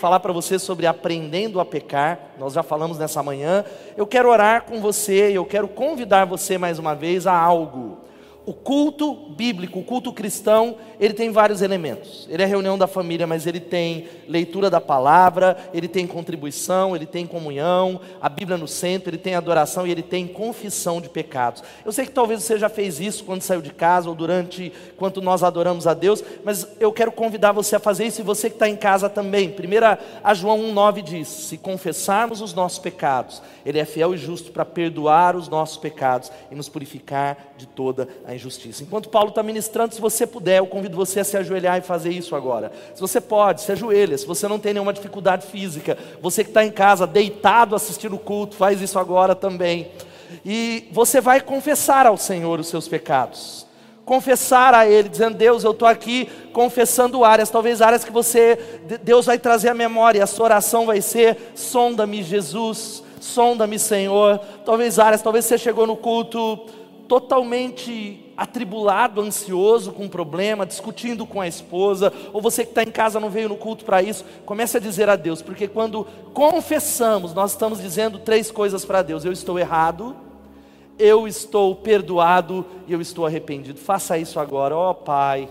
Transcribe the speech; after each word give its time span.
falar 0.00 0.18
para 0.20 0.32
você 0.32 0.58
sobre 0.58 0.86
aprendendo 0.86 1.60
a 1.60 1.64
pecar. 1.64 2.18
Nós 2.38 2.54
já 2.54 2.62
falamos 2.62 2.98
nessa 2.98 3.22
manhã. 3.22 3.64
Eu 3.96 4.06
quero 4.06 4.30
orar 4.30 4.62
com 4.62 4.80
você, 4.80 5.30
eu 5.30 5.44
quero 5.44 5.68
convidar 5.68 6.24
você 6.24 6.56
mais 6.56 6.78
uma 6.78 6.94
vez 6.94 7.26
a 7.26 7.38
algo. 7.38 7.98
O 8.50 8.52
culto 8.52 9.14
bíblico, 9.14 9.78
o 9.78 9.84
culto 9.84 10.12
cristão, 10.12 10.74
ele 10.98 11.14
tem 11.14 11.30
vários 11.30 11.62
elementos. 11.62 12.26
Ele 12.28 12.42
é 12.42 12.46
reunião 12.46 12.76
da 12.76 12.88
família, 12.88 13.24
mas 13.24 13.46
ele 13.46 13.60
tem 13.60 14.08
leitura 14.26 14.68
da 14.68 14.80
palavra, 14.80 15.56
ele 15.72 15.86
tem 15.86 16.04
contribuição, 16.04 16.96
ele 16.96 17.06
tem 17.06 17.28
comunhão, 17.28 18.00
a 18.20 18.28
Bíblia 18.28 18.58
no 18.58 18.66
centro, 18.66 19.08
ele 19.08 19.18
tem 19.18 19.36
adoração 19.36 19.86
e 19.86 19.92
ele 19.92 20.02
tem 20.02 20.26
confissão 20.26 21.00
de 21.00 21.08
pecados. 21.08 21.62
Eu 21.84 21.92
sei 21.92 22.06
que 22.06 22.10
talvez 22.10 22.42
você 22.42 22.58
já 22.58 22.68
fez 22.68 22.98
isso 22.98 23.22
quando 23.22 23.42
saiu 23.42 23.62
de 23.62 23.70
casa 23.70 24.08
ou 24.08 24.16
durante 24.16 24.72
quando 24.96 25.22
nós 25.22 25.44
adoramos 25.44 25.86
a 25.86 25.94
Deus, 25.94 26.24
mas 26.44 26.66
eu 26.80 26.92
quero 26.92 27.12
convidar 27.12 27.52
você 27.52 27.76
a 27.76 27.80
fazer 27.80 28.06
isso 28.06 28.20
e 28.20 28.24
você 28.24 28.50
que 28.50 28.56
está 28.56 28.68
em 28.68 28.76
casa 28.76 29.08
também. 29.08 29.48
Primeira 29.48 29.96
a 30.24 30.34
João 30.34 30.58
1,9 30.74 31.02
diz: 31.02 31.28
Se 31.28 31.56
confessarmos 31.56 32.40
os 32.40 32.52
nossos 32.52 32.80
pecados, 32.80 33.40
Ele 33.64 33.78
é 33.78 33.84
fiel 33.84 34.12
e 34.12 34.18
justo 34.18 34.50
para 34.50 34.64
perdoar 34.64 35.36
os 35.36 35.48
nossos 35.48 35.76
pecados 35.76 36.32
e 36.50 36.54
nos 36.56 36.68
purificar 36.68 37.54
de 37.56 37.68
toda 37.68 38.08
a 38.26 38.39
a 38.39 38.39
injustiça. 38.40 38.82
Enquanto 38.82 39.10
Paulo 39.10 39.28
está 39.28 39.42
ministrando, 39.42 39.94
se 39.94 40.00
você 40.00 40.26
puder, 40.26 40.58
eu 40.58 40.66
convido 40.66 40.96
você 40.96 41.20
a 41.20 41.24
se 41.24 41.36
ajoelhar 41.36 41.78
e 41.78 41.82
fazer 41.82 42.10
isso 42.10 42.34
agora. 42.34 42.72
Se 42.94 43.00
você 43.00 43.20
pode, 43.20 43.60
se 43.60 43.70
ajoelha. 43.70 44.16
Se 44.16 44.26
você 44.26 44.48
não 44.48 44.58
tem 44.58 44.72
nenhuma 44.72 44.92
dificuldade 44.92 45.46
física, 45.46 45.96
você 46.20 46.42
que 46.42 46.50
está 46.50 46.64
em 46.64 46.70
casa, 46.70 47.06
deitado 47.06 47.76
assistindo 47.76 48.16
o 48.16 48.18
culto, 48.18 48.56
faz 48.56 48.80
isso 48.80 48.98
agora 48.98 49.34
também. 49.34 49.88
E 50.44 50.88
você 50.90 51.20
vai 51.20 51.40
confessar 51.40 52.06
ao 52.06 52.16
Senhor 52.16 52.58
os 52.58 52.68
seus 52.68 52.88
pecados. 52.88 53.66
Confessar 54.04 54.74
a 54.74 54.88
Ele, 54.88 55.08
dizendo: 55.08 55.36
Deus, 55.36 55.62
eu 55.62 55.72
estou 55.72 55.86
aqui 55.86 56.28
confessando 56.52 57.24
áreas, 57.24 57.50
talvez 57.50 57.82
áreas 57.82 58.04
que 58.04 58.10
você, 58.10 58.58
Deus 59.02 59.26
vai 59.26 59.38
trazer 59.38 59.68
a 59.68 59.74
memória, 59.74 60.24
a 60.24 60.26
sua 60.26 60.46
oração 60.46 60.86
vai 60.86 61.00
ser: 61.00 61.52
sonda-me, 61.54 62.22
Jesus, 62.22 63.04
sonda-me, 63.20 63.78
Senhor. 63.78 64.38
Talvez 64.64 64.98
áreas, 64.98 65.22
talvez 65.22 65.44
você 65.44 65.58
chegou 65.58 65.86
no 65.86 65.96
culto 65.96 66.58
totalmente 67.10 68.29
atribulado, 68.40 69.20
ansioso 69.20 69.92
com 69.92 70.04
um 70.04 70.08
problema, 70.08 70.64
discutindo 70.64 71.26
com 71.26 71.42
a 71.42 71.46
esposa, 71.46 72.10
ou 72.32 72.40
você 72.40 72.64
que 72.64 72.70
está 72.70 72.82
em 72.82 72.90
casa 72.90 73.20
não 73.20 73.28
veio 73.28 73.50
no 73.50 73.56
culto 73.56 73.84
para 73.84 74.02
isso, 74.02 74.24
comece 74.46 74.78
a 74.78 74.80
dizer 74.80 75.10
a 75.10 75.14
Deus, 75.14 75.42
porque 75.42 75.68
quando 75.68 76.06
confessamos, 76.32 77.34
nós 77.34 77.50
estamos 77.50 77.82
dizendo 77.82 78.18
três 78.18 78.50
coisas 78.50 78.82
para 78.82 79.02
Deus: 79.02 79.26
eu 79.26 79.32
estou 79.32 79.58
errado, 79.58 80.16
eu 80.98 81.28
estou 81.28 81.76
perdoado 81.76 82.64
e 82.88 82.94
eu 82.94 83.00
estou 83.02 83.26
arrependido. 83.26 83.78
Faça 83.78 84.16
isso 84.16 84.40
agora, 84.40 84.74
ó 84.74 84.92
oh, 84.92 84.94
Pai. 84.94 85.46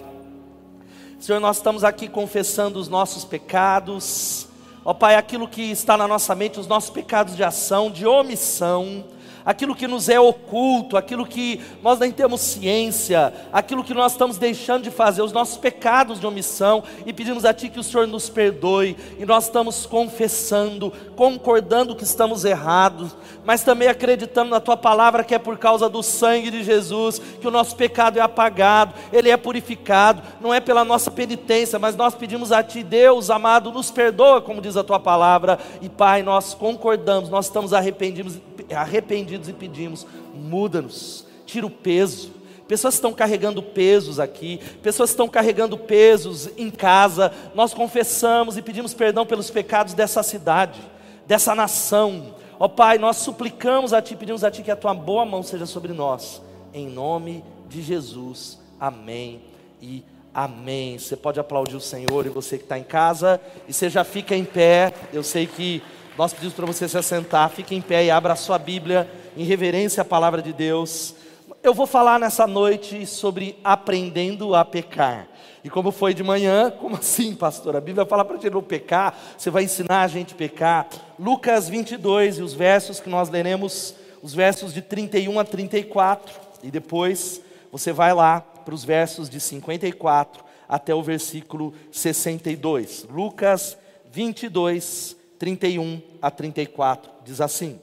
Senhor, 1.20 1.40
nós 1.40 1.58
estamos 1.58 1.84
aqui 1.84 2.08
confessando 2.08 2.80
os 2.80 2.90
nossos 2.90 3.24
pecados, 3.24 4.48
ó 4.84 4.90
oh, 4.90 4.96
Pai, 4.96 5.14
aquilo 5.14 5.48
que 5.48 5.62
está 5.62 5.96
na 5.96 6.08
nossa 6.08 6.34
mente, 6.34 6.60
os 6.60 6.66
nossos 6.66 6.90
pecados 6.90 7.36
de 7.36 7.44
ação, 7.44 7.92
de 7.92 8.08
omissão 8.08 9.06
aquilo 9.50 9.74
que 9.74 9.88
nos 9.88 10.10
é 10.10 10.20
oculto, 10.20 10.96
aquilo 10.96 11.26
que 11.26 11.60
nós 11.82 11.98
nem 11.98 12.12
temos 12.12 12.40
ciência, 12.40 13.34
aquilo 13.52 13.84
que 13.84 13.96
nós 13.96 14.12
estamos 14.12 14.38
deixando 14.38 14.84
de 14.84 14.92
fazer, 14.92 15.24
os 15.24 15.32
nossos 15.32 15.58
pecados 15.58 16.20
de 16.20 16.28
omissão, 16.28 16.84
e 17.04 17.12
pedimos 17.12 17.44
a 17.44 17.52
Ti 17.52 17.68
que 17.68 17.80
o 17.80 17.84
Senhor 17.84 18.06
nos 18.06 18.30
perdoe, 18.30 18.96
e 19.18 19.26
nós 19.26 19.46
estamos 19.46 19.88
confessando, 19.88 20.94
concordando 21.16 21.96
que 21.96 22.04
estamos 22.04 22.46
errados, 22.46 23.18
mas 23.44 23.64
também 23.64 23.88
acreditando 23.88 24.52
na 24.52 24.60
Tua 24.60 24.78
palavra 24.78 25.24
que 25.24 25.34
é 25.34 25.40
por 25.40 25.58
causa 25.58 25.90
do 25.90 26.04
sangue 26.04 26.52
de 26.52 26.64
Jesus, 26.64 27.20
que 27.42 27.48
o 27.48 27.52
nosso 27.52 27.76
pecado 27.76 28.20
é 28.20 28.22
apagado, 28.22 28.94
ele 29.12 29.32
é 29.32 29.38
purificado, 29.38 30.22
não 30.40 30.54
é 30.54 30.60
pela 30.60 30.86
nossa 30.86 31.10
penitência, 31.10 31.80
mas 31.80 31.96
nós 31.96 32.14
pedimos 32.14 32.52
a 32.52 32.62
Ti, 32.62 32.84
Deus 32.84 33.32
amado, 33.32 33.72
nos 33.72 33.90
perdoa, 33.90 34.44
como 34.44 34.62
diz 34.62 34.78
a 34.78 34.84
Tua 34.84 35.00
palavra, 35.00 35.58
e 35.82 35.90
Pai, 35.90 36.22
nós 36.22 36.54
concordamos, 36.54 37.32
nós 37.32 37.48
estamos 37.48 37.74
arrependidos, 37.74 38.38
arrependidos 38.76 39.50
e 39.50 39.54
pedimos: 39.54 40.06
muda-nos, 40.34 41.26
tira 41.46 41.66
o 41.66 41.72
peso. 41.72 42.40
Pessoas 42.68 42.94
estão 42.94 43.12
carregando 43.12 43.64
pesos 43.64 44.20
aqui, 44.20 44.60
pessoas 44.84 45.10
estão 45.10 45.28
carregando 45.28 45.76
pesos 45.76 46.52
em 46.56 46.70
casa. 46.70 47.34
Nós 47.56 47.74
confessamos 47.74 48.58
e 48.58 48.62
pedimos 48.62 48.94
perdão 48.94 49.26
pelos 49.26 49.50
pecados 49.50 49.96
dessa 49.96 50.22
cidade, 50.22 50.80
dessa 51.26 51.56
nação. 51.56 52.36
Ó 52.60 52.68
Pai, 52.68 53.00
nós 53.00 53.18
suplicamos 53.18 53.92
a 53.92 54.04
Ti, 54.04 54.16
pedimos 54.16 54.44
a 54.44 54.52
Ti 54.52 54.62
que 54.62 54.70
a 54.70 54.76
Tua 54.76 54.94
boa 54.94 55.26
mão 55.26 55.42
seja 55.42 55.66
sobre 55.66 55.94
nós, 55.94 56.44
em 56.72 56.88
nome 56.88 57.44
de 57.68 57.82
Jesus. 57.82 58.60
Amém 58.80 59.42
e 59.82 60.04
amém. 60.32 61.00
Você 61.00 61.16
pode 61.16 61.40
aplaudir 61.40 61.76
o 61.76 61.82
Senhor 61.82 62.26
e 62.28 62.30
você 62.30 62.58
que 62.58 62.66
está 62.66 62.78
em 62.78 62.84
casa, 62.84 63.42
e 63.68 63.74
você 63.74 63.90
já 63.90 64.04
fica 64.04 64.36
em 64.36 64.46
pé. 64.46 64.94
Eu 65.12 65.24
sei 65.24 65.48
que 65.48 65.82
nós 66.20 66.34
pedimos 66.34 66.54
para 66.54 66.66
você 66.66 66.86
se 66.86 66.98
assentar, 66.98 67.50
fique 67.50 67.74
em 67.74 67.80
pé 67.80 68.04
e 68.04 68.12
abra 68.12 68.34
a 68.34 68.36
sua 68.36 68.60
Bíblia 68.60 69.10
em 69.38 69.46
reverência 69.46 70.02
à 70.02 70.06
palavra 70.06 70.42
de 70.42 70.52
Deus. 70.52 71.16
Eu 71.64 71.74
vou 71.74 71.88
falar 71.88 72.20
nessa 72.20 72.46
noite 72.46 73.06
sobre 73.06 73.58
aprendendo 73.64 74.54
a 74.54 74.66
pecar. 74.66 75.30
E 75.64 75.70
como 75.70 75.94
foi 75.94 76.14
de 76.14 76.22
manhã, 76.22 76.72
como 76.72 76.98
assim, 76.98 77.34
pastor? 77.34 77.78
A 77.78 77.80
Bíblia 77.80 78.06
fala 78.06 78.26
para 78.26 78.36
a 78.36 78.38
gente 78.38 78.52
não 78.52 78.62
pecar, 78.62 79.18
você 79.38 79.50
vai 79.50 79.64
ensinar 79.64 80.02
a 80.02 80.08
gente 80.10 80.34
a 80.34 80.38
pecar. 80.38 80.90
Lucas 81.18 81.70
22 81.70 82.40
e 82.40 82.42
os 82.42 82.54
versos 82.54 83.00
que 83.00 83.10
nós 83.10 83.30
leremos, 83.30 83.96
os 84.22 84.34
versos 84.34 84.74
de 84.74 84.82
31 84.82 85.40
a 85.40 85.46
34. 85.46 86.38
E 86.62 86.70
depois 86.70 87.40
você 87.72 87.94
vai 87.94 88.14
lá 88.14 88.42
para 88.42 88.76
os 88.76 88.84
versos 88.84 89.30
de 89.30 89.40
54 89.40 90.44
até 90.68 90.94
o 90.94 91.02
versículo 91.02 91.74
62. 91.94 93.08
Lucas 93.10 93.78
22, 94.12 95.18
31 95.40 96.02
a 96.22 96.30
34, 96.30 97.10
diz 97.24 97.40
assim. 97.40 97.80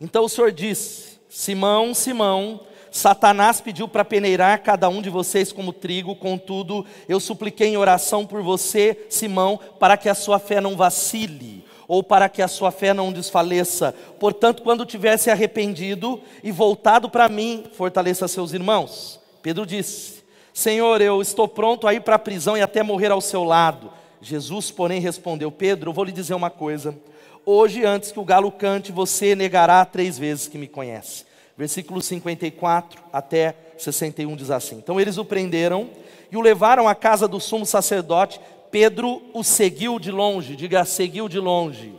Então 0.00 0.24
o 0.24 0.28
Senhor 0.28 0.52
disse: 0.52 1.20
Simão, 1.28 1.92
Simão, 1.92 2.60
Satanás 2.90 3.60
pediu 3.60 3.86
para 3.86 4.04
peneirar 4.04 4.62
cada 4.62 4.88
um 4.88 5.02
de 5.02 5.10
vocês 5.10 5.52
como 5.52 5.72
trigo, 5.72 6.14
contudo, 6.14 6.86
eu 7.08 7.20
supliquei 7.20 7.68
em 7.68 7.76
oração 7.76 8.24
por 8.24 8.42
você, 8.42 9.06
Simão, 9.10 9.58
para 9.78 9.96
que 9.96 10.08
a 10.08 10.14
sua 10.14 10.38
fé 10.38 10.60
não 10.60 10.76
vacile, 10.76 11.64
ou 11.86 12.02
para 12.02 12.28
que 12.28 12.40
a 12.40 12.48
sua 12.48 12.70
fé 12.70 12.94
não 12.94 13.12
desfaleça. 13.12 13.92
Portanto, 14.18 14.62
quando 14.62 14.86
tivesse 14.86 15.30
arrependido 15.30 16.20
e 16.42 16.52
voltado 16.52 17.10
para 17.10 17.28
mim, 17.28 17.64
fortaleça 17.72 18.28
seus 18.28 18.52
irmãos. 18.52 19.20
Pedro 19.42 19.66
disse: 19.66 20.22
Senhor, 20.52 21.00
eu 21.00 21.20
estou 21.20 21.48
pronto 21.48 21.86
a 21.88 21.94
ir 21.94 22.00
para 22.00 22.14
a 22.14 22.20
prisão 22.20 22.56
e 22.56 22.62
até 22.62 22.82
morrer 22.82 23.10
ao 23.10 23.20
seu 23.20 23.42
lado. 23.44 23.99
Jesus, 24.20 24.70
porém, 24.70 25.00
respondeu: 25.00 25.50
Pedro, 25.50 25.90
eu 25.90 25.94
vou 25.94 26.04
lhe 26.04 26.12
dizer 26.12 26.34
uma 26.34 26.50
coisa. 26.50 26.96
Hoje, 27.44 27.84
antes 27.84 28.12
que 28.12 28.20
o 28.20 28.24
galo 28.24 28.52
cante, 28.52 28.92
você 28.92 29.34
negará 29.34 29.84
três 29.84 30.18
vezes 30.18 30.46
que 30.46 30.58
me 30.58 30.68
conhece. 30.68 31.24
Versículo 31.56 32.00
54 32.00 33.02
até 33.12 33.54
61 33.76 34.36
diz 34.36 34.50
assim: 34.50 34.76
Então 34.76 35.00
eles 35.00 35.18
o 35.18 35.24
prenderam 35.24 35.90
e 36.30 36.36
o 36.36 36.40
levaram 36.40 36.86
à 36.88 36.94
casa 36.94 37.26
do 37.26 37.40
sumo 37.40 37.66
sacerdote. 37.66 38.40
Pedro 38.70 39.22
o 39.34 39.42
seguiu 39.42 39.98
de 39.98 40.10
longe, 40.10 40.54
diga, 40.54 40.84
seguiu 40.84 41.28
de 41.28 41.38
longe. 41.38 41.92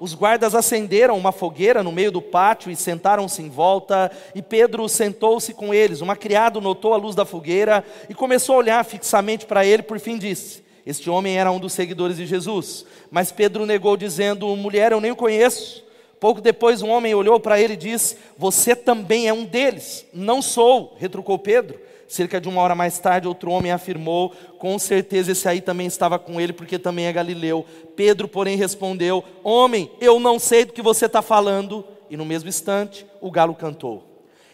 Os 0.00 0.14
guardas 0.14 0.54
acenderam 0.56 1.16
uma 1.16 1.30
fogueira 1.30 1.80
no 1.80 1.92
meio 1.92 2.10
do 2.10 2.20
pátio 2.20 2.72
e 2.72 2.74
sentaram-se 2.74 3.40
em 3.40 3.48
volta, 3.48 4.10
e 4.34 4.42
Pedro 4.42 4.88
sentou-se 4.88 5.54
com 5.54 5.72
eles. 5.72 6.00
Uma 6.00 6.16
criada 6.16 6.60
notou 6.60 6.92
a 6.92 6.96
luz 6.96 7.14
da 7.14 7.24
fogueira 7.24 7.84
e 8.08 8.14
começou 8.14 8.56
a 8.56 8.58
olhar 8.58 8.84
fixamente 8.84 9.46
para 9.46 9.64
ele, 9.64 9.84
por 9.84 10.00
fim 10.00 10.18
disse: 10.18 10.61
Este 10.84 11.08
homem 11.08 11.38
era 11.38 11.50
um 11.50 11.60
dos 11.60 11.72
seguidores 11.72 12.16
de 12.16 12.26
Jesus. 12.26 12.84
Mas 13.10 13.30
Pedro 13.30 13.64
negou, 13.64 13.96
dizendo: 13.96 14.54
Mulher, 14.56 14.92
eu 14.92 15.00
nem 15.00 15.12
o 15.12 15.16
conheço. 15.16 15.84
Pouco 16.18 16.40
depois, 16.40 16.82
um 16.82 16.90
homem 16.90 17.14
olhou 17.14 17.38
para 17.38 17.60
ele 17.60 17.74
e 17.74 17.76
disse: 17.76 18.16
Você 18.36 18.74
também 18.74 19.28
é 19.28 19.32
um 19.32 19.44
deles. 19.44 20.06
Não 20.12 20.42
sou, 20.42 20.96
retrucou 20.98 21.38
Pedro. 21.38 21.80
Cerca 22.08 22.40
de 22.40 22.48
uma 22.48 22.60
hora 22.60 22.74
mais 22.74 22.98
tarde, 22.98 23.28
outro 23.28 23.50
homem 23.50 23.70
afirmou: 23.70 24.32
Com 24.58 24.78
certeza 24.78 25.32
esse 25.32 25.48
aí 25.48 25.60
também 25.60 25.86
estava 25.86 26.18
com 26.18 26.40
ele, 26.40 26.52
porque 26.52 26.78
também 26.78 27.06
é 27.06 27.12
galileu. 27.12 27.64
Pedro, 27.94 28.26
porém, 28.26 28.56
respondeu: 28.56 29.24
Homem, 29.44 29.90
eu 30.00 30.18
não 30.18 30.38
sei 30.38 30.64
do 30.64 30.72
que 30.72 30.82
você 30.82 31.06
está 31.06 31.22
falando. 31.22 31.84
E 32.10 32.16
no 32.16 32.26
mesmo 32.26 32.48
instante, 32.48 33.06
o 33.20 33.30
galo 33.30 33.54
cantou. 33.54 34.04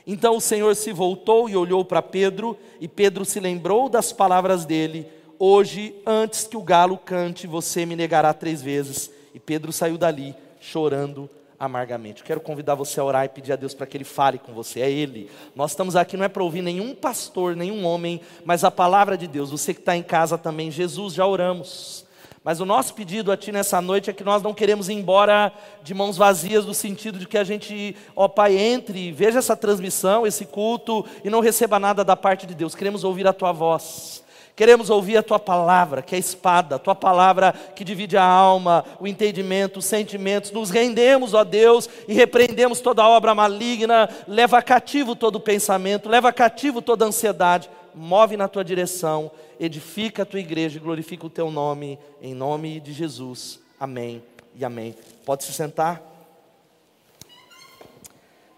Então 0.07 0.37
o 0.37 0.41
Senhor 0.41 0.75
se 0.77 0.93
voltou 0.93 1.51
e 1.51 1.57
olhou 1.57 1.85
para 1.85 2.01
Pedro, 2.01 2.57
e 2.81 2.87
Pedro 2.87 3.25
se 3.25 3.41
lembrou 3.41 3.89
das 3.89 4.13
palavras 4.13 4.65
dele 4.65 5.07
Hoje, 5.41 5.95
antes 6.05 6.49
que 6.49 6.57
o 6.57 6.63
galo 6.63 6.99
cante, 6.99 7.47
você 7.47 7.87
me 7.87 7.95
negará 7.95 8.35
três 8.35 8.61
vezes. 8.61 9.11
E 9.33 9.39
Pedro 9.39 9.73
saiu 9.73 9.97
dali 9.97 10.35
chorando 10.61 11.31
amargamente. 11.57 12.25
quero 12.25 12.41
convidar 12.41 12.75
você 12.75 12.99
a 12.99 13.05
orar 13.05 13.25
e 13.25 13.29
pedir 13.29 13.53
a 13.53 13.57
Deus 13.57 13.73
para 13.73 13.87
que 13.87 13.97
Ele 13.97 14.05
fale 14.05 14.39
com 14.39 14.53
você. 14.53 14.81
É 14.81 14.91
Ele. 14.91 15.31
Nós 15.55 15.73
estamos 15.73 15.95
aqui 15.95 16.17
não 16.17 16.25
é 16.25 16.29
para 16.29 16.43
ouvir 16.43 16.63
nenhum 16.63 16.93
pastor, 16.95 17.55
nenhum 17.55 17.85
homem, 17.85 18.21
mas 18.45 18.65
a 18.65 18.71
palavra 18.71 19.17
de 19.17 19.29
Deus. 19.29 19.51
Você 19.51 19.73
que 19.73 19.81
está 19.81 19.97
em 19.97 20.03
casa 20.03 20.37
também, 20.37 20.73
Jesus, 20.73 21.15
já 21.15 21.25
oramos. 21.25 22.05
Mas 22.43 22.61
o 22.61 22.65
nosso 22.65 22.95
pedido 22.95 23.31
a 23.31 23.37
Ti 23.37 23.53
nessa 23.53 23.81
noite 23.81 24.11
é 24.11 24.13
que 24.13 24.25
nós 24.25 24.43
não 24.43 24.55
queremos 24.55 24.89
ir 24.89 24.95
embora 24.95 25.53
de 25.85 25.95
mãos 25.95 26.17
vazias, 26.17 26.65
no 26.65 26.75
sentido 26.75 27.19
de 27.19 27.29
que 27.29 27.39
a 27.39 27.45
gente, 27.45 27.95
ó 28.17 28.27
Pai, 28.27 28.57
entre, 28.57 29.13
veja 29.13 29.39
essa 29.39 29.57
transmissão, 29.57 30.27
esse 30.27 30.45
culto 30.47 31.05
e 31.23 31.31
não 31.31 31.41
receba 31.41 31.79
nada 31.79 32.05
da 32.05 32.17
parte 32.17 32.47
de 32.47 32.55
Deus. 32.55 32.75
Queremos 32.75 33.05
ouvir 33.05 33.27
a 33.27 33.33
Tua 33.33 33.53
voz. 33.53 34.27
Queremos 34.59 34.91
ouvir 34.91 35.17
a 35.17 35.23
tua 35.23 35.39
palavra, 35.39 36.03
que 36.03 36.17
é 36.17 36.19
a 36.19 36.19
espada, 36.19 36.75
a 36.75 36.79
tua 36.81 36.93
palavra 36.97 37.53
que 37.77 37.85
divide 37.85 38.17
a 38.17 38.25
alma, 38.25 38.85
o 38.99 39.07
entendimento, 39.07 39.79
os 39.79 39.85
sentimentos. 39.85 40.51
Nos 40.51 40.69
rendemos, 40.69 41.33
ó 41.33 41.45
Deus, 41.45 41.89
e 42.09 42.13
repreendemos 42.13 42.81
toda 42.81 43.07
obra 43.07 43.37
maligna. 43.37 44.09
Leva 44.27 44.61
cativo 44.61 45.15
todo 45.15 45.39
pensamento, 45.39 46.09
leva 46.09 46.33
cativo 46.33 46.83
toda 46.83 47.05
ansiedade. 47.05 47.71
Move 47.95 48.37
na 48.37 48.49
tua 48.49 48.65
direção, 48.65 49.31
edifica 49.61 50.25
a 50.25 50.27
tua 50.27 50.41
igreja 50.41 50.77
e 50.77 50.81
glorifica 50.81 51.25
o 51.25 51.31
teu 51.31 51.53
nome, 51.53 51.97
em 52.21 52.35
nome 52.35 52.81
de 52.81 52.93
Jesus. 52.93 53.61
Amém 53.79 54.21
e 54.57 54.65
amém. 54.65 54.93
Pode 55.25 55.45
se 55.45 55.53
sentar. 55.53 56.03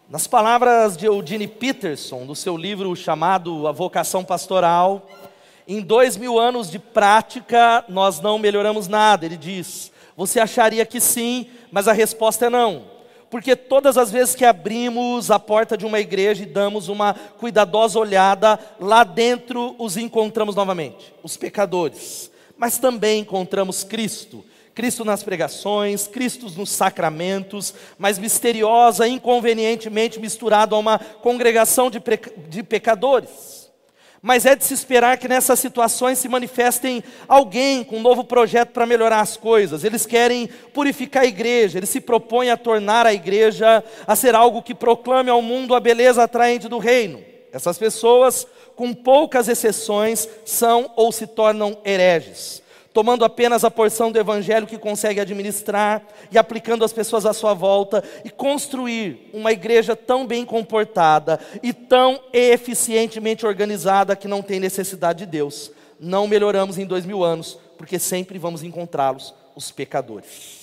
Nas 0.08 0.26
palavras 0.26 0.96
de 0.96 1.04
Eugene 1.04 1.46
Peterson, 1.46 2.24
do 2.24 2.34
seu 2.34 2.56
livro 2.56 2.96
chamado 2.96 3.68
A 3.68 3.72
Vocação 3.72 4.24
Pastoral, 4.24 5.06
em 5.66 5.80
dois 5.80 6.16
mil 6.16 6.38
anos 6.38 6.70
de 6.70 6.78
prática, 6.78 7.84
nós 7.88 8.20
não 8.20 8.38
melhoramos 8.38 8.88
nada. 8.88 9.24
Ele 9.26 9.36
diz: 9.36 9.92
Você 10.16 10.40
acharia 10.40 10.84
que 10.86 11.00
sim, 11.00 11.46
mas 11.70 11.88
a 11.88 11.92
resposta 11.92 12.46
é 12.46 12.50
não. 12.50 12.84
Porque 13.30 13.54
todas 13.54 13.96
as 13.96 14.10
vezes 14.10 14.34
que 14.34 14.44
abrimos 14.44 15.30
a 15.30 15.38
porta 15.38 15.76
de 15.76 15.86
uma 15.86 16.00
igreja 16.00 16.42
e 16.42 16.46
damos 16.46 16.88
uma 16.88 17.14
cuidadosa 17.14 17.98
olhada, 17.98 18.58
lá 18.80 19.04
dentro 19.04 19.76
os 19.78 19.96
encontramos 19.96 20.56
novamente, 20.56 21.14
os 21.22 21.36
pecadores. 21.36 22.30
Mas 22.56 22.78
também 22.78 23.20
encontramos 23.20 23.84
Cristo. 23.84 24.44
Cristo 24.74 25.04
nas 25.04 25.22
pregações, 25.22 26.06
Cristo 26.06 26.50
nos 26.56 26.70
sacramentos, 26.70 27.74
mas 27.98 28.18
misteriosa, 28.18 29.06
inconvenientemente 29.06 30.18
misturado 30.18 30.74
a 30.74 30.78
uma 30.78 30.98
congregação 30.98 31.90
de, 31.90 32.02
de 32.48 32.62
pecadores. 32.62 33.59
Mas 34.22 34.44
é 34.44 34.54
de 34.54 34.64
se 34.64 34.74
esperar 34.74 35.16
que 35.16 35.28
nessas 35.28 35.58
situações 35.58 36.18
se 36.18 36.28
manifestem 36.28 37.02
alguém 37.26 37.82
com 37.82 37.96
um 37.96 38.02
novo 38.02 38.22
projeto 38.22 38.70
para 38.70 38.84
melhorar 38.84 39.20
as 39.20 39.36
coisas. 39.36 39.82
Eles 39.82 40.04
querem 40.04 40.46
purificar 40.74 41.22
a 41.22 41.26
igreja, 41.26 41.78
eles 41.78 41.88
se 41.88 42.00
propõem 42.00 42.50
a 42.50 42.56
tornar 42.56 43.06
a 43.06 43.14
igreja 43.14 43.82
a 44.06 44.14
ser 44.14 44.34
algo 44.34 44.62
que 44.62 44.74
proclame 44.74 45.30
ao 45.30 45.40
mundo 45.40 45.74
a 45.74 45.80
beleza 45.80 46.22
atraente 46.22 46.68
do 46.68 46.78
reino. 46.78 47.22
Essas 47.50 47.78
pessoas, 47.78 48.46
com 48.76 48.92
poucas 48.92 49.48
exceções, 49.48 50.28
são 50.44 50.92
ou 50.96 51.10
se 51.10 51.26
tornam 51.26 51.78
hereges 51.84 52.62
tomando 52.92 53.24
apenas 53.24 53.64
a 53.64 53.70
porção 53.70 54.10
do 54.10 54.18
evangelho 54.18 54.66
que 54.66 54.78
consegue 54.78 55.20
administrar 55.20 56.02
e 56.30 56.38
aplicando 56.38 56.84
as 56.84 56.92
pessoas 56.92 57.24
à 57.24 57.32
sua 57.32 57.54
volta 57.54 58.02
e 58.24 58.30
construir 58.30 59.30
uma 59.32 59.52
igreja 59.52 59.94
tão 59.94 60.26
bem 60.26 60.44
comportada 60.44 61.38
e 61.62 61.72
tão 61.72 62.20
eficientemente 62.32 63.46
organizada 63.46 64.16
que 64.16 64.28
não 64.28 64.42
tem 64.42 64.58
necessidade 64.58 65.20
de 65.20 65.26
Deus. 65.26 65.70
Não 65.98 66.26
melhoramos 66.26 66.78
em 66.78 66.86
dois 66.86 67.04
mil 67.04 67.22
anos, 67.22 67.58
porque 67.76 67.98
sempre 67.98 68.38
vamos 68.38 68.62
encontrá-los, 68.62 69.34
os 69.54 69.70
pecadores. 69.70 70.59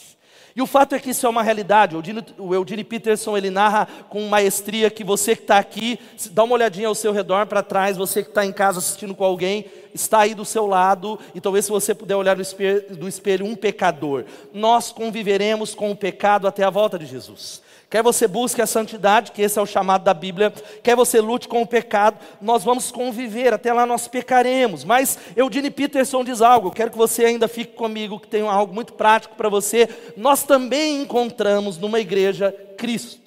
E 0.57 0.61
o 0.61 0.65
fato 0.65 0.95
é 0.95 0.99
que 0.99 1.11
isso 1.11 1.23
é 1.23 1.29
uma 1.29 1.43
realidade. 1.43 1.95
O 2.35 2.55
Eugene 2.55 2.83
Peterson 2.83 3.37
ele 3.37 3.51
narra 3.51 3.87
com 4.09 4.27
maestria 4.27 4.89
que 4.89 5.03
você 5.03 5.35
que 5.35 5.43
está 5.43 5.59
aqui, 5.59 5.99
dá 6.31 6.43
uma 6.43 6.55
olhadinha 6.55 6.87
ao 6.87 6.95
seu 6.95 7.11
redor 7.11 7.45
para 7.45 7.61
trás, 7.61 7.95
você 7.95 8.23
que 8.23 8.29
está 8.29 8.43
em 8.43 8.51
casa 8.51 8.79
assistindo 8.79 9.13
com 9.13 9.23
alguém, 9.23 9.65
está 9.93 10.21
aí 10.21 10.33
do 10.33 10.43
seu 10.43 10.65
lado, 10.65 11.19
e 11.35 11.39
talvez 11.39 11.65
se 11.65 11.71
você 11.71 11.93
puder 11.93 12.15
olhar 12.15 12.35
no 12.35 12.41
espelho, 12.41 12.95
do 12.95 13.07
espelho 13.07 13.45
um 13.45 13.55
pecador. 13.55 14.25
Nós 14.51 14.91
conviveremos 14.91 15.75
com 15.75 15.91
o 15.91 15.95
pecado 15.95 16.47
até 16.47 16.63
a 16.63 16.71
volta 16.71 16.97
de 16.97 17.05
Jesus. 17.05 17.61
Quer 17.89 18.03
você 18.03 18.27
busque 18.27 18.61
a 18.61 18.67
santidade, 18.67 19.31
que 19.31 19.41
esse 19.41 19.57
é 19.57 19.61
o 19.61 19.65
chamado 19.65 20.03
da 20.03 20.13
Bíblia, 20.13 20.53
quer 20.83 20.93
você 20.93 21.21
lute 21.21 21.47
com 21.47 21.61
o 21.61 21.67
pecado, 21.67 22.17
nós 22.41 22.61
vamos 22.61 22.91
conviver, 22.91 23.53
até 23.53 23.71
lá 23.71 23.85
nós 23.85 24.09
pecaremos. 24.09 24.83
Mas 24.83 25.17
Eudine 25.37 25.71
Peterson 25.71 26.21
diz 26.21 26.41
algo, 26.41 26.67
eu 26.67 26.71
quero 26.73 26.91
que 26.91 26.97
você 26.97 27.23
ainda 27.23 27.47
fique 27.47 27.75
comigo, 27.75 28.19
que 28.19 28.27
tem 28.27 28.41
algo 28.41 28.73
muito 28.73 28.91
prático 28.91 29.35
para 29.35 29.47
você. 29.47 29.87
Nós 30.17 30.43
também 30.43 31.01
encontramos 31.01 31.77
numa 31.77 31.99
igreja 31.99 32.53
Cristo. 32.77 33.26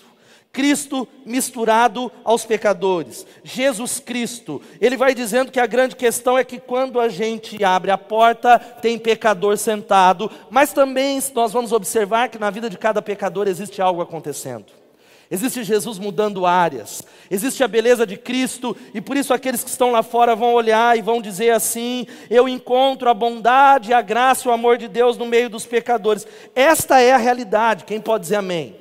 Cristo 0.52 1.06
misturado 1.24 2.10
aos 2.24 2.44
pecadores, 2.44 3.24
Jesus 3.44 4.00
Cristo. 4.00 4.60
Ele 4.80 4.96
vai 4.96 5.14
dizendo 5.14 5.52
que 5.52 5.60
a 5.60 5.66
grande 5.66 5.94
questão 5.94 6.36
é 6.36 6.42
que 6.42 6.58
quando 6.58 6.98
a 6.98 7.08
gente 7.08 7.62
abre 7.62 7.90
a 7.90 7.98
porta, 7.98 8.58
tem 8.58 8.98
pecador 8.98 9.56
sentado, 9.56 10.30
mas 10.50 10.72
também 10.72 11.20
nós 11.34 11.52
vamos 11.52 11.70
observar 11.70 12.28
que 12.28 12.38
na 12.38 12.50
vida 12.50 12.68
de 12.68 12.76
cada 12.76 13.00
pecador 13.00 13.46
existe 13.46 13.80
algo 13.80 14.02
acontecendo. 14.02 14.80
Existe 15.30 15.62
Jesus 15.62 15.96
mudando 15.96 16.44
áreas, 16.44 17.04
existe 17.30 17.62
a 17.62 17.68
beleza 17.68 18.04
de 18.04 18.16
Cristo, 18.16 18.76
e 18.92 19.00
por 19.00 19.16
isso 19.16 19.32
aqueles 19.32 19.62
que 19.62 19.70
estão 19.70 19.92
lá 19.92 20.02
fora 20.02 20.34
vão 20.34 20.52
olhar 20.52 20.98
e 20.98 21.02
vão 21.02 21.22
dizer 21.22 21.50
assim: 21.50 22.04
Eu 22.28 22.48
encontro 22.48 23.08
a 23.08 23.14
bondade, 23.14 23.92
a 23.92 24.02
graça 24.02 24.48
o 24.48 24.52
amor 24.52 24.76
de 24.76 24.88
Deus 24.88 25.16
no 25.16 25.26
meio 25.26 25.48
dos 25.48 25.64
pecadores. 25.64 26.26
Esta 26.52 27.00
é 27.00 27.12
a 27.12 27.16
realidade, 27.16 27.84
quem 27.84 28.00
pode 28.00 28.22
dizer 28.22 28.36
amém? 28.36 28.79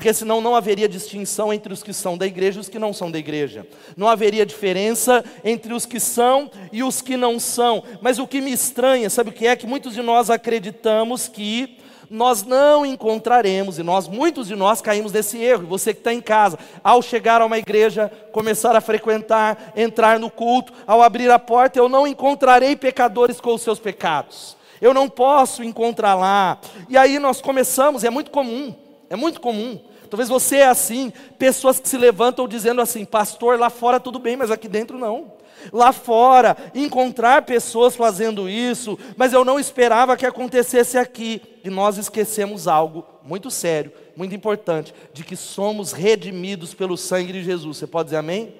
Porque 0.00 0.14
senão 0.14 0.40
não 0.40 0.56
haveria 0.56 0.88
distinção 0.88 1.52
entre 1.52 1.74
os 1.74 1.82
que 1.82 1.92
são 1.92 2.16
da 2.16 2.26
igreja 2.26 2.58
e 2.58 2.62
os 2.62 2.70
que 2.70 2.78
não 2.78 2.90
são 2.90 3.10
da 3.10 3.18
igreja. 3.18 3.66
Não 3.94 4.08
haveria 4.08 4.46
diferença 4.46 5.22
entre 5.44 5.74
os 5.74 5.84
que 5.84 6.00
são 6.00 6.50
e 6.72 6.82
os 6.82 7.02
que 7.02 7.18
não 7.18 7.38
são. 7.38 7.84
Mas 8.00 8.18
o 8.18 8.26
que 8.26 8.40
me 8.40 8.50
estranha, 8.50 9.10
sabe 9.10 9.28
o 9.28 9.32
que 9.34 9.46
é? 9.46 9.54
Que 9.54 9.66
muitos 9.66 9.92
de 9.92 10.00
nós 10.00 10.30
acreditamos 10.30 11.28
que 11.28 11.76
nós 12.08 12.42
não 12.44 12.86
encontraremos, 12.86 13.78
e 13.78 13.82
nós, 13.82 14.08
muitos 14.08 14.48
de 14.48 14.56
nós 14.56 14.80
caímos 14.80 15.12
nesse 15.12 15.36
erro, 15.36 15.66
você 15.66 15.92
que 15.92 16.00
está 16.00 16.14
em 16.14 16.22
casa, 16.22 16.58
ao 16.82 17.02
chegar 17.02 17.42
a 17.42 17.44
uma 17.44 17.58
igreja, 17.58 18.10
começar 18.32 18.74
a 18.74 18.80
frequentar, 18.80 19.74
entrar 19.76 20.18
no 20.18 20.30
culto, 20.30 20.72
ao 20.86 21.02
abrir 21.02 21.30
a 21.30 21.38
porta, 21.38 21.78
eu 21.78 21.90
não 21.90 22.06
encontrarei 22.06 22.74
pecadores 22.74 23.38
com 23.38 23.52
os 23.52 23.60
seus 23.60 23.78
pecados. 23.78 24.56
Eu 24.80 24.94
não 24.94 25.10
posso 25.10 25.62
encontrar 25.62 26.14
lá. 26.14 26.58
E 26.88 26.96
aí 26.96 27.18
nós 27.18 27.42
começamos, 27.42 28.02
é 28.02 28.08
muito 28.08 28.30
comum, 28.30 28.74
é 29.10 29.14
muito 29.14 29.42
comum. 29.42 29.89
Talvez 30.10 30.28
você 30.28 30.56
é 30.56 30.66
assim, 30.66 31.12
pessoas 31.38 31.78
que 31.78 31.88
se 31.88 31.96
levantam 31.96 32.48
dizendo 32.48 32.80
assim: 32.80 33.04
"Pastor, 33.04 33.58
lá 33.58 33.70
fora 33.70 34.00
tudo 34.00 34.18
bem, 34.18 34.36
mas 34.36 34.50
aqui 34.50 34.68
dentro 34.68 34.98
não". 34.98 35.32
Lá 35.72 35.92
fora, 35.92 36.56
encontrar 36.74 37.42
pessoas 37.42 37.94
fazendo 37.94 38.48
isso, 38.48 38.98
mas 39.16 39.32
eu 39.32 39.44
não 39.44 39.60
esperava 39.60 40.16
que 40.16 40.26
acontecesse 40.26 40.96
aqui. 40.96 41.40
E 41.62 41.68
nós 41.68 41.98
esquecemos 41.98 42.66
algo 42.66 43.04
muito 43.22 43.50
sério, 43.50 43.92
muito 44.16 44.34
importante, 44.34 44.94
de 45.12 45.22
que 45.22 45.36
somos 45.36 45.92
redimidos 45.92 46.72
pelo 46.72 46.96
sangue 46.96 47.32
de 47.32 47.42
Jesus. 47.44 47.76
Você 47.76 47.86
pode 47.86 48.06
dizer 48.06 48.16
amém? 48.16 48.54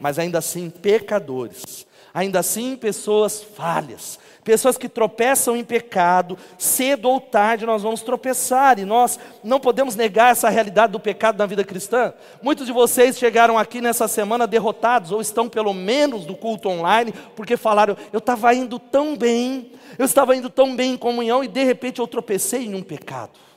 Mas 0.00 0.18
ainda 0.18 0.38
assim, 0.38 0.70
pecadores. 0.70 1.86
Ainda 2.12 2.40
assim, 2.40 2.76
pessoas 2.76 3.42
falhas, 3.42 4.18
Pessoas 4.42 4.78
que 4.78 4.88
tropeçam 4.88 5.56
em 5.56 5.62
pecado, 5.62 6.38
cedo 6.58 7.08
ou 7.08 7.20
tarde 7.20 7.66
nós 7.66 7.82
vamos 7.82 8.02
tropeçar, 8.02 8.78
e 8.78 8.84
nós 8.84 9.18
não 9.44 9.60
podemos 9.60 9.94
negar 9.96 10.32
essa 10.32 10.48
realidade 10.48 10.92
do 10.92 11.00
pecado 11.00 11.38
na 11.38 11.46
vida 11.46 11.62
cristã. 11.62 12.12
Muitos 12.42 12.66
de 12.66 12.72
vocês 12.72 13.18
chegaram 13.18 13.58
aqui 13.58 13.80
nessa 13.80 14.08
semana 14.08 14.46
derrotados, 14.46 15.12
ou 15.12 15.20
estão 15.20 15.48
pelo 15.48 15.74
menos 15.74 16.24
do 16.24 16.34
culto 16.34 16.68
online, 16.68 17.12
porque 17.36 17.56
falaram: 17.56 17.96
eu 18.12 18.18
estava 18.18 18.54
indo 18.54 18.78
tão 18.78 19.16
bem, 19.16 19.72
eu 19.98 20.06
estava 20.06 20.34
indo 20.34 20.48
tão 20.48 20.74
bem 20.74 20.94
em 20.94 20.96
comunhão, 20.96 21.44
e 21.44 21.48
de 21.48 21.62
repente 21.62 22.00
eu 22.00 22.06
tropecei 22.06 22.64
em 22.64 22.74
um 22.74 22.82
pecado. 22.82 23.49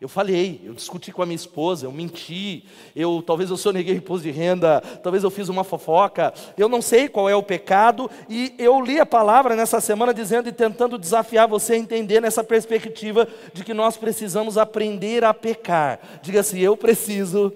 Eu 0.00 0.08
falei, 0.08 0.62
eu 0.64 0.72
discuti 0.72 1.12
com 1.12 1.20
a 1.20 1.26
minha 1.26 1.36
esposa, 1.36 1.84
eu 1.84 1.92
menti, 1.92 2.64
eu 2.96 3.22
talvez 3.24 3.50
eu 3.50 3.56
soneguei 3.58 3.96
imposto 3.96 4.22
de 4.22 4.30
renda, 4.30 4.80
talvez 5.02 5.22
eu 5.22 5.30
fiz 5.30 5.50
uma 5.50 5.62
fofoca, 5.62 6.32
eu 6.56 6.70
não 6.70 6.80
sei 6.80 7.06
qual 7.06 7.28
é 7.28 7.36
o 7.36 7.42
pecado, 7.42 8.10
e 8.26 8.54
eu 8.56 8.80
li 8.80 8.98
a 8.98 9.04
palavra 9.04 9.54
nessa 9.54 9.78
semana 9.78 10.14
dizendo 10.14 10.48
e 10.48 10.52
tentando 10.52 10.96
desafiar 10.96 11.46
você 11.46 11.74
a 11.74 11.76
entender 11.76 12.18
nessa 12.18 12.42
perspectiva 12.42 13.28
de 13.52 13.62
que 13.62 13.74
nós 13.74 13.98
precisamos 13.98 14.56
aprender 14.56 15.22
a 15.22 15.34
pecar. 15.34 16.00
Diga 16.22 16.40
assim, 16.40 16.60
eu 16.60 16.78
preciso 16.78 17.52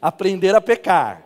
aprender 0.00 0.54
a 0.54 0.60
pecar. 0.60 1.25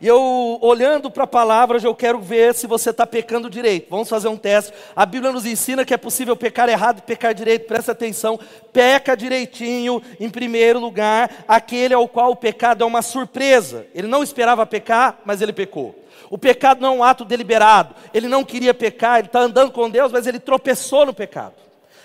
E 0.00 0.06
eu, 0.06 0.58
olhando 0.60 1.10
para 1.10 1.24
a 1.24 1.26
palavra, 1.26 1.78
eu 1.82 1.94
quero 1.94 2.20
ver 2.20 2.54
se 2.54 2.66
você 2.66 2.90
está 2.90 3.06
pecando 3.06 3.48
direito. 3.48 3.88
Vamos 3.88 4.08
fazer 4.08 4.28
um 4.28 4.36
teste. 4.36 4.72
A 4.94 5.06
Bíblia 5.06 5.32
nos 5.32 5.46
ensina 5.46 5.84
que 5.84 5.94
é 5.94 5.96
possível 5.96 6.36
pecar 6.36 6.68
errado 6.68 6.98
e 6.98 7.02
pecar 7.02 7.32
direito. 7.32 7.66
Presta 7.66 7.92
atenção. 7.92 8.38
Peca 8.72 9.16
direitinho, 9.16 10.02
em 10.18 10.28
primeiro 10.28 10.80
lugar, 10.80 11.44
aquele 11.46 11.94
ao 11.94 12.08
qual 12.08 12.32
o 12.32 12.36
pecado 12.36 12.82
é 12.82 12.86
uma 12.86 13.02
surpresa. 13.02 13.86
Ele 13.94 14.08
não 14.08 14.22
esperava 14.22 14.66
pecar, 14.66 15.20
mas 15.24 15.40
ele 15.40 15.52
pecou. 15.52 15.94
O 16.28 16.36
pecado 16.36 16.80
não 16.80 16.94
é 16.94 16.96
um 16.98 17.04
ato 17.04 17.24
deliberado. 17.24 17.94
Ele 18.12 18.28
não 18.28 18.44
queria 18.44 18.74
pecar, 18.74 19.18
ele 19.18 19.28
está 19.28 19.40
andando 19.40 19.70
com 19.70 19.88
Deus, 19.88 20.10
mas 20.10 20.26
ele 20.26 20.40
tropeçou 20.40 21.06
no 21.06 21.14
pecado. 21.14 21.54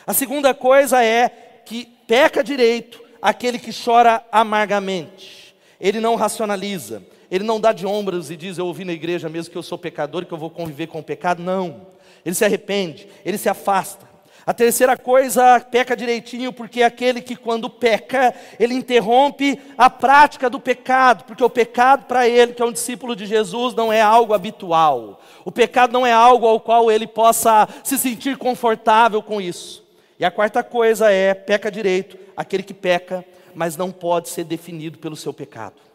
A 0.05 0.13
segunda 0.13 0.53
coisa 0.53 1.03
é 1.03 1.29
que 1.65 1.85
peca 2.07 2.43
direito 2.43 3.01
aquele 3.21 3.59
que 3.59 3.71
chora 3.73 4.23
amargamente. 4.31 5.55
Ele 5.79 5.99
não 5.99 6.15
racionaliza 6.15 7.01
ele 7.31 7.43
não 7.43 7.59
dá 7.59 7.71
de 7.71 7.85
ombros 7.85 8.31
e 8.31 8.37
diz: 8.37 8.57
Eu 8.57 8.65
ouvi 8.65 8.83
na 8.83 8.93
igreja 8.93 9.29
mesmo 9.29 9.51
que 9.51 9.57
eu 9.57 9.63
sou 9.63 9.77
pecador 9.77 10.25
que 10.25 10.31
eu 10.31 10.37
vou 10.37 10.49
conviver 10.49 10.87
com 10.87 10.99
o 10.99 11.03
pecado. 11.03 11.43
Não. 11.43 11.87
Ele 12.25 12.35
se 12.35 12.43
arrepende, 12.43 13.07
ele 13.23 13.37
se 13.37 13.47
afasta. 13.47 14.09
A 14.45 14.53
terceira 14.53 14.97
coisa, 14.97 15.59
peca 15.59 15.95
direitinho, 15.95 16.51
porque 16.51 16.81
é 16.81 16.85
aquele 16.85 17.21
que, 17.21 17.35
quando 17.35 17.69
peca, 17.69 18.33
ele 18.59 18.73
interrompe 18.73 19.61
a 19.77 19.91
prática 19.91 20.49
do 20.49 20.59
pecado, 20.59 21.23
porque 21.25 21.43
o 21.43 21.49
pecado, 21.49 22.05
para 22.05 22.27
ele, 22.27 22.53
que 22.53 22.61
é 22.61 22.65
um 22.65 22.71
discípulo 22.71 23.15
de 23.15 23.27
Jesus, 23.27 23.75
não 23.75 23.93
é 23.93 24.01
algo 24.01 24.33
habitual. 24.33 25.21
O 25.45 25.51
pecado 25.51 25.93
não 25.93 26.03
é 26.03 26.11
algo 26.11 26.47
ao 26.47 26.59
qual 26.59 26.91
ele 26.91 27.05
possa 27.05 27.67
se 27.83 27.95
sentir 27.97 28.37
confortável 28.37 29.21
com 29.21 29.39
isso. 29.39 29.85
E 30.17 30.25
a 30.25 30.31
quarta 30.31 30.63
coisa 30.63 31.11
é, 31.11 31.33
peca 31.35 31.69
direito, 31.69 32.17
aquele 32.35 32.63
que 32.63 32.73
peca, 32.73 33.23
mas 33.53 33.77
não 33.77 33.91
pode 33.91 34.29
ser 34.29 34.45
definido 34.45 34.97
pelo 34.97 35.15
seu 35.15 35.31
pecado. 35.31 35.88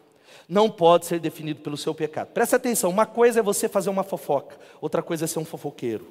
Não 0.47 0.69
pode 0.69 1.05
ser 1.05 1.19
definido 1.19 1.61
pelo 1.61 1.77
seu 1.77 1.93
pecado. 1.93 2.27
Presta 2.27 2.55
atenção, 2.55 2.89
uma 2.89 3.05
coisa 3.05 3.39
é 3.39 3.43
você 3.43 3.67
fazer 3.67 3.89
uma 3.89 4.03
fofoca, 4.03 4.57
outra 4.79 5.01
coisa 5.01 5.25
é 5.25 5.27
ser 5.27 5.39
um 5.39 5.45
fofoqueiro. 5.45 6.07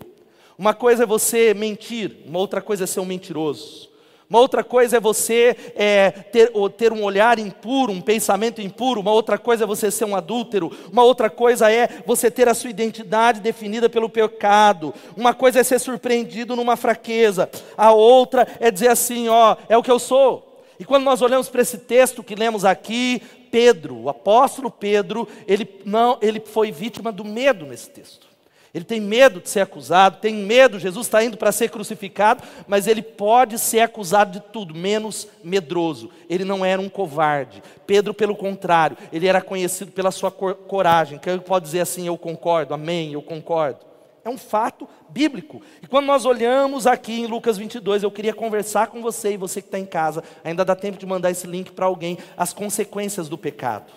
Uma 0.58 0.74
coisa 0.74 1.02
é 1.02 1.06
você 1.06 1.52
mentir, 1.52 2.18
uma 2.26 2.38
outra 2.38 2.60
coisa 2.60 2.84
é 2.84 2.86
ser 2.86 3.00
um 3.00 3.04
mentiroso. 3.04 3.92
Uma 4.28 4.40
outra 4.40 4.64
coisa 4.64 4.96
é 4.96 5.00
você 5.00 5.56
é, 5.76 6.10
ter, 6.10 6.50
ter, 6.76 6.92
um 6.92 7.04
olhar 7.04 7.38
impuro, 7.38 7.92
um 7.92 8.00
pensamento 8.00 8.60
impuro. 8.60 9.00
Uma 9.00 9.12
outra 9.12 9.36
coisa 9.36 9.64
é 9.64 9.66
você 9.66 9.90
ser 9.90 10.06
um 10.06 10.16
adúltero. 10.16 10.72
Uma 10.90 11.04
outra 11.04 11.28
coisa 11.28 11.70
é 11.70 12.02
você 12.06 12.30
ter 12.30 12.48
a 12.48 12.54
sua 12.54 12.70
identidade 12.70 13.40
definida 13.40 13.88
pelo 13.88 14.08
pecado. 14.08 14.94
Uma 15.16 15.34
coisa 15.34 15.60
é 15.60 15.62
ser 15.62 15.78
surpreendido 15.78 16.56
numa 16.56 16.74
fraqueza. 16.74 17.50
A 17.76 17.92
outra 17.92 18.48
é 18.58 18.70
dizer 18.70 18.88
assim: 18.88 19.28
ó, 19.28 19.56
é 19.68 19.76
o 19.76 19.82
que 19.82 19.90
eu 19.90 19.98
sou. 19.98 20.62
E 20.80 20.84
quando 20.84 21.04
nós 21.04 21.22
olhamos 21.22 21.48
para 21.48 21.62
esse 21.62 21.78
texto 21.78 22.24
que 22.24 22.34
lemos 22.34 22.64
aqui, 22.64 23.22
Pedro, 23.54 23.94
o 23.94 24.08
apóstolo 24.08 24.68
Pedro, 24.68 25.28
ele 25.46 25.80
não, 25.84 26.18
ele 26.20 26.40
foi 26.40 26.72
vítima 26.72 27.12
do 27.12 27.24
medo 27.24 27.64
nesse 27.64 27.88
texto. 27.88 28.26
Ele 28.74 28.84
tem 28.84 29.00
medo 29.00 29.40
de 29.40 29.48
ser 29.48 29.60
acusado, 29.60 30.18
tem 30.20 30.34
medo, 30.34 30.80
Jesus 30.80 31.06
está 31.06 31.22
indo 31.22 31.36
para 31.36 31.52
ser 31.52 31.70
crucificado, 31.70 32.42
mas 32.66 32.88
ele 32.88 33.00
pode 33.00 33.56
ser 33.60 33.78
acusado 33.78 34.32
de 34.32 34.40
tudo, 34.52 34.74
menos 34.74 35.28
medroso. 35.44 36.10
Ele 36.28 36.44
não 36.44 36.64
era 36.64 36.82
um 36.82 36.88
covarde. 36.88 37.62
Pedro, 37.86 38.12
pelo 38.12 38.34
contrário, 38.34 38.98
ele 39.12 39.28
era 39.28 39.40
conhecido 39.40 39.92
pela 39.92 40.10
sua 40.10 40.32
coragem. 40.32 41.20
Que 41.20 41.30
ele 41.30 41.38
pode 41.38 41.66
dizer 41.66 41.82
assim: 41.82 42.08
Eu 42.08 42.18
concordo, 42.18 42.74
amém, 42.74 43.12
eu 43.12 43.22
concordo. 43.22 43.86
É 44.24 44.28
um 44.30 44.38
fato 44.38 44.88
bíblico. 45.10 45.60
E 45.82 45.86
quando 45.86 46.06
nós 46.06 46.24
olhamos 46.24 46.86
aqui 46.86 47.20
em 47.20 47.26
Lucas 47.26 47.58
22, 47.58 48.02
eu 48.02 48.10
queria 48.10 48.32
conversar 48.32 48.86
com 48.86 49.02
você 49.02 49.34
e 49.34 49.36
você 49.36 49.60
que 49.60 49.68
está 49.68 49.78
em 49.78 49.84
casa, 49.84 50.24
ainda 50.42 50.64
dá 50.64 50.74
tempo 50.74 50.98
de 50.98 51.04
mandar 51.04 51.30
esse 51.30 51.46
link 51.46 51.72
para 51.72 51.86
alguém, 51.86 52.16
as 52.36 52.52
consequências 52.52 53.28
do 53.28 53.36
pecado. 53.36 53.92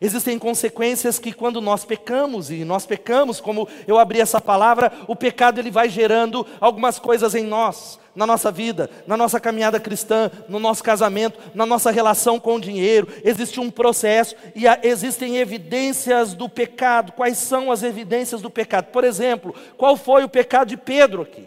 Existem 0.00 0.38
consequências 0.38 1.18
que 1.18 1.32
quando 1.32 1.60
nós 1.60 1.84
pecamos, 1.84 2.50
e 2.50 2.64
nós 2.64 2.86
pecamos, 2.86 3.40
como 3.40 3.68
eu 3.86 3.98
abri 3.98 4.20
essa 4.20 4.40
palavra, 4.40 4.92
o 5.08 5.16
pecado 5.16 5.58
ele 5.58 5.70
vai 5.70 5.88
gerando 5.88 6.46
algumas 6.60 6.98
coisas 6.98 7.34
em 7.34 7.44
nós, 7.44 7.98
na 8.18 8.26
nossa 8.26 8.50
vida, 8.50 8.90
na 9.06 9.16
nossa 9.16 9.38
caminhada 9.38 9.78
cristã, 9.78 10.28
no 10.48 10.58
nosso 10.58 10.82
casamento, 10.82 11.38
na 11.54 11.64
nossa 11.64 11.92
relação 11.92 12.40
com 12.40 12.56
o 12.56 12.60
dinheiro. 12.60 13.06
Existe 13.22 13.60
um 13.60 13.70
processo 13.70 14.34
e 14.56 14.64
existem 14.82 15.36
evidências 15.36 16.34
do 16.34 16.48
pecado. 16.48 17.12
Quais 17.12 17.38
são 17.38 17.70
as 17.70 17.84
evidências 17.84 18.42
do 18.42 18.50
pecado? 18.50 18.86
Por 18.86 19.04
exemplo, 19.04 19.54
qual 19.76 19.96
foi 19.96 20.24
o 20.24 20.28
pecado 20.28 20.66
de 20.66 20.76
Pedro 20.76 21.22
aqui? 21.22 21.46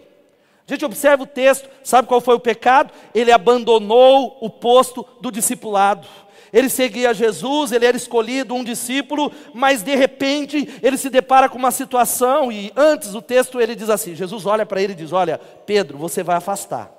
A 0.65 0.71
gente 0.71 0.85
observa 0.85 1.23
o 1.23 1.27
texto, 1.27 1.67
sabe 1.83 2.07
qual 2.07 2.21
foi 2.21 2.35
o 2.35 2.39
pecado? 2.39 2.93
Ele 3.13 3.33
abandonou 3.33 4.37
o 4.39 4.49
posto 4.49 5.05
do 5.19 5.29
discipulado 5.29 6.07
ele 6.53 6.69
seguia 6.69 7.13
Jesus, 7.13 7.71
ele 7.71 7.85
era 7.85 7.95
escolhido, 7.95 8.53
um 8.53 8.63
discípulo, 8.63 9.31
mas 9.53 9.81
de 9.81 9.95
repente 9.95 10.67
ele 10.83 10.97
se 10.97 11.09
depara 11.09 11.47
com 11.47 11.57
uma 11.57 11.71
situação, 11.71 12.51
e 12.51 12.71
antes 12.75 13.15
o 13.15 13.21
texto 13.21 13.61
ele 13.61 13.75
diz 13.75 13.89
assim: 13.89 14.15
Jesus 14.15 14.45
olha 14.45 14.65
para 14.65 14.81
ele 14.81 14.93
e 14.93 14.95
diz: 14.95 15.13
Olha, 15.13 15.39
Pedro, 15.65 15.97
você 15.97 16.23
vai 16.23 16.35
afastar. 16.35 16.91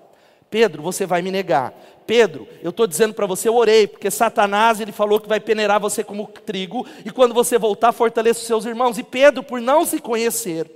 Pedro, 0.48 0.82
você 0.82 1.06
vai 1.06 1.22
me 1.22 1.30
negar. 1.30 1.72
Pedro, 2.06 2.46
eu 2.62 2.70
estou 2.70 2.86
dizendo 2.86 3.14
para 3.14 3.26
você, 3.26 3.48
eu 3.48 3.54
orei, 3.54 3.86
porque 3.86 4.10
Satanás 4.10 4.80
ele 4.80 4.92
falou 4.92 5.20
que 5.20 5.28
vai 5.28 5.40
peneirar 5.40 5.80
você 5.80 6.02
como 6.02 6.26
trigo, 6.26 6.86
e 7.04 7.10
quando 7.10 7.32
você 7.32 7.58
voltar, 7.58 7.92
fortaleça 7.92 8.40
os 8.40 8.46
seus 8.46 8.64
irmãos. 8.64 8.98
E 8.98 9.02
Pedro, 9.02 9.42
por 9.42 9.60
não 9.60 9.84
se 9.84 9.98
conhecer, 9.98 10.70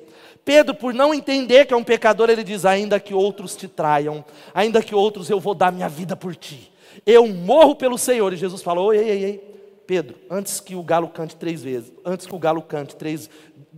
Pedro, 0.44 0.74
por 0.74 0.94
não 0.94 1.12
entender 1.12 1.66
que 1.66 1.74
é 1.74 1.76
um 1.76 1.84
pecador, 1.84 2.28
ele 2.28 2.44
diz: 2.44 2.66
ainda 2.66 3.00
que 3.00 3.14
outros 3.14 3.56
te 3.56 3.68
traiam, 3.68 4.22
ainda 4.54 4.82
que 4.82 4.94
outros 4.94 5.30
eu 5.30 5.40
vou 5.40 5.54
dar 5.54 5.72
minha 5.72 5.88
vida 5.88 6.14
por 6.14 6.36
ti 6.36 6.75
eu 7.04 7.26
morro 7.26 7.74
pelo 7.74 7.98
Senhor. 7.98 8.32
E 8.32 8.36
Jesus 8.36 8.62
falou: 8.62 8.94
ei, 8.94 9.08
ei, 9.08 9.24
ei, 9.24 9.56
Pedro, 9.86 10.16
antes 10.30 10.60
que 10.60 10.74
o 10.74 10.82
galo 10.82 11.08
cante 11.08 11.36
três 11.36 11.62
vezes, 11.62 11.92
antes 12.04 12.26
que 12.26 12.34
o 12.34 12.38
galo 12.38 12.62
cante 12.62 12.96
três, 12.96 13.30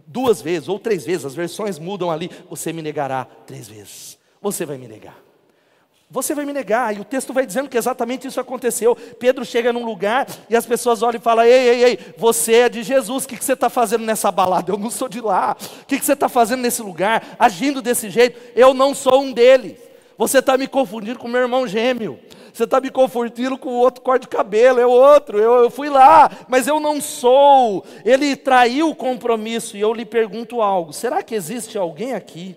duas 0.06 0.40
vezes 0.40 0.68
ou 0.68 0.78
três 0.78 1.04
vezes, 1.04 1.26
as 1.26 1.34
versões 1.34 1.78
mudam 1.78 2.10
ali, 2.10 2.30
você 2.48 2.72
me 2.72 2.82
negará 2.82 3.24
três 3.46 3.68
vezes. 3.68 4.18
Você 4.40 4.64
vai 4.64 4.78
me 4.78 4.88
negar. 4.88 5.28
Você 6.10 6.34
vai 6.34 6.46
me 6.46 6.54
negar, 6.54 6.96
e 6.96 7.00
o 7.00 7.04
texto 7.04 7.34
vai 7.34 7.44
dizendo 7.44 7.68
que 7.68 7.76
exatamente 7.76 8.26
isso 8.26 8.40
aconteceu. 8.40 8.96
Pedro 8.96 9.44
chega 9.44 9.74
num 9.74 9.84
lugar 9.84 10.26
e 10.48 10.56
as 10.56 10.64
pessoas 10.64 11.02
olham 11.02 11.20
e 11.20 11.22
falam: 11.22 11.44
Ei, 11.44 11.68
ei, 11.68 11.84
ei, 11.84 11.98
você 12.16 12.54
é 12.54 12.68
de 12.70 12.82
Jesus, 12.82 13.24
o 13.24 13.28
que, 13.28 13.36
que 13.36 13.44
você 13.44 13.52
está 13.52 13.68
fazendo 13.68 14.04
nessa 14.04 14.32
balada? 14.32 14.72
Eu 14.72 14.78
não 14.78 14.90
sou 14.90 15.06
de 15.06 15.20
lá. 15.20 15.54
O 15.82 15.84
que, 15.84 15.98
que 15.98 16.04
você 16.04 16.14
está 16.14 16.26
fazendo 16.26 16.60
nesse 16.60 16.80
lugar, 16.80 17.36
agindo 17.38 17.82
desse 17.82 18.08
jeito? 18.08 18.40
Eu 18.56 18.72
não 18.72 18.94
sou 18.94 19.20
um 19.20 19.32
deles. 19.32 19.87
Você 20.18 20.40
está 20.40 20.58
me 20.58 20.66
confundindo 20.66 21.16
com 21.16 21.28
meu 21.28 21.42
irmão 21.42 21.64
gêmeo. 21.68 22.18
Você 22.52 22.64
está 22.64 22.80
me 22.80 22.90
confundindo 22.90 23.56
com 23.56 23.68
o 23.68 23.78
outro 23.78 24.02
corte 24.02 24.22
de 24.22 24.28
cabelo, 24.28 24.80
é 24.80 24.86
outro. 24.86 25.38
Eu, 25.38 25.62
eu 25.62 25.70
fui 25.70 25.88
lá, 25.88 26.28
mas 26.48 26.66
eu 26.66 26.80
não 26.80 27.00
sou. 27.00 27.84
Ele 28.04 28.34
traiu 28.34 28.90
o 28.90 28.96
compromisso 28.96 29.76
e 29.76 29.80
eu 29.80 29.94
lhe 29.94 30.04
pergunto 30.04 30.60
algo: 30.60 30.92
será 30.92 31.22
que 31.22 31.36
existe 31.36 31.78
alguém 31.78 32.14
aqui 32.14 32.56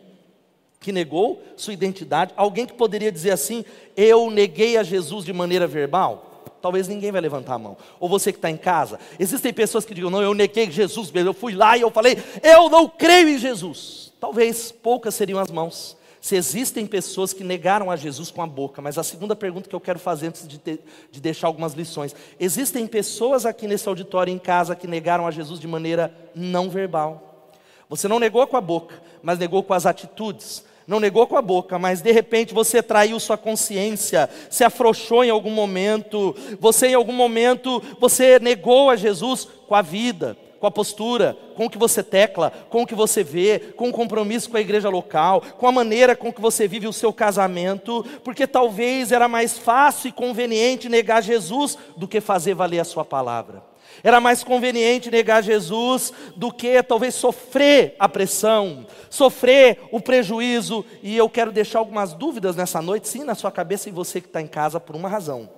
que 0.80 0.92
negou 0.92 1.40
sua 1.56 1.74
identidade? 1.74 2.34
Alguém 2.36 2.66
que 2.66 2.74
poderia 2.74 3.12
dizer 3.12 3.30
assim: 3.30 3.64
eu 3.96 4.32
neguei 4.32 4.76
a 4.76 4.82
Jesus 4.82 5.24
de 5.24 5.32
maneira 5.32 5.68
verbal? 5.68 6.44
Talvez 6.64 6.88
ninguém 6.88 7.12
vai 7.12 7.22
levantar 7.22 7.54
a 7.54 7.60
mão. 7.60 7.78
Ou 8.00 8.10
você 8.10 8.32
que 8.32 8.40
está 8.40 8.50
em 8.50 8.58
casa. 8.58 9.00
Existem 9.20 9.54
pessoas 9.54 9.86
que 9.86 9.94
digam: 9.94 10.10
não, 10.10 10.24
eu 10.24 10.34
neguei 10.34 10.72
Jesus, 10.72 11.12
eu 11.14 11.34
fui 11.34 11.54
lá 11.54 11.78
e 11.78 11.82
eu 11.82 11.92
falei: 11.92 12.18
eu 12.42 12.72
não 12.72 12.88
creio 12.88 13.30
em 13.30 13.38
Jesus. 13.38 14.12
Talvez 14.20 14.72
poucas 14.72 15.14
seriam 15.14 15.38
as 15.40 15.52
mãos 15.52 16.01
se 16.22 16.36
existem 16.36 16.86
pessoas 16.86 17.34
que 17.34 17.44
negaram 17.44 17.90
a 17.90 17.96
Jesus 17.96 18.30
com 18.30 18.44
a 18.44 18.48
boca, 18.48 18.80
mas 18.80 19.00
a 19.00 19.04
segunda 19.04 19.36
pergunta 19.36 19.68
que 19.68 19.76
eu 19.76 19.80
quero 19.80 19.98
fazer 19.98 20.28
antes 20.28 20.48
de, 20.48 20.60
ter, 20.60 20.80
de 21.12 21.20
deixar 21.20 21.48
algumas 21.48 21.74
lições: 21.74 22.16
existem 22.40 22.86
pessoas 22.86 23.44
aqui 23.44 23.68
nesse 23.68 23.90
auditório 23.90 24.32
em 24.32 24.38
casa 24.38 24.76
que 24.76 24.86
negaram 24.86 25.26
a 25.26 25.32
Jesus 25.32 25.60
de 25.60 25.68
maneira 25.68 26.16
não 26.36 26.70
verbal. 26.70 27.50
Você 27.90 28.08
não 28.08 28.20
negou 28.20 28.46
com 28.46 28.56
a 28.56 28.62
boca, 28.62 29.02
mas 29.24 29.40
negou 29.40 29.64
com 29.64 29.74
as 29.74 29.88
atitudes. 29.88 30.64
Não 30.86 31.00
negou 31.00 31.26
com 31.26 31.38
a 31.38 31.42
boca, 31.42 31.80
mas 31.80 32.02
de 32.02 32.12
repente 32.12 32.54
você 32.54 32.84
traiu 32.84 33.20
sua 33.20 33.38
consciência, 33.38 34.30
se 34.50 34.64
afrouxou 34.64 35.24
em 35.24 35.30
algum 35.30 35.52
momento, 35.52 36.36
você 36.60 36.88
em 36.88 36.94
algum 36.96 37.14
momento 37.14 37.82
você 38.00 38.40
negou 38.40 38.90
a 38.90 38.96
Jesus 38.96 39.48
com 39.68 39.76
a 39.76 39.82
vida, 39.82 40.36
com 40.62 40.68
a 40.68 40.72
postura, 40.72 41.36
com 41.56 41.66
o 41.66 41.70
que 41.70 41.78
você 41.78 42.04
tecla, 42.04 42.52
com 42.70 42.84
o 42.84 42.86
que 42.86 42.94
você 42.94 43.24
vê, 43.24 43.74
com 43.76 43.90
o 43.90 43.92
compromisso 43.92 44.48
com 44.48 44.58
a 44.58 44.62
igreja 44.62 44.90
local, 44.90 45.42
com 45.58 45.68
a 45.68 45.72
maneira 45.72 46.16
com 46.16 46.32
que 46.32 46.40
você 46.40 46.68
vive 46.68 46.88
o 46.88 46.94
seu 46.94 47.12
casamento, 47.12 48.06
porque 48.24 48.46
talvez 48.46 49.12
era 49.12 49.28
mais 49.28 49.58
fácil 49.58 50.10
e 50.10 50.12
conveniente 50.12 50.88
negar 50.88 51.24
Jesus 51.24 51.76
do 51.98 52.08
que 52.08 52.22
fazer 52.22 52.54
valer 52.54 52.80
a 52.80 52.84
sua 52.84 53.04
palavra. 53.04 53.64
Era 54.04 54.22
mais 54.22 54.44
conveniente 54.44 55.10
negar 55.10 55.42
Jesus 55.42 56.14
do 56.36 56.52
que 56.52 56.82
talvez 56.84 57.16
sofrer 57.16 57.96
a 57.98 58.08
pressão, 58.08 58.86
sofrer 59.10 59.80
o 59.92 60.00
prejuízo. 60.00 60.86
E 61.02 61.18
eu 61.18 61.28
quero 61.28 61.52
deixar 61.52 61.80
algumas 61.80 62.14
dúvidas 62.14 62.56
nessa 62.56 62.84
noite, 62.84 63.10
sim, 63.10 63.24
na 63.24 63.34
sua 63.34 63.52
cabeça 63.52 63.90
e 63.90 63.92
você 63.92 64.22
que 64.22 64.28
está 64.28 64.40
em 64.40 64.48
casa, 64.48 64.80
por 64.80 64.96
uma 64.96 65.10
razão. 65.10 65.50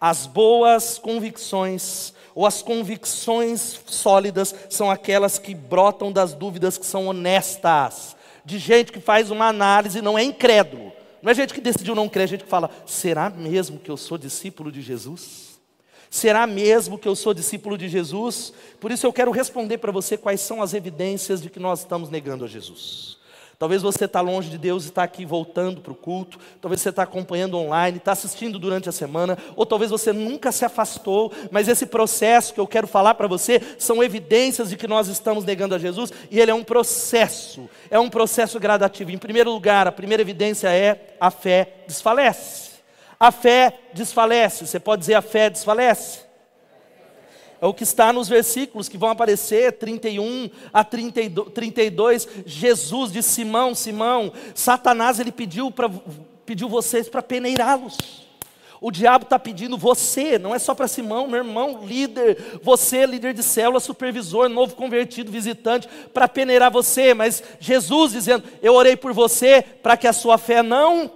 As 0.00 0.26
boas 0.26 0.96
convicções 0.98 2.14
ou 2.38 2.46
as 2.46 2.62
convicções 2.62 3.80
sólidas 3.86 4.54
são 4.70 4.88
aquelas 4.88 5.40
que 5.40 5.56
brotam 5.56 6.12
das 6.12 6.34
dúvidas 6.34 6.78
que 6.78 6.86
são 6.86 7.08
honestas, 7.08 8.14
de 8.44 8.60
gente 8.60 8.92
que 8.92 9.00
faz 9.00 9.32
uma 9.32 9.48
análise 9.48 9.98
e 9.98 10.02
não 10.02 10.16
é 10.16 10.22
incrédulo. 10.22 10.92
Não 11.20 11.32
é 11.32 11.34
gente 11.34 11.52
que 11.52 11.60
decidiu 11.60 11.96
não 11.96 12.08
crer, 12.08 12.22
é 12.22 12.26
gente 12.28 12.44
que 12.44 12.48
fala: 12.48 12.70
será 12.86 13.28
mesmo 13.28 13.80
que 13.80 13.90
eu 13.90 13.96
sou 13.96 14.16
discípulo 14.16 14.70
de 14.70 14.80
Jesus? 14.80 15.58
Será 16.08 16.46
mesmo 16.46 16.96
que 16.96 17.08
eu 17.08 17.16
sou 17.16 17.34
discípulo 17.34 17.76
de 17.76 17.88
Jesus? 17.88 18.52
Por 18.78 18.92
isso 18.92 19.04
eu 19.04 19.12
quero 19.12 19.32
responder 19.32 19.78
para 19.78 19.90
você 19.90 20.16
quais 20.16 20.40
são 20.40 20.62
as 20.62 20.74
evidências 20.74 21.42
de 21.42 21.50
que 21.50 21.58
nós 21.58 21.80
estamos 21.80 22.08
negando 22.08 22.44
a 22.44 22.48
Jesus. 22.48 23.17
Talvez 23.58 23.82
você 23.82 24.04
está 24.04 24.20
longe 24.20 24.48
de 24.48 24.56
Deus 24.56 24.84
e 24.84 24.88
está 24.88 25.02
aqui 25.02 25.24
voltando 25.24 25.80
para 25.80 25.90
o 25.90 25.96
culto. 25.96 26.38
Talvez 26.60 26.80
você 26.80 26.90
está 26.90 27.02
acompanhando 27.02 27.58
online, 27.58 27.98
está 27.98 28.12
assistindo 28.12 28.56
durante 28.56 28.88
a 28.88 28.92
semana. 28.92 29.36
Ou 29.56 29.66
talvez 29.66 29.90
você 29.90 30.12
nunca 30.12 30.52
se 30.52 30.64
afastou. 30.64 31.32
Mas 31.50 31.66
esse 31.66 31.84
processo 31.84 32.54
que 32.54 32.60
eu 32.60 32.68
quero 32.68 32.86
falar 32.86 33.14
para 33.14 33.26
você 33.26 33.60
são 33.76 34.00
evidências 34.00 34.70
de 34.70 34.76
que 34.76 34.86
nós 34.86 35.08
estamos 35.08 35.44
negando 35.44 35.74
a 35.74 35.78
Jesus. 35.78 36.12
E 36.30 36.38
ele 36.38 36.52
é 36.52 36.54
um 36.54 36.62
processo. 36.62 37.68
É 37.90 37.98
um 37.98 38.08
processo 38.08 38.60
gradativo. 38.60 39.10
Em 39.10 39.18
primeiro 39.18 39.50
lugar, 39.50 39.88
a 39.88 39.92
primeira 39.92 40.22
evidência 40.22 40.68
é 40.68 41.16
a 41.20 41.28
fé 41.28 41.82
desfalece. 41.88 42.78
A 43.18 43.32
fé 43.32 43.76
desfalece. 43.92 44.68
Você 44.68 44.78
pode 44.78 45.00
dizer 45.00 45.14
a 45.14 45.22
fé 45.22 45.50
desfalece? 45.50 46.27
É 47.60 47.66
o 47.66 47.74
que 47.74 47.82
está 47.82 48.12
nos 48.12 48.28
versículos 48.28 48.88
que 48.88 48.96
vão 48.96 49.10
aparecer, 49.10 49.72
31 49.72 50.48
a 50.72 50.84
32. 50.84 52.28
Jesus 52.46 53.12
de 53.12 53.22
Simão, 53.22 53.74
Simão, 53.74 54.32
Satanás 54.54 55.18
ele 55.18 55.32
pediu, 55.32 55.70
pra, 55.70 55.90
pediu 56.46 56.68
vocês 56.68 57.08
para 57.08 57.22
peneirá-los. 57.22 58.26
O 58.80 58.92
diabo 58.92 59.24
está 59.24 59.40
pedindo 59.40 59.76
você, 59.76 60.38
não 60.38 60.54
é 60.54 60.58
só 60.58 60.72
para 60.72 60.86
Simão, 60.86 61.26
meu 61.26 61.38
irmão, 61.38 61.84
líder, 61.84 62.60
você, 62.62 63.04
líder 63.04 63.34
de 63.34 63.42
célula, 63.42 63.80
supervisor, 63.80 64.48
novo 64.48 64.76
convertido, 64.76 65.32
visitante, 65.32 65.88
para 66.14 66.28
peneirar 66.28 66.70
você, 66.70 67.12
mas 67.12 67.42
Jesus 67.58 68.12
dizendo: 68.12 68.44
Eu 68.62 68.74
orei 68.74 68.96
por 68.96 69.12
você 69.12 69.62
para 69.62 69.96
que 69.96 70.06
a 70.06 70.12
sua 70.12 70.38
fé 70.38 70.62
não 70.62 71.10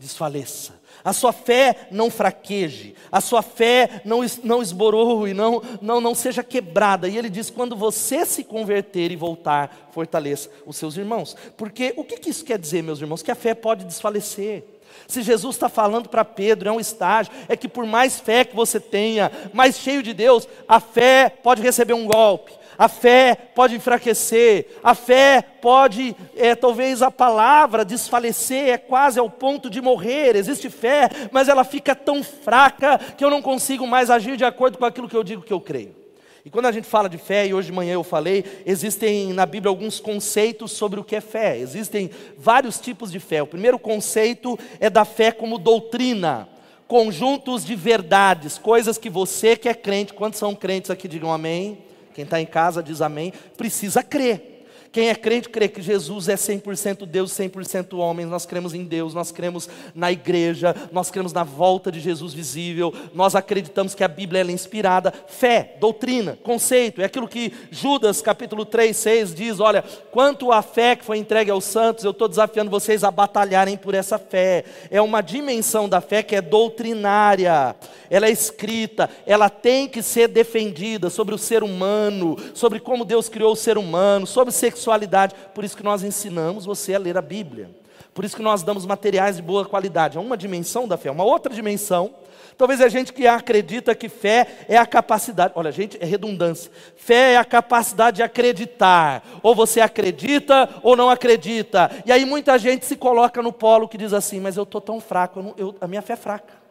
desfaleça 0.00 0.75
a 1.06 1.12
sua 1.12 1.32
fé 1.32 1.86
não 1.92 2.10
fraqueje, 2.10 2.96
a 3.12 3.20
sua 3.20 3.40
fé 3.40 4.02
não, 4.04 4.22
não 4.42 4.60
esboroe, 4.60 5.32
não, 5.32 5.62
não, 5.80 6.00
não 6.00 6.16
seja 6.16 6.42
quebrada. 6.42 7.08
E 7.08 7.16
ele 7.16 7.30
diz: 7.30 7.48
quando 7.48 7.76
você 7.76 8.26
se 8.26 8.42
converter 8.42 9.12
e 9.12 9.16
voltar, 9.16 9.88
fortaleça 9.92 10.50
os 10.66 10.76
seus 10.76 10.96
irmãos. 10.96 11.36
Porque 11.56 11.94
o 11.96 12.02
que, 12.02 12.16
que 12.16 12.30
isso 12.30 12.44
quer 12.44 12.58
dizer, 12.58 12.82
meus 12.82 13.00
irmãos? 13.00 13.22
Que 13.22 13.30
a 13.30 13.36
fé 13.36 13.54
pode 13.54 13.84
desfalecer. 13.84 14.64
Se 15.06 15.22
Jesus 15.22 15.54
está 15.54 15.68
falando 15.68 16.08
para 16.08 16.24
Pedro, 16.24 16.68
é 16.68 16.72
um 16.72 16.80
estágio, 16.80 17.32
é 17.48 17.56
que 17.56 17.68
por 17.68 17.86
mais 17.86 18.18
fé 18.18 18.44
que 18.44 18.56
você 18.56 18.80
tenha, 18.80 19.30
mais 19.52 19.78
cheio 19.78 20.02
de 20.02 20.12
Deus, 20.12 20.48
a 20.66 20.80
fé 20.80 21.30
pode 21.40 21.62
receber 21.62 21.94
um 21.94 22.06
golpe, 22.06 22.52
a 22.78 22.88
fé 22.88 23.34
pode 23.54 23.74
enfraquecer, 23.74 24.66
a 24.82 24.94
fé 24.94 25.42
pode, 25.60 26.14
é, 26.36 26.54
talvez 26.54 27.02
a 27.02 27.10
palavra 27.10 27.84
desfalecer, 27.84 28.68
é 28.68 28.78
quase 28.78 29.18
ao 29.18 29.30
ponto 29.30 29.70
de 29.70 29.80
morrer. 29.80 30.36
Existe 30.36 30.70
fé, 30.70 31.08
mas 31.30 31.48
ela 31.48 31.64
fica 31.64 31.94
tão 31.94 32.22
fraca 32.22 32.98
que 32.98 33.24
eu 33.24 33.30
não 33.30 33.42
consigo 33.42 33.86
mais 33.86 34.10
agir 34.10 34.36
de 34.36 34.44
acordo 34.44 34.78
com 34.78 34.84
aquilo 34.84 35.08
que 35.08 35.16
eu 35.16 35.24
digo 35.24 35.42
que 35.42 35.52
eu 35.52 35.60
creio. 35.60 36.06
E 36.46 36.50
quando 36.50 36.66
a 36.66 36.72
gente 36.72 36.86
fala 36.86 37.08
de 37.08 37.18
fé, 37.18 37.44
e 37.44 37.52
hoje 37.52 37.66
de 37.66 37.72
manhã 37.72 37.94
eu 37.94 38.04
falei, 38.04 38.44
existem 38.64 39.32
na 39.32 39.44
Bíblia 39.44 39.68
alguns 39.68 39.98
conceitos 39.98 40.70
sobre 40.70 41.00
o 41.00 41.02
que 41.02 41.16
é 41.16 41.20
fé. 41.20 41.58
Existem 41.58 42.08
vários 42.38 42.78
tipos 42.78 43.10
de 43.10 43.18
fé. 43.18 43.42
O 43.42 43.48
primeiro 43.48 43.80
conceito 43.80 44.56
é 44.78 44.88
da 44.88 45.04
fé 45.04 45.32
como 45.32 45.58
doutrina, 45.58 46.48
conjuntos 46.86 47.64
de 47.64 47.74
verdades, 47.74 48.58
coisas 48.58 48.96
que 48.96 49.10
você 49.10 49.56
que 49.56 49.68
é 49.68 49.74
crente, 49.74 50.14
quantos 50.14 50.38
são 50.38 50.54
crentes 50.54 50.88
aqui, 50.88 51.08
digam 51.08 51.32
amém. 51.32 51.78
Quem 52.16 52.24
está 52.24 52.40
em 52.40 52.46
casa 52.46 52.82
diz 52.82 53.02
amém, 53.02 53.30
precisa 53.58 54.02
crer. 54.02 54.55
Quem 54.96 55.10
é 55.10 55.14
crente 55.14 55.50
crê 55.50 55.68
que 55.68 55.82
Jesus 55.82 56.26
é 56.26 56.36
100% 56.36 57.04
Deus, 57.04 57.30
100% 57.32 57.98
homem. 57.98 58.24
Nós 58.24 58.46
cremos 58.46 58.72
em 58.72 58.82
Deus, 58.82 59.12
nós 59.12 59.30
cremos 59.30 59.68
na 59.94 60.10
igreja, 60.10 60.74
nós 60.90 61.10
cremos 61.10 61.34
na 61.34 61.44
volta 61.44 61.92
de 61.92 62.00
Jesus 62.00 62.32
visível. 62.32 62.94
Nós 63.12 63.34
acreditamos 63.34 63.94
que 63.94 64.02
a 64.02 64.08
Bíblia 64.08 64.40
é 64.40 64.50
inspirada. 64.50 65.12
Fé, 65.28 65.74
doutrina, 65.78 66.38
conceito, 66.42 67.02
é 67.02 67.04
aquilo 67.04 67.28
que 67.28 67.52
Judas 67.70 68.22
capítulo 68.22 68.64
3, 68.64 68.96
6 68.96 69.34
diz: 69.34 69.60
olha, 69.60 69.84
quanto 70.10 70.50
à 70.50 70.62
fé 70.62 70.96
que 70.96 71.04
foi 71.04 71.18
entregue 71.18 71.50
aos 71.50 71.64
santos, 71.64 72.02
eu 72.02 72.12
estou 72.12 72.26
desafiando 72.26 72.70
vocês 72.70 73.04
a 73.04 73.10
batalharem 73.10 73.76
por 73.76 73.94
essa 73.94 74.18
fé. 74.18 74.64
É 74.90 75.02
uma 75.02 75.20
dimensão 75.20 75.90
da 75.90 76.00
fé 76.00 76.22
que 76.22 76.34
é 76.34 76.40
doutrinária, 76.40 77.76
ela 78.08 78.28
é 78.28 78.30
escrita, 78.30 79.10
ela 79.26 79.50
tem 79.50 79.88
que 79.88 80.00
ser 80.00 80.28
defendida 80.28 81.10
sobre 81.10 81.34
o 81.34 81.38
ser 81.38 81.62
humano, 81.62 82.34
sobre 82.54 82.80
como 82.80 83.04
Deus 83.04 83.28
criou 83.28 83.52
o 83.52 83.56
ser 83.56 83.76
humano, 83.76 84.26
sobre 84.26 84.54
sexualidade 84.54 84.85
sexualidade. 84.86 85.34
Por 85.54 85.64
isso 85.64 85.76
que 85.76 85.82
nós 85.82 86.02
ensinamos 86.02 86.64
você 86.64 86.94
a 86.94 86.98
ler 86.98 87.18
a 87.18 87.22
Bíblia. 87.22 87.70
Por 88.14 88.24
isso 88.24 88.36
que 88.36 88.42
nós 88.42 88.62
damos 88.62 88.86
materiais 88.86 89.36
de 89.36 89.42
boa 89.42 89.64
qualidade. 89.64 90.16
É 90.16 90.20
uma 90.20 90.36
dimensão 90.36 90.88
da 90.88 90.96
fé. 90.96 91.10
Uma 91.10 91.24
outra 91.24 91.52
dimensão, 91.52 92.14
talvez 92.56 92.80
a 92.80 92.88
gente 92.88 93.12
que 93.12 93.26
acredita 93.26 93.94
que 93.94 94.08
fé 94.08 94.64
é 94.68 94.78
a 94.78 94.86
capacidade. 94.86 95.52
Olha, 95.54 95.70
gente, 95.70 95.98
é 96.00 96.06
redundância. 96.06 96.70
Fé 96.96 97.34
é 97.34 97.36
a 97.36 97.44
capacidade 97.44 98.16
de 98.16 98.22
acreditar. 98.22 99.22
Ou 99.42 99.54
você 99.54 99.80
acredita 99.80 100.68
ou 100.82 100.96
não 100.96 101.10
acredita. 101.10 101.90
E 102.06 102.12
aí 102.12 102.24
muita 102.24 102.58
gente 102.58 102.86
se 102.86 102.96
coloca 102.96 103.42
no 103.42 103.52
polo 103.52 103.88
que 103.88 103.98
diz 103.98 104.14
assim: 104.14 104.40
Mas 104.40 104.56
eu 104.56 104.62
estou 104.62 104.80
tão 104.80 104.98
fraco, 104.98 105.40
eu 105.40 105.42
não, 105.42 105.54
eu, 105.58 105.76
a 105.80 105.86
minha 105.86 106.02
fé 106.02 106.14
é 106.14 106.16
fraca. 106.16 106.66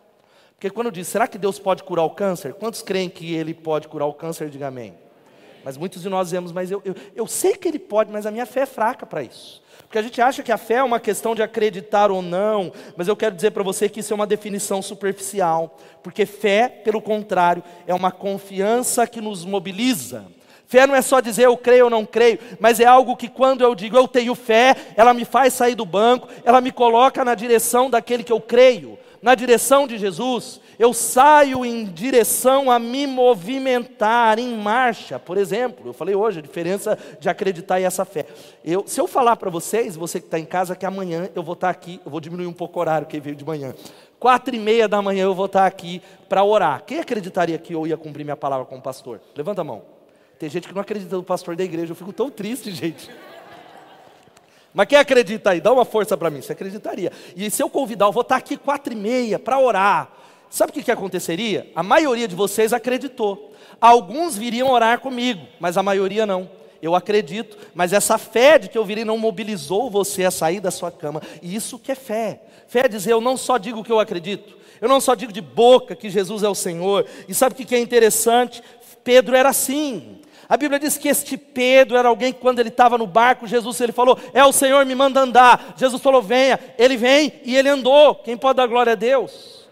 Porque 0.53 0.69
quando 0.69 0.89
diz, 0.89 1.07
será 1.09 1.27
que 1.27 1.37
Deus 1.37 1.59
pode 1.59 1.83
curar 1.83 2.05
o 2.05 2.09
câncer? 2.09 2.53
Quantos 2.53 2.81
creem 2.81 3.09
que 3.09 3.35
Ele 3.35 3.53
pode 3.53 3.89
curar 3.89 4.05
o 4.05 4.13
câncer? 4.13 4.49
Diga 4.49 4.67
amém. 4.67 5.04
Mas 5.65 5.77
muitos 5.77 6.03
de 6.03 6.09
nós 6.09 6.27
dizemos, 6.27 6.51
mas 6.51 6.69
eu, 6.69 6.79
eu, 6.85 6.95
eu 7.15 7.25
sei 7.25 7.55
que 7.55 7.67
ele 7.67 7.79
pode, 7.79 8.11
mas 8.11 8.27
a 8.27 8.31
minha 8.31 8.45
fé 8.45 8.61
é 8.61 8.65
fraca 8.67 9.03
para 9.03 9.23
isso. 9.23 9.63
Porque 9.79 9.97
a 9.97 10.01
gente 10.03 10.21
acha 10.21 10.43
que 10.43 10.51
a 10.51 10.57
fé 10.57 10.75
é 10.75 10.83
uma 10.83 10.99
questão 10.99 11.33
de 11.33 11.41
acreditar 11.41 12.11
ou 12.11 12.21
não, 12.21 12.71
mas 12.95 13.07
eu 13.07 13.15
quero 13.15 13.35
dizer 13.35 13.49
para 13.49 13.63
você 13.63 13.89
que 13.89 14.01
isso 14.01 14.13
é 14.13 14.15
uma 14.15 14.27
definição 14.27 14.79
superficial. 14.79 15.75
Porque 16.03 16.23
fé, 16.23 16.69
pelo 16.69 17.01
contrário, 17.01 17.63
é 17.87 17.95
uma 17.95 18.11
confiança 18.11 19.07
que 19.07 19.19
nos 19.19 19.43
mobiliza. 19.43 20.27
Fé 20.67 20.85
não 20.85 20.93
é 20.93 21.01
só 21.01 21.19
dizer 21.19 21.45
eu 21.45 21.57
creio 21.57 21.85
ou 21.85 21.89
não 21.89 22.05
creio, 22.05 22.37
mas 22.59 22.79
é 22.79 22.85
algo 22.85 23.17
que 23.17 23.27
quando 23.27 23.63
eu 23.63 23.73
digo 23.73 23.97
eu 23.97 24.07
tenho 24.07 24.35
fé, 24.35 24.75
ela 24.95 25.15
me 25.15 25.25
faz 25.25 25.51
sair 25.55 25.73
do 25.73 25.85
banco, 25.85 26.27
ela 26.43 26.61
me 26.61 26.71
coloca 26.71 27.25
na 27.25 27.33
direção 27.33 27.89
daquele 27.89 28.23
que 28.23 28.31
eu 28.31 28.39
creio, 28.39 28.99
na 29.19 29.33
direção 29.33 29.87
de 29.87 29.97
Jesus 29.97 30.61
eu 30.77 30.93
saio 30.93 31.65
em 31.65 31.85
direção 31.85 32.69
a 32.69 32.77
me 32.77 33.07
movimentar 33.07 34.39
em 34.39 34.57
marcha, 34.57 35.17
por 35.19 35.37
exemplo. 35.37 35.87
Eu 35.89 35.93
falei 35.93 36.15
hoje 36.15 36.39
a 36.39 36.41
diferença 36.41 36.97
de 37.19 37.29
acreditar 37.29 37.79
e 37.79 37.83
essa 37.83 38.05
fé. 38.05 38.25
Eu, 38.63 38.83
se 38.85 38.99
eu 38.99 39.07
falar 39.07 39.35
para 39.35 39.49
vocês, 39.49 39.95
você 39.95 40.19
que 40.19 40.27
está 40.27 40.39
em 40.39 40.45
casa, 40.45 40.75
que 40.75 40.85
amanhã 40.85 41.29
eu 41.35 41.43
vou 41.43 41.53
estar 41.53 41.67
tá 41.67 41.71
aqui, 41.71 42.01
eu 42.05 42.11
vou 42.11 42.19
diminuir 42.19 42.47
um 42.47 42.53
pouco 42.53 42.79
o 42.79 42.81
horário 42.81 43.07
que 43.07 43.19
veio 43.19 43.35
de 43.35 43.45
manhã. 43.45 43.73
Quatro 44.19 44.55
e 44.55 44.59
meia 44.59 44.87
da 44.87 45.01
manhã 45.01 45.23
eu 45.23 45.35
vou 45.35 45.45
estar 45.45 45.61
tá 45.61 45.65
aqui 45.65 46.01
para 46.27 46.43
orar. 46.43 46.83
Quem 46.85 46.99
acreditaria 46.99 47.57
que 47.57 47.73
eu 47.73 47.85
ia 47.85 47.97
cumprir 47.97 48.23
minha 48.23 48.37
palavra 48.37 48.65
como 48.65 48.81
pastor? 48.81 49.21
Levanta 49.35 49.61
a 49.61 49.63
mão. 49.63 49.83
Tem 50.39 50.49
gente 50.49 50.67
que 50.67 50.73
não 50.73 50.81
acredita 50.81 51.15
no 51.15 51.23
pastor 51.23 51.55
da 51.55 51.63
igreja. 51.63 51.91
Eu 51.91 51.95
fico 51.95 52.11
tão 52.11 52.29
triste, 52.29 52.71
gente. 52.75 53.09
Mas 54.73 54.87
quem 54.87 54.97
acredita 54.97 55.51
aí? 55.51 55.61
Dá 55.61 55.71
uma 55.71 55.85
força 55.85 56.17
para 56.17 56.29
mim. 56.29 56.41
Você 56.41 56.51
acreditaria? 56.51 57.11
E 57.35 57.49
se 57.49 57.63
eu 57.63 57.69
convidar, 57.69 58.07
eu 58.07 58.11
vou 58.11 58.21
estar 58.21 58.35
tá 58.35 58.39
aqui 58.39 58.57
quatro 58.57 58.91
e 58.91 58.95
meia 58.95 59.39
para 59.39 59.57
orar. 59.57 60.09
Sabe 60.49 60.71
o 60.71 60.73
que, 60.73 60.83
que 60.83 60.91
aconteceria? 60.91 61.71
A 61.75 61.83
maioria 61.83 62.27
de 62.27 62.35
vocês 62.35 62.73
acreditou. 62.73 63.53
Alguns 63.79 64.37
viriam 64.37 64.69
orar 64.69 64.99
comigo, 64.99 65.45
mas 65.59 65.77
a 65.77 65.83
maioria 65.83 66.25
não. 66.25 66.49
Eu 66.81 66.93
acredito, 66.93 67.57
mas 67.73 67.93
essa 67.93 68.17
fé 68.17 68.59
de 68.59 68.69
que 68.69 68.77
eu 68.77 68.85
virei 68.85 69.03
não 69.03 69.17
mobilizou 69.17 69.89
você 69.89 70.23
a 70.23 70.31
sair 70.31 70.59
da 70.59 70.71
sua 70.71 70.91
cama. 70.91 71.21
E 71.41 71.55
isso 71.55 71.79
que 71.79 71.91
é 71.91 71.95
fé. 71.95 72.41
Fé 72.67 72.81
é 72.85 72.87
dizer, 72.87 73.13
eu 73.13 73.21
não 73.21 73.35
só 73.35 73.57
digo 73.57 73.79
o 73.79 73.83
que 73.83 73.91
eu 73.91 73.99
acredito, 73.99 74.55
eu 74.79 74.87
não 74.87 75.01
só 75.01 75.15
digo 75.15 75.31
de 75.31 75.41
boca 75.41 75.95
que 75.95 76.09
Jesus 76.09 76.43
é 76.43 76.49
o 76.49 76.55
Senhor. 76.55 77.05
E 77.27 77.33
sabe 77.33 77.53
o 77.53 77.65
que 77.65 77.75
é 77.75 77.79
interessante? 77.79 78.61
Pedro 79.03 79.35
era 79.35 79.49
assim. 79.49 80.19
A 80.47 80.57
Bíblia 80.57 80.79
diz 80.79 80.97
que 80.97 81.07
este 81.07 81.37
Pedro 81.37 81.97
era 81.97 82.07
alguém 82.07 82.31
que 82.31 82.39
quando 82.39 82.59
ele 82.59 82.69
estava 82.69 82.97
no 82.97 83.07
barco, 83.07 83.47
Jesus 83.47 83.79
ele 83.81 83.91
falou: 83.91 84.19
"É 84.33 84.43
o 84.43 84.51
Senhor 84.51 84.85
me 84.85 84.93
manda 84.93 85.21
andar". 85.21 85.73
Jesus 85.75 86.01
falou: 86.01 86.21
"Venha". 86.21 86.59
Ele 86.77 86.97
vem 86.97 87.33
e 87.43 87.55
ele 87.55 87.69
andou. 87.69 88.15
Quem 88.15 88.37
pode 88.37 88.57
dar 88.57 88.67
glória 88.67 88.93
a 88.93 88.95
Deus? 88.95 89.64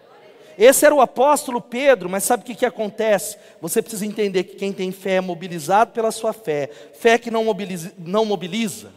Esse 0.58 0.86
era 0.86 0.94
o 0.94 1.02
apóstolo 1.02 1.60
Pedro, 1.60 2.10
mas 2.10 2.24
sabe 2.24 2.44
o 2.44 2.46
que, 2.46 2.56
que 2.56 2.66
acontece? 2.66 3.38
Você 3.62 3.82
precisa 3.82 4.06
entender 4.06 4.44
que 4.44 4.56
quem 4.56 4.72
tem 4.72 4.92
fé 4.92 5.16
é 5.16 5.22
mobilizado 5.22 5.92
pela 5.92 6.12
sua 6.12 6.34
fé, 6.34 6.70
fé 6.94 7.18
que 7.18 7.32
não 7.32 7.46
mobiliza, 7.46 7.94
não 7.98 8.26
mobiliza, 8.26 8.92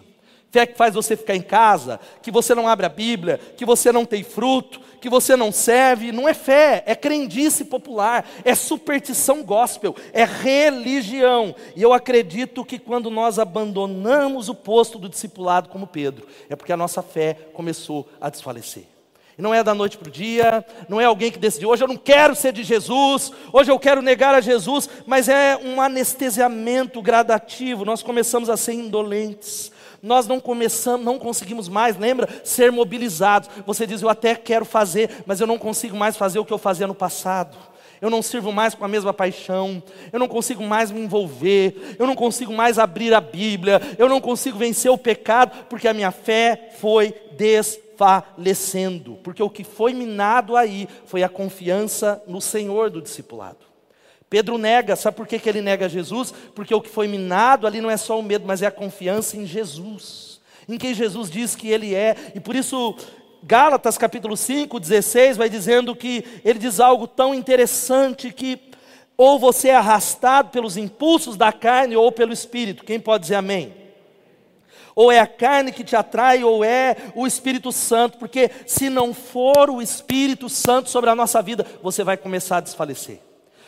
fé 0.50 0.66
que 0.66 0.76
faz 0.76 0.94
você 0.94 1.16
ficar 1.16 1.36
em 1.36 1.42
casa, 1.42 2.00
que 2.22 2.30
você 2.30 2.54
não 2.54 2.66
abre 2.68 2.86
a 2.86 2.90
Bíblia, 2.90 3.38
que 3.56 3.64
você 3.64 3.92
não 3.92 4.04
tem 4.04 4.22
fruto, 4.22 4.80
que 5.00 5.08
você 5.10 5.36
não 5.36 5.52
serve, 5.52 6.12
não 6.12 6.28
é 6.28 6.34
fé, 6.34 6.82
é 6.86 6.94
crendice 6.94 7.64
popular, 7.64 8.28
é 8.44 8.54
superstição 8.54 9.42
gospel, 9.42 9.94
é 10.12 10.24
religião. 10.24 11.54
E 11.76 11.82
eu 11.82 11.92
acredito 11.92 12.64
que 12.64 12.78
quando 12.78 13.10
nós 13.10 13.38
abandonamos 13.38 14.48
o 14.48 14.54
posto 14.54 14.98
do 14.98 15.08
discipulado 15.08 15.68
como 15.68 15.86
Pedro, 15.86 16.26
é 16.48 16.56
porque 16.56 16.72
a 16.72 16.76
nossa 16.76 17.02
fé 17.02 17.34
começou 17.52 18.08
a 18.20 18.30
desfalecer. 18.30 18.95
Não 19.38 19.52
é 19.52 19.62
da 19.62 19.74
noite 19.74 19.98
para 19.98 20.08
o 20.08 20.10
dia, 20.10 20.64
não 20.88 20.98
é 20.98 21.04
alguém 21.04 21.30
que 21.30 21.38
decidiu, 21.38 21.68
hoje 21.68 21.84
eu 21.84 21.88
não 21.88 21.96
quero 21.96 22.34
ser 22.34 22.52
de 22.52 22.64
Jesus, 22.64 23.30
hoje 23.52 23.70
eu 23.70 23.78
quero 23.78 24.00
negar 24.00 24.34
a 24.34 24.40
Jesus, 24.40 24.88
mas 25.06 25.28
é 25.28 25.58
um 25.62 25.78
anestesiamento 25.78 27.02
gradativo. 27.02 27.84
Nós 27.84 28.02
começamos 28.02 28.48
a 28.48 28.56
ser 28.56 28.72
indolentes, 28.72 29.70
nós 30.02 30.26
não 30.26 30.40
começamos, 30.40 31.04
não 31.04 31.18
conseguimos 31.18 31.68
mais, 31.68 31.98
lembra? 31.98 32.26
Ser 32.44 32.72
mobilizados. 32.72 33.50
Você 33.66 33.86
diz, 33.86 34.00
eu 34.00 34.08
até 34.08 34.34
quero 34.34 34.64
fazer, 34.64 35.22
mas 35.26 35.38
eu 35.38 35.46
não 35.46 35.58
consigo 35.58 35.96
mais 35.96 36.16
fazer 36.16 36.38
o 36.38 36.44
que 36.44 36.52
eu 36.52 36.58
fazia 36.58 36.86
no 36.86 36.94
passado. 36.94 37.58
Eu 38.00 38.08
não 38.08 38.22
sirvo 38.22 38.52
mais 38.52 38.74
com 38.74 38.84
a 38.84 38.88
mesma 38.88 39.12
paixão, 39.12 39.82
eu 40.12 40.18
não 40.18 40.28
consigo 40.28 40.62
mais 40.62 40.90
me 40.90 41.00
envolver, 41.00 41.96
eu 41.98 42.06
não 42.06 42.14
consigo 42.14 42.52
mais 42.52 42.78
abrir 42.78 43.12
a 43.12 43.20
Bíblia, 43.20 43.80
eu 43.98 44.08
não 44.08 44.20
consigo 44.20 44.58
vencer 44.58 44.90
o 44.90 44.98
pecado, 44.98 45.66
porque 45.68 45.88
a 45.88 45.94
minha 45.94 46.10
fé 46.10 46.70
foi 46.78 47.14
des 47.36 47.85
falecendo, 47.96 49.18
porque 49.22 49.42
o 49.42 49.50
que 49.50 49.64
foi 49.64 49.92
minado 49.92 50.56
aí 50.56 50.88
foi 51.06 51.22
a 51.22 51.28
confiança 51.28 52.22
no 52.26 52.40
Senhor 52.40 52.90
do 52.90 53.02
discipulado. 53.02 53.66
Pedro 54.28 54.58
nega, 54.58 54.96
sabe 54.96 55.16
por 55.16 55.26
que, 55.26 55.38
que 55.38 55.48
ele 55.48 55.62
nega 55.62 55.88
Jesus? 55.88 56.34
Porque 56.54 56.74
o 56.74 56.80
que 56.80 56.88
foi 56.88 57.06
minado 57.06 57.66
ali 57.66 57.80
não 57.80 57.90
é 57.90 57.96
só 57.96 58.18
o 58.18 58.22
medo, 58.22 58.44
mas 58.46 58.60
é 58.60 58.66
a 58.66 58.72
confiança 58.72 59.36
em 59.36 59.46
Jesus, 59.46 60.40
em 60.68 60.76
quem 60.76 60.92
Jesus 60.92 61.30
diz 61.30 61.54
que 61.54 61.68
ele 61.68 61.94
é, 61.94 62.16
e 62.34 62.40
por 62.40 62.56
isso 62.56 62.96
Gálatas 63.42 63.96
capítulo 63.96 64.36
5, 64.36 64.80
16 64.80 65.36
vai 65.36 65.48
dizendo 65.48 65.94
que 65.94 66.24
ele 66.44 66.58
diz 66.58 66.80
algo 66.80 67.06
tão 67.06 67.32
interessante 67.32 68.32
que 68.32 68.58
Ou 69.16 69.38
você 69.38 69.68
é 69.68 69.76
arrastado 69.76 70.50
pelos 70.50 70.76
impulsos 70.76 71.36
da 71.36 71.52
carne 71.52 71.96
ou 71.96 72.10
pelo 72.10 72.32
espírito? 72.32 72.84
Quem 72.84 72.98
pode 72.98 73.22
dizer 73.22 73.36
amém? 73.36 73.85
Ou 74.96 75.12
é 75.12 75.20
a 75.20 75.26
carne 75.26 75.72
que 75.72 75.84
te 75.84 75.94
atrai, 75.94 76.42
ou 76.42 76.64
é 76.64 76.96
o 77.14 77.26
Espírito 77.26 77.70
Santo, 77.70 78.16
porque 78.16 78.50
se 78.66 78.88
não 78.88 79.12
for 79.12 79.68
o 79.68 79.82
Espírito 79.82 80.48
Santo 80.48 80.88
sobre 80.88 81.10
a 81.10 81.14
nossa 81.14 81.42
vida, 81.42 81.66
você 81.82 82.02
vai 82.02 82.16
começar 82.16 82.56
a 82.56 82.60
desfalecer. 82.60 83.20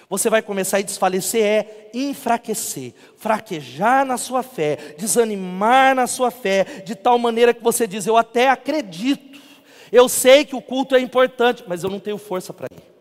Você 0.08 0.30
vai 0.30 0.40
começar 0.40 0.78
a 0.78 0.80
desfalecer, 0.80 1.44
é 1.44 1.90
enfraquecer, 1.92 2.94
fraquejar 3.18 4.06
na 4.06 4.16
sua 4.16 4.42
fé, 4.42 4.94
desanimar 4.96 5.94
na 5.94 6.06
sua 6.06 6.30
fé, 6.30 6.64
de 6.82 6.94
tal 6.94 7.18
maneira 7.18 7.52
que 7.52 7.62
você 7.62 7.86
diz: 7.86 8.06
Eu 8.06 8.16
até 8.16 8.48
acredito, 8.48 9.38
eu 9.92 10.08
sei 10.08 10.46
que 10.46 10.56
o 10.56 10.62
culto 10.62 10.96
é 10.96 11.00
importante, 11.00 11.62
mas 11.66 11.84
eu 11.84 11.90
não 11.90 12.00
tenho 12.00 12.16
força 12.16 12.54
para 12.54 12.68
ir. 12.74 12.97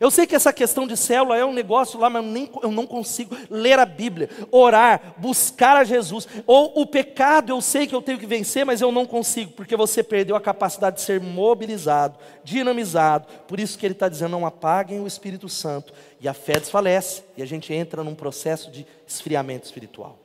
Eu 0.00 0.10
sei 0.10 0.26
que 0.26 0.34
essa 0.34 0.52
questão 0.52 0.86
de 0.86 0.96
célula 0.96 1.36
é 1.36 1.44
um 1.44 1.52
negócio 1.52 1.98
lá, 1.98 2.10
mas 2.10 2.24
nem, 2.24 2.50
eu 2.62 2.70
não 2.70 2.86
consigo 2.86 3.36
ler 3.48 3.78
a 3.78 3.86
Bíblia, 3.86 4.28
orar, 4.50 5.14
buscar 5.16 5.76
a 5.76 5.84
Jesus. 5.84 6.26
Ou 6.46 6.72
o 6.80 6.86
pecado 6.86 7.50
eu 7.50 7.60
sei 7.60 7.86
que 7.86 7.94
eu 7.94 8.02
tenho 8.02 8.18
que 8.18 8.26
vencer, 8.26 8.64
mas 8.64 8.80
eu 8.80 8.90
não 8.90 9.06
consigo, 9.06 9.52
porque 9.52 9.76
você 9.76 10.02
perdeu 10.02 10.36
a 10.36 10.40
capacidade 10.40 10.96
de 10.96 11.02
ser 11.02 11.20
mobilizado, 11.20 12.18
dinamizado. 12.42 13.26
Por 13.46 13.60
isso 13.60 13.78
que 13.78 13.86
ele 13.86 13.94
está 13.94 14.08
dizendo: 14.08 14.32
não 14.32 14.46
apaguem 14.46 15.00
o 15.00 15.06
Espírito 15.06 15.48
Santo. 15.48 15.92
E 16.20 16.28
a 16.28 16.34
fé 16.34 16.54
desfalece, 16.54 17.22
e 17.36 17.42
a 17.42 17.46
gente 17.46 17.72
entra 17.72 18.02
num 18.02 18.14
processo 18.14 18.70
de 18.70 18.86
esfriamento 19.06 19.66
espiritual. 19.66 20.18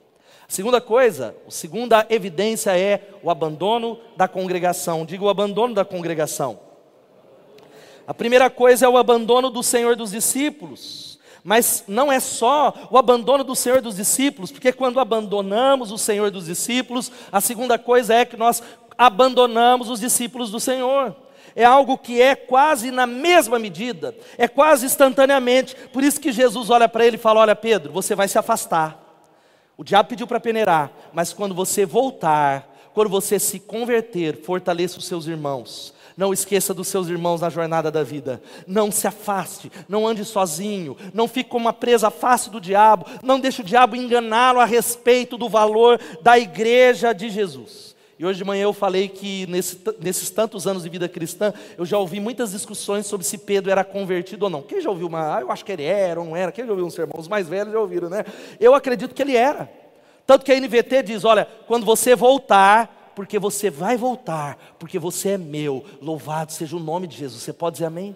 Segunda 0.48 0.82
coisa, 0.82 1.36
a 1.48 1.52
segunda 1.52 2.08
evidência 2.10 2.76
é 2.76 3.10
o 3.22 3.30
abandono 3.30 4.00
da 4.18 4.28
congregação. 4.28 5.06
Diga 5.06 5.24
o 5.24 5.30
abandono 5.30 5.76
da 5.76 5.86
congregação. 5.86 6.69
A 8.10 8.14
primeira 8.16 8.50
coisa 8.50 8.88
é 8.88 8.90
o 8.90 8.98
abandono 8.98 9.52
do 9.52 9.62
Senhor 9.62 9.96
dos 9.96 10.10
discípulos. 10.10 11.20
Mas 11.44 11.84
não 11.88 12.12
é 12.12 12.20
só 12.20 12.74
o 12.90 12.98
abandono 12.98 13.44
do 13.44 13.56
Senhor 13.56 13.82
dos 13.82 13.98
discípulos, 13.98 14.52
porque 14.52 14.74
quando 14.74 15.00
abandonamos 15.00 15.92
o 15.92 15.98
Senhor 15.98 16.32
dos 16.32 16.48
discípulos, 16.48 17.12
a 17.32 17.40
segunda 17.40 17.78
coisa 17.78 18.16
é 18.16 18.26
que 18.26 18.36
nós 18.36 18.64
abandonamos 18.98 19.92
os 19.92 20.00
discípulos 20.00 20.50
do 20.50 20.60
Senhor. 20.60 21.16
É 21.56 21.64
algo 21.64 22.00
que 22.00 22.20
é 22.20 22.34
quase 22.34 22.90
na 22.90 23.06
mesma 23.06 23.60
medida, 23.60 24.18
é 24.40 24.48
quase 24.48 24.88
instantaneamente. 24.88 25.76
Por 25.94 26.04
isso 26.04 26.20
que 26.20 26.32
Jesus 26.32 26.72
olha 26.72 26.90
para 26.90 27.06
ele 27.06 27.18
e 27.18 27.20
fala: 27.20 27.42
Olha, 27.42 27.56
Pedro, 27.56 27.94
você 27.94 28.16
vai 28.16 28.28
se 28.28 28.40
afastar. 28.40 29.00
O 29.78 29.84
diabo 29.84 30.10
pediu 30.10 30.26
para 30.26 30.40
peneirar, 30.40 30.92
mas 31.14 31.32
quando 31.32 31.54
você 31.54 31.86
voltar, 31.86 32.76
quando 32.92 33.08
você 33.08 33.38
se 33.38 33.60
converter, 33.60 34.42
fortaleça 34.42 34.98
os 34.98 35.06
seus 35.06 35.28
irmãos. 35.28 35.94
Não 36.20 36.34
esqueça 36.34 36.74
dos 36.74 36.90
seus 36.90 37.08
irmãos 37.08 37.40
na 37.40 37.50
jornada 37.50 37.90
da 37.90 38.04
vida. 38.04 38.42
Não 38.68 38.92
se 38.92 39.08
afaste, 39.08 39.72
não 39.88 40.06
ande 40.06 40.26
sozinho, 40.26 40.98
não 41.14 41.30
fique 41.30 41.50
como 41.50 41.64
uma 41.64 41.72
presa 41.72 42.12
fácil 42.12 42.52
do 42.52 42.60
diabo, 42.60 43.06
não 43.24 43.40
deixe 43.40 43.62
o 43.62 43.64
diabo 43.64 43.96
enganá-lo 43.96 44.60
a 44.60 44.66
respeito 44.66 45.38
do 45.38 45.48
valor 45.48 45.98
da 46.22 46.38
igreja 46.38 47.14
de 47.14 47.30
Jesus. 47.30 47.96
E 48.20 48.26
hoje 48.26 48.40
de 48.40 48.44
manhã 48.44 48.64
eu 48.64 48.74
falei 48.74 49.08
que 49.08 49.48
nesse, 49.48 49.80
nesses 50.02 50.30
tantos 50.30 50.68
anos 50.68 50.84
de 50.84 50.90
vida 50.90 51.08
cristã, 51.08 51.54
eu 51.78 51.86
já 51.86 51.98
ouvi 51.98 52.20
muitas 52.20 52.52
discussões 52.52 53.06
sobre 53.06 53.26
se 53.26 53.38
Pedro 53.38 53.72
era 53.72 53.86
convertido 53.86 54.44
ou 54.44 54.50
não. 54.50 54.62
Quem 54.62 54.82
já 54.82 54.90
ouviu 54.90 55.08
uma, 55.08 55.38
ah, 55.38 55.40
eu 55.40 55.50
acho 55.50 55.64
que 55.64 55.72
ele 55.72 55.84
era 55.84 56.20
ou 56.20 56.26
não 56.26 56.36
era, 56.36 56.52
quem 56.52 56.66
já 56.66 56.72
ouviu 56.72 56.86
um 56.86 56.90
sermão? 56.90 57.16
Os 57.18 57.30
mais 57.30 57.48
velhos 57.48 57.72
já 57.72 57.80
ouviram, 57.80 58.10
né? 58.10 58.26
Eu 58.60 58.76
acredito 58.76 59.16
que 59.16 59.22
ele 59.22 59.38
era. 59.38 59.72
Tanto 60.28 60.44
que 60.44 60.52
a 60.52 60.60
NVT 60.60 61.02
diz: 61.02 61.24
olha, 61.24 61.48
quando 61.66 61.86
você 61.86 62.14
voltar, 62.14 62.99
porque 63.20 63.38
você 63.38 63.70
vai 63.70 63.98
voltar, 63.98 64.58
porque 64.80 64.98
você 64.98 65.32
é 65.32 65.38
meu. 65.38 65.84
Louvado 66.02 66.54
seja 66.54 66.78
o 66.78 66.80
nome 66.80 67.06
de 67.06 67.18
Jesus. 67.18 67.44
Você 67.44 67.52
pode 67.52 67.74
dizer 67.74 67.88
amém? 67.88 68.16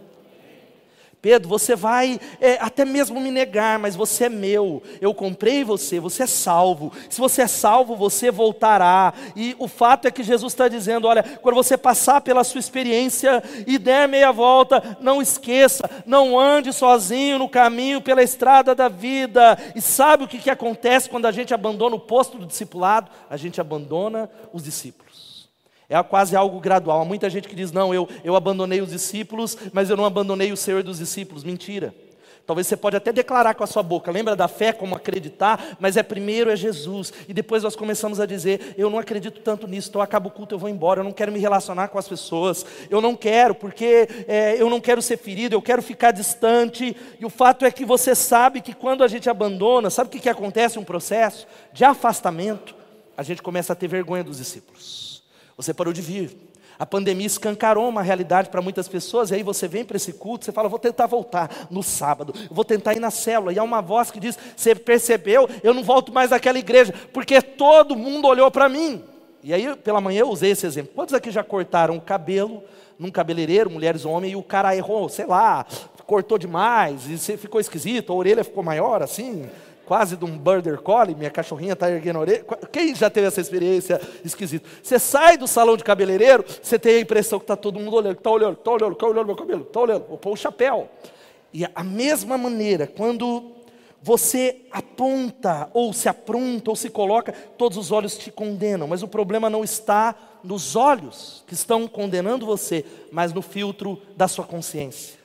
Pedro, 1.24 1.48
você 1.48 1.74
vai 1.74 2.20
é, 2.42 2.58
até 2.60 2.84
mesmo 2.84 3.18
me 3.18 3.32
negar, 3.32 3.80
mas 3.80 3.96
você 3.96 4.26
é 4.26 4.30
meu. 4.30 4.84
Eu 5.00 5.14
comprei 5.14 5.64
você, 5.64 5.98
você 5.98 6.24
é 6.24 6.28
salvo. 6.28 6.92
Se 7.10 7.22
você 7.22 7.44
é 7.44 7.48
salvo, 7.48 7.96
você 7.96 8.30
voltará. 8.30 9.14
E 9.34 9.56
o 9.58 9.70
fato 9.70 10.06
é 10.06 10.12
que 10.12 10.22
Jesus 10.22 10.52
está 10.52 10.68
dizendo: 10.68 11.08
olha, 11.08 11.24
quando 11.42 11.56
você 11.56 11.78
passar 11.78 12.20
pela 12.20 12.44
sua 12.44 12.60
experiência 12.60 13.42
e 13.66 13.78
der 13.78 14.06
meia 14.06 14.34
volta, 14.34 14.98
não 15.00 15.22
esqueça, 15.22 15.90
não 16.06 16.38
ande 16.38 16.74
sozinho 16.74 17.40
no 17.40 17.48
caminho 17.48 18.02
pela 18.02 18.22
estrada 18.22 18.76
da 18.76 18.90
vida. 18.90 19.58
E 19.74 19.80
sabe 19.82 20.26
o 20.26 20.28
que, 20.28 20.40
que 20.40 20.50
acontece 20.50 21.10
quando 21.10 21.26
a 21.26 21.32
gente 21.32 21.54
abandona 21.54 21.96
o 21.96 22.02
posto 22.02 22.38
do 22.38 22.46
discipulado? 22.46 23.10
A 23.30 23.38
gente 23.38 23.62
abandona 23.62 24.30
os 24.52 24.62
discípulos. 24.62 25.13
É 25.90 26.02
quase 26.04 26.36
algo 26.36 26.60
gradual. 26.60 27.02
Há 27.02 27.06
muita 27.06 27.30
gente 27.30 27.48
que 27.48 27.56
diz: 27.56 27.72
não, 27.72 27.94
eu, 27.94 28.08
eu 28.24 28.36
abandonei 28.36 28.82
os 28.82 28.90
discípulos, 28.90 29.58
mas 29.72 29.90
eu 29.90 29.98
não 29.98 30.06
abandonei 30.06 30.52
o 30.52 30.58
Senhor 30.58 30.84
dos 30.84 31.00
discípulos. 31.00 31.44
Mentira. 31.44 31.94
Talvez 32.46 32.68
você 32.68 32.76
pode 32.76 32.98
até 32.98 33.14
declarar 33.14 33.54
com 33.54 33.64
a 33.64 33.68
sua 33.68 33.82
boca, 33.82 34.12
lembra 34.12 34.36
da 34.36 34.50
fé 34.50 34.74
como 34.74 34.96
acreditar, 34.96 35.78
mas 35.80 35.96
é 35.96 36.04
primeiro 36.04 36.50
é 36.50 36.58
Jesus. 36.58 37.14
E 37.28 37.34
depois 37.34 37.64
nós 37.64 37.74
começamos 37.74 38.20
a 38.20 38.26
dizer, 38.26 38.76
eu 38.78 38.90
não 38.90 39.00
acredito 39.00 39.40
tanto 39.40 39.66
nisso, 39.66 39.88
então 39.88 40.02
acaba 40.02 40.28
o 40.28 40.32
culto, 40.32 40.56
eu 40.56 40.60
vou 40.60 40.68
embora, 40.68 41.00
eu 41.00 41.06
não 41.06 41.14
quero 41.14 41.32
me 41.32 41.40
relacionar 41.40 41.88
com 41.88 41.98
as 41.98 42.08
pessoas, 42.08 42.66
eu 42.90 43.00
não 43.00 43.16
quero, 43.16 43.56
porque 43.56 44.10
é, 44.28 44.62
eu 44.62 44.70
não 44.70 44.82
quero 44.82 45.02
ser 45.02 45.18
ferido, 45.18 45.56
eu 45.56 45.62
quero 45.62 45.82
ficar 45.82 46.12
distante. 46.12 46.98
E 47.18 47.26
o 47.26 47.30
fato 47.30 47.64
é 47.64 47.72
que 47.72 47.86
você 47.86 48.14
sabe 48.14 48.60
que 48.60 48.74
quando 48.74 49.06
a 49.06 49.08
gente 49.08 49.30
abandona, 49.30 49.90
sabe 49.90 50.10
o 50.10 50.12
que, 50.12 50.20
que 50.20 50.30
acontece? 50.30 50.78
Um 50.78 50.84
processo 50.84 51.48
de 51.72 51.86
afastamento, 51.86 52.76
a 53.16 53.24
gente 53.24 53.42
começa 53.42 53.72
a 53.72 53.76
ter 53.76 53.88
vergonha 53.88 54.24
dos 54.24 54.38
discípulos. 54.38 55.13
Você 55.58 55.74
parou 55.74 55.94
de 55.94 56.02
vir. 56.02 56.54
A 56.78 56.86
pandemia 56.86 57.28
escancarou 57.28 57.88
uma 57.88 58.02
realidade 58.02 58.50
para 58.50 58.62
muitas 58.62 58.88
pessoas, 58.88 59.30
e 59.30 59.36
aí 59.36 59.44
você 59.44 59.68
vem 59.68 59.86
para 59.86 59.96
esse 59.96 60.14
culto, 60.14 60.46
você 60.46 60.52
fala, 60.52 60.68
vou 60.68 60.80
tentar 60.80 61.06
voltar 61.06 61.68
no 61.70 61.84
sábado, 61.84 62.34
vou 62.50 62.66
tentar 62.66 62.94
ir 62.94 63.00
na 63.00 63.12
célula, 63.12 63.54
e 63.54 63.60
há 63.60 63.64
uma 63.64 63.82
voz 63.82 64.10
que 64.10 64.20
diz, 64.20 64.38
você 64.56 64.74
percebeu, 64.74 65.48
eu 65.62 65.74
não 65.74 65.84
volto 65.84 66.12
mais 66.12 66.32
naquela 66.32 66.58
igreja, 66.58 66.94
porque 67.14 67.42
todo 67.42 67.96
mundo 67.96 68.28
olhou 68.28 68.50
para 68.50 68.68
mim. 68.68 69.04
E 69.44 69.54
aí, 69.54 69.76
pela 69.76 70.02
manhã, 70.02 70.22
eu 70.22 70.30
usei 70.30 70.52
esse 70.52 70.66
exemplo. 70.66 70.94
Quantos 70.96 71.14
aqui 71.14 71.30
já 71.30 71.44
cortaram 71.44 71.98
o 71.98 72.02
cabelo 72.02 72.64
num 72.98 73.12
cabeleireiro, 73.12 73.70
mulheres 73.70 74.06
ou 74.06 74.14
homens, 74.14 74.34
e 74.34 74.36
o 74.36 74.44
cara 74.44 74.76
errou, 74.76 75.10
sei 75.10 75.26
lá, 75.26 75.66
cortou 76.14 76.38
demais, 76.38 77.10
e 77.10 77.18
você 77.18 77.36
ficou 77.36 77.60
esquisito, 77.60 78.14
a 78.14 78.16
orelha 78.16 78.44
ficou 78.44 78.62
maior, 78.62 79.02
assim, 79.02 79.50
quase 79.84 80.16
de 80.16 80.24
um 80.24 80.38
border 80.38 80.80
collie, 80.80 81.16
minha 81.16 81.32
cachorrinha 81.32 81.74
está 81.74 81.90
erguendo 81.90 82.18
a 82.18 82.22
orelha. 82.22 82.46
Quem 82.72 82.94
já 82.94 83.10
teve 83.10 83.26
essa 83.26 83.42
experiência 83.42 84.00
esquisita? 84.24 84.70
Você 84.84 85.00
sai 85.00 85.38
do 85.38 85.48
salão 85.48 85.76
de 85.76 85.84
cabeleireiro, 85.84 86.46
você 86.62 86.78
tem 86.78 86.98
a 86.98 87.00
impressão 87.00 87.40
que 87.40 87.46
está 87.46 87.56
todo 87.56 87.80
mundo 87.80 87.96
olhando, 87.96 88.18
está 88.20 88.30
olhando, 88.30 88.54
está 88.54 88.72
olhando, 88.72 88.94
está 88.94 89.08
olhando 89.08 89.26
meu 89.26 89.36
cabelo, 89.36 89.64
está 89.64 89.80
olhando, 89.80 90.06
vou 90.08 90.20
pôr 90.20 90.34
o 90.34 90.38
chapéu. 90.38 90.88
E 91.52 91.66
a 91.66 91.84
mesma 91.84 92.38
maneira, 92.38 92.86
quando 92.86 93.54
você 94.00 94.58
aponta, 94.72 95.68
ou 95.74 95.94
se 95.94 96.08
apronta, 96.08 96.70
ou 96.70 96.76
se 96.76 96.92
coloca, 96.92 97.34
todos 97.58 97.76
os 97.76 97.92
olhos 97.92 98.16
te 98.16 98.32
condenam, 98.32 98.88
mas 98.88 99.02
o 99.02 99.08
problema 99.08 99.50
não 99.50 99.64
está 99.64 100.14
nos 100.44 100.76
olhos 100.76 101.44
que 101.48 101.56
estão 101.56 101.88
condenando 101.88 102.46
você, 102.46 102.86
mas 103.12 103.34
no 103.34 103.42
filtro 103.42 104.00
da 104.16 104.28
sua 104.28 104.46
consciência. 104.46 105.23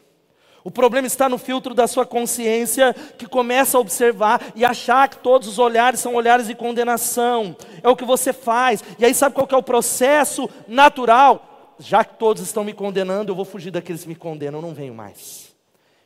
O 0.65 0.71
problema 0.71 1.07
está 1.07 1.29
no 1.29 1.39
filtro 1.39 1.73
da 1.73 1.87
sua 1.87 2.05
consciência, 2.05 2.95
que 3.17 3.27
começa 3.27 3.79
a 3.79 3.81
observar 3.81 4.43
e 4.55 4.65
achar 4.65 5.09
que 5.09 5.19
todos 5.19 5.49
os 5.49 5.59
olhares 5.59 6.01
são 6.01 6.15
olhares 6.15 6.47
de 6.47 6.55
condenação. 6.55 7.57
É 7.83 7.89
o 7.89 7.97
que 7.97 8.05
você 8.05 8.33
faz. 8.33 8.83
E 8.99 9.05
aí, 9.05 9.15
sabe 9.15 9.35
qual 9.35 9.49
é 9.51 9.57
o 9.57 9.63
processo 9.63 10.49
natural? 10.67 11.77
Já 11.79 12.05
que 12.05 12.15
todos 12.17 12.43
estão 12.43 12.65
me 12.65 12.73
condenando, 12.73 13.31
eu 13.31 13.37
vou 13.37 13.45
fugir 13.45 13.71
daqueles 13.71 14.03
que 14.03 14.09
me 14.09 14.17
condenam, 14.17 14.59
eu 14.59 14.67
não 14.67 14.75
venho 14.75 14.93
mais. 14.93 15.55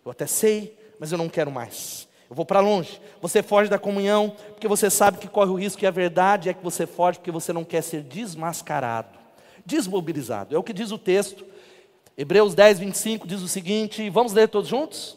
Eu 0.05 0.11
até 0.11 0.27
sei, 0.27 0.77
mas 1.01 1.13
eu 1.13 1.19
não 1.19 1.29
quero 1.29 1.51
mais. 1.51 2.07
Eu 2.29 2.37
vou 2.37 2.45
para 2.45 2.61
longe. 2.61 3.01
Você 3.21 3.43
foge 3.43 3.71
da 3.71 3.79
comunhão, 3.79 4.35
porque 4.51 4.69
você 4.69 4.91
sabe 4.91 5.19
que 5.19 5.29
corre 5.29 5.51
o 5.51 5.55
risco, 5.55 5.83
e 5.83 5.87
a 5.87 5.91
verdade 5.91 6.49
é 6.49 6.55
que 6.55 6.63
você 6.63 6.87
foge 6.87 7.19
porque 7.19 7.31
você 7.31 7.53
não 7.53 7.65
quer 7.65 7.83
ser 7.83 8.03
desmascarado, 8.03 9.19
desmobilizado. 9.65 10.55
É 10.55 10.59
o 10.59 10.63
que 10.63 10.73
diz 10.73 10.91
o 10.91 10.99
texto 10.99 11.52
Hebreus 12.17 12.55
10, 12.55 12.79
25 12.79 13.27
diz 13.27 13.41
o 13.41 13.49
seguinte: 13.49 14.09
vamos 14.11 14.33
ler 14.33 14.49
todos 14.49 14.69
juntos? 14.69 15.17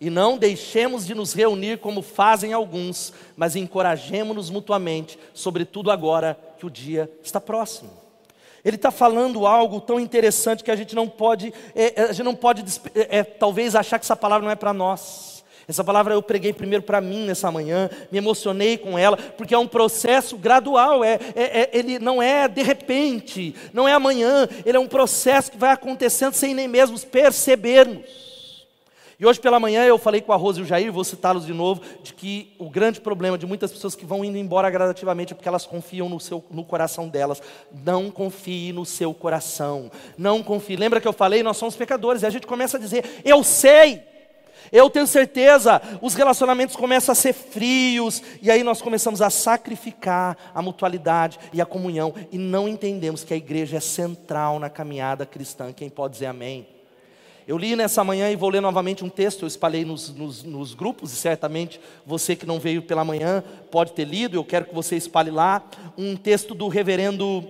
E 0.00 0.10
não 0.10 0.36
deixemos 0.36 1.06
de 1.06 1.14
nos 1.14 1.32
reunir 1.32 1.78
como 1.78 2.02
fazem 2.02 2.52
alguns, 2.52 3.14
mas 3.34 3.56
encorajemos-nos 3.56 4.50
mutuamente, 4.50 5.18
sobretudo 5.32 5.90
agora 5.90 6.38
que 6.58 6.66
o 6.66 6.70
dia 6.70 7.10
está 7.22 7.40
próximo. 7.40 7.90
Ele 8.62 8.76
está 8.76 8.90
falando 8.90 9.46
algo 9.46 9.80
tão 9.80 9.98
interessante 9.98 10.64
que 10.64 10.70
a 10.70 10.76
gente 10.76 10.94
não 10.94 11.08
pode, 11.08 11.54
é, 11.74 12.02
a 12.02 12.12
gente 12.12 12.24
não 12.24 12.34
pode 12.34 12.62
é, 12.94 13.18
é, 13.18 13.24
talvez 13.24 13.74
achar 13.74 13.98
que 13.98 14.04
essa 14.04 14.16
palavra 14.16 14.44
não 14.44 14.52
é 14.52 14.56
para 14.56 14.74
nós. 14.74 15.35
Essa 15.68 15.82
palavra 15.82 16.14
eu 16.14 16.22
preguei 16.22 16.52
primeiro 16.52 16.84
para 16.84 17.00
mim 17.00 17.26
nessa 17.26 17.50
manhã, 17.50 17.90
me 18.12 18.18
emocionei 18.18 18.78
com 18.78 18.96
ela, 18.96 19.16
porque 19.16 19.54
é 19.54 19.58
um 19.58 19.66
processo 19.66 20.36
gradual, 20.36 21.02
é, 21.02 21.18
é, 21.34 21.60
é, 21.60 21.70
ele 21.72 21.98
não 21.98 22.22
é 22.22 22.46
de 22.46 22.62
repente, 22.62 23.54
não 23.72 23.88
é 23.88 23.92
amanhã, 23.92 24.48
ele 24.64 24.76
é 24.76 24.80
um 24.80 24.86
processo 24.86 25.50
que 25.50 25.58
vai 25.58 25.72
acontecendo 25.72 26.34
sem 26.34 26.54
nem 26.54 26.68
mesmo 26.68 26.98
percebermos. 27.00 28.26
E 29.18 29.24
hoje 29.24 29.40
pela 29.40 29.58
manhã 29.58 29.82
eu 29.82 29.96
falei 29.96 30.20
com 30.20 30.32
a 30.32 30.36
Rose 30.36 30.60
e 30.60 30.62
o 30.62 30.66
Jair, 30.66 30.92
vou 30.92 31.02
citá-los 31.02 31.46
de 31.46 31.54
novo, 31.54 31.80
de 32.02 32.12
que 32.12 32.54
o 32.58 32.68
grande 32.68 33.00
problema 33.00 33.38
de 33.38 33.46
muitas 33.46 33.72
pessoas 33.72 33.94
que 33.94 34.04
vão 34.04 34.22
indo 34.22 34.36
embora 34.36 34.68
gradativamente 34.68 35.32
é 35.32 35.34
porque 35.34 35.48
elas 35.48 35.64
confiam 35.64 36.06
no, 36.08 36.20
seu, 36.20 36.44
no 36.50 36.62
coração 36.62 37.08
delas. 37.08 37.42
Não 37.72 38.10
confie 38.10 38.74
no 38.74 38.84
seu 38.84 39.14
coração, 39.14 39.90
não 40.18 40.42
confie. 40.42 40.76
Lembra 40.76 41.00
que 41.00 41.08
eu 41.08 41.14
falei, 41.14 41.42
nós 41.42 41.56
somos 41.56 41.74
pecadores, 41.74 42.22
e 42.22 42.26
a 42.26 42.30
gente 42.30 42.46
começa 42.46 42.76
a 42.76 42.80
dizer, 42.80 43.22
eu 43.24 43.42
sei. 43.42 44.02
Eu 44.72 44.90
tenho 44.90 45.06
certeza, 45.06 45.80
os 46.00 46.14
relacionamentos 46.14 46.76
começam 46.76 47.12
a 47.12 47.16
ser 47.16 47.32
frios, 47.32 48.22
e 48.42 48.50
aí 48.50 48.62
nós 48.62 48.82
começamos 48.82 49.22
a 49.22 49.30
sacrificar 49.30 50.36
a 50.54 50.62
mutualidade 50.62 51.38
e 51.52 51.60
a 51.60 51.66
comunhão, 51.66 52.14
e 52.30 52.38
não 52.38 52.68
entendemos 52.68 53.24
que 53.24 53.34
a 53.34 53.36
igreja 53.36 53.76
é 53.76 53.80
central 53.80 54.58
na 54.58 54.68
caminhada 54.68 55.26
cristã. 55.26 55.72
Quem 55.72 55.88
pode 55.88 56.14
dizer 56.14 56.26
amém? 56.26 56.66
Eu 57.46 57.56
li 57.56 57.76
nessa 57.76 58.02
manhã 58.02 58.28
e 58.28 58.34
vou 58.34 58.48
ler 58.48 58.60
novamente 58.60 59.04
um 59.04 59.08
texto, 59.08 59.42
eu 59.42 59.46
espalhei 59.46 59.84
nos, 59.84 60.12
nos, 60.12 60.42
nos, 60.42 60.74
grupos, 60.74 61.12
e 61.12 61.16
certamente 61.16 61.80
você 62.04 62.34
que 62.34 62.44
não 62.44 62.58
veio 62.58 62.82
pela 62.82 63.04
manhã 63.04 63.44
pode 63.70 63.92
ter 63.92 64.04
lido, 64.04 64.36
eu 64.36 64.44
quero 64.44 64.64
que 64.64 64.74
você 64.74 64.96
espalhe 64.96 65.30
lá, 65.30 65.62
um 65.96 66.16
texto 66.16 66.56
do 66.56 66.66
reverendo 66.66 67.44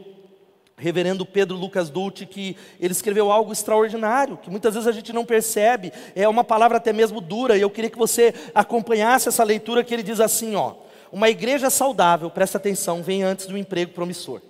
reverendo 0.78 1.24
Pedro 1.24 1.56
Lucas 1.56 1.88
Dulce, 1.88 2.26
que 2.26 2.56
ele 2.78 2.92
escreveu 2.92 3.32
algo 3.32 3.52
extraordinário, 3.52 4.36
que 4.36 4.50
muitas 4.50 4.74
vezes 4.74 4.86
a 4.86 4.92
gente 4.92 5.12
não 5.12 5.24
percebe, 5.24 5.92
é 6.14 6.28
uma 6.28 6.44
palavra 6.44 6.76
até 6.76 6.92
mesmo 6.92 7.20
dura, 7.20 7.56
e 7.56 7.62
eu 7.62 7.70
queria 7.70 7.90
que 7.90 7.98
você 7.98 8.34
acompanhasse 8.54 9.28
essa 9.28 9.42
leitura 9.42 9.82
que 9.82 9.94
ele 9.94 10.02
diz 10.02 10.20
assim, 10.20 10.54
ó: 10.54 10.74
Uma 11.10 11.30
igreja 11.30 11.70
saudável, 11.70 12.30
presta 12.30 12.58
atenção, 12.58 13.02
vem 13.02 13.22
antes 13.22 13.46
do 13.46 13.56
emprego 13.56 13.92
promissor. 13.92 14.42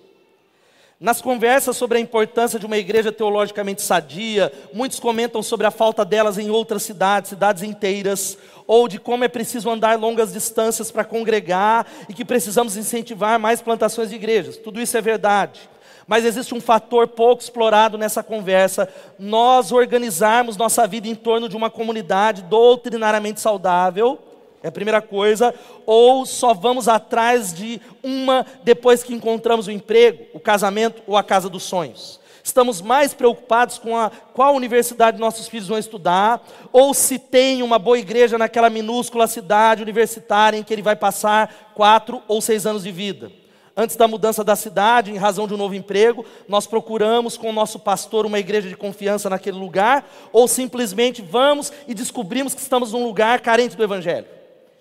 Nas 0.98 1.20
conversas 1.20 1.76
sobre 1.76 1.98
a 1.98 2.00
importância 2.00 2.58
de 2.58 2.64
uma 2.64 2.78
igreja 2.78 3.12
teologicamente 3.12 3.82
sadia, 3.82 4.50
muitos 4.72 4.98
comentam 4.98 5.42
sobre 5.42 5.66
a 5.66 5.70
falta 5.70 6.06
delas 6.06 6.38
em 6.38 6.48
outras 6.48 6.82
cidades, 6.82 7.28
cidades 7.28 7.62
inteiras, 7.62 8.38
ou 8.66 8.88
de 8.88 8.98
como 8.98 9.22
é 9.22 9.28
preciso 9.28 9.68
andar 9.70 9.98
longas 9.98 10.32
distâncias 10.32 10.90
para 10.90 11.04
congregar 11.04 11.86
e 12.08 12.14
que 12.14 12.24
precisamos 12.24 12.78
incentivar 12.78 13.38
mais 13.38 13.60
plantações 13.60 14.08
de 14.08 14.16
igrejas. 14.16 14.56
Tudo 14.56 14.80
isso 14.80 14.96
é 14.96 15.02
verdade. 15.02 15.68
Mas 16.06 16.24
existe 16.24 16.54
um 16.54 16.60
fator 16.60 17.08
pouco 17.08 17.42
explorado 17.42 17.98
nessa 17.98 18.22
conversa: 18.22 18.88
nós 19.18 19.72
organizarmos 19.72 20.56
nossa 20.56 20.86
vida 20.86 21.08
em 21.08 21.14
torno 21.14 21.48
de 21.48 21.56
uma 21.56 21.70
comunidade 21.70 22.42
doutrinariamente 22.42 23.40
saudável, 23.40 24.18
é 24.62 24.68
a 24.68 24.72
primeira 24.72 25.02
coisa, 25.02 25.54
ou 25.84 26.24
só 26.24 26.54
vamos 26.54 26.88
atrás 26.88 27.52
de 27.52 27.80
uma 28.02 28.46
depois 28.62 29.02
que 29.02 29.14
encontramos 29.14 29.66
o 29.66 29.70
emprego, 29.70 30.26
o 30.32 30.40
casamento 30.40 31.02
ou 31.06 31.16
a 31.16 31.22
casa 31.22 31.48
dos 31.48 31.64
sonhos. 31.64 32.20
Estamos 32.42 32.80
mais 32.80 33.12
preocupados 33.12 33.76
com 33.76 33.96
a, 33.96 34.08
qual 34.32 34.54
universidade 34.54 35.18
nossos 35.18 35.48
filhos 35.48 35.66
vão 35.66 35.78
estudar, 35.78 36.40
ou 36.72 36.94
se 36.94 37.18
tem 37.18 37.60
uma 37.60 37.76
boa 37.76 37.98
igreja 37.98 38.38
naquela 38.38 38.70
minúscula 38.70 39.26
cidade 39.26 39.82
universitária 39.82 40.56
em 40.56 40.62
que 40.62 40.72
ele 40.72 40.82
vai 40.82 40.94
passar 40.94 41.72
quatro 41.74 42.22
ou 42.28 42.40
seis 42.40 42.64
anos 42.64 42.84
de 42.84 42.92
vida. 42.92 43.32
Antes 43.78 43.94
da 43.94 44.08
mudança 44.08 44.42
da 44.42 44.56
cidade, 44.56 45.10
em 45.10 45.18
razão 45.18 45.46
de 45.46 45.52
um 45.52 45.58
novo 45.58 45.74
emprego, 45.74 46.24
nós 46.48 46.66
procuramos 46.66 47.36
com 47.36 47.50
o 47.50 47.52
nosso 47.52 47.78
pastor 47.78 48.24
uma 48.24 48.38
igreja 48.38 48.70
de 48.70 48.76
confiança 48.76 49.28
naquele 49.28 49.58
lugar, 49.58 50.08
ou 50.32 50.48
simplesmente 50.48 51.20
vamos 51.20 51.70
e 51.86 51.92
descobrimos 51.92 52.54
que 52.54 52.60
estamos 52.62 52.92
num 52.92 53.04
lugar 53.04 53.40
carente 53.40 53.76
do 53.76 53.84
Evangelho. 53.84 54.26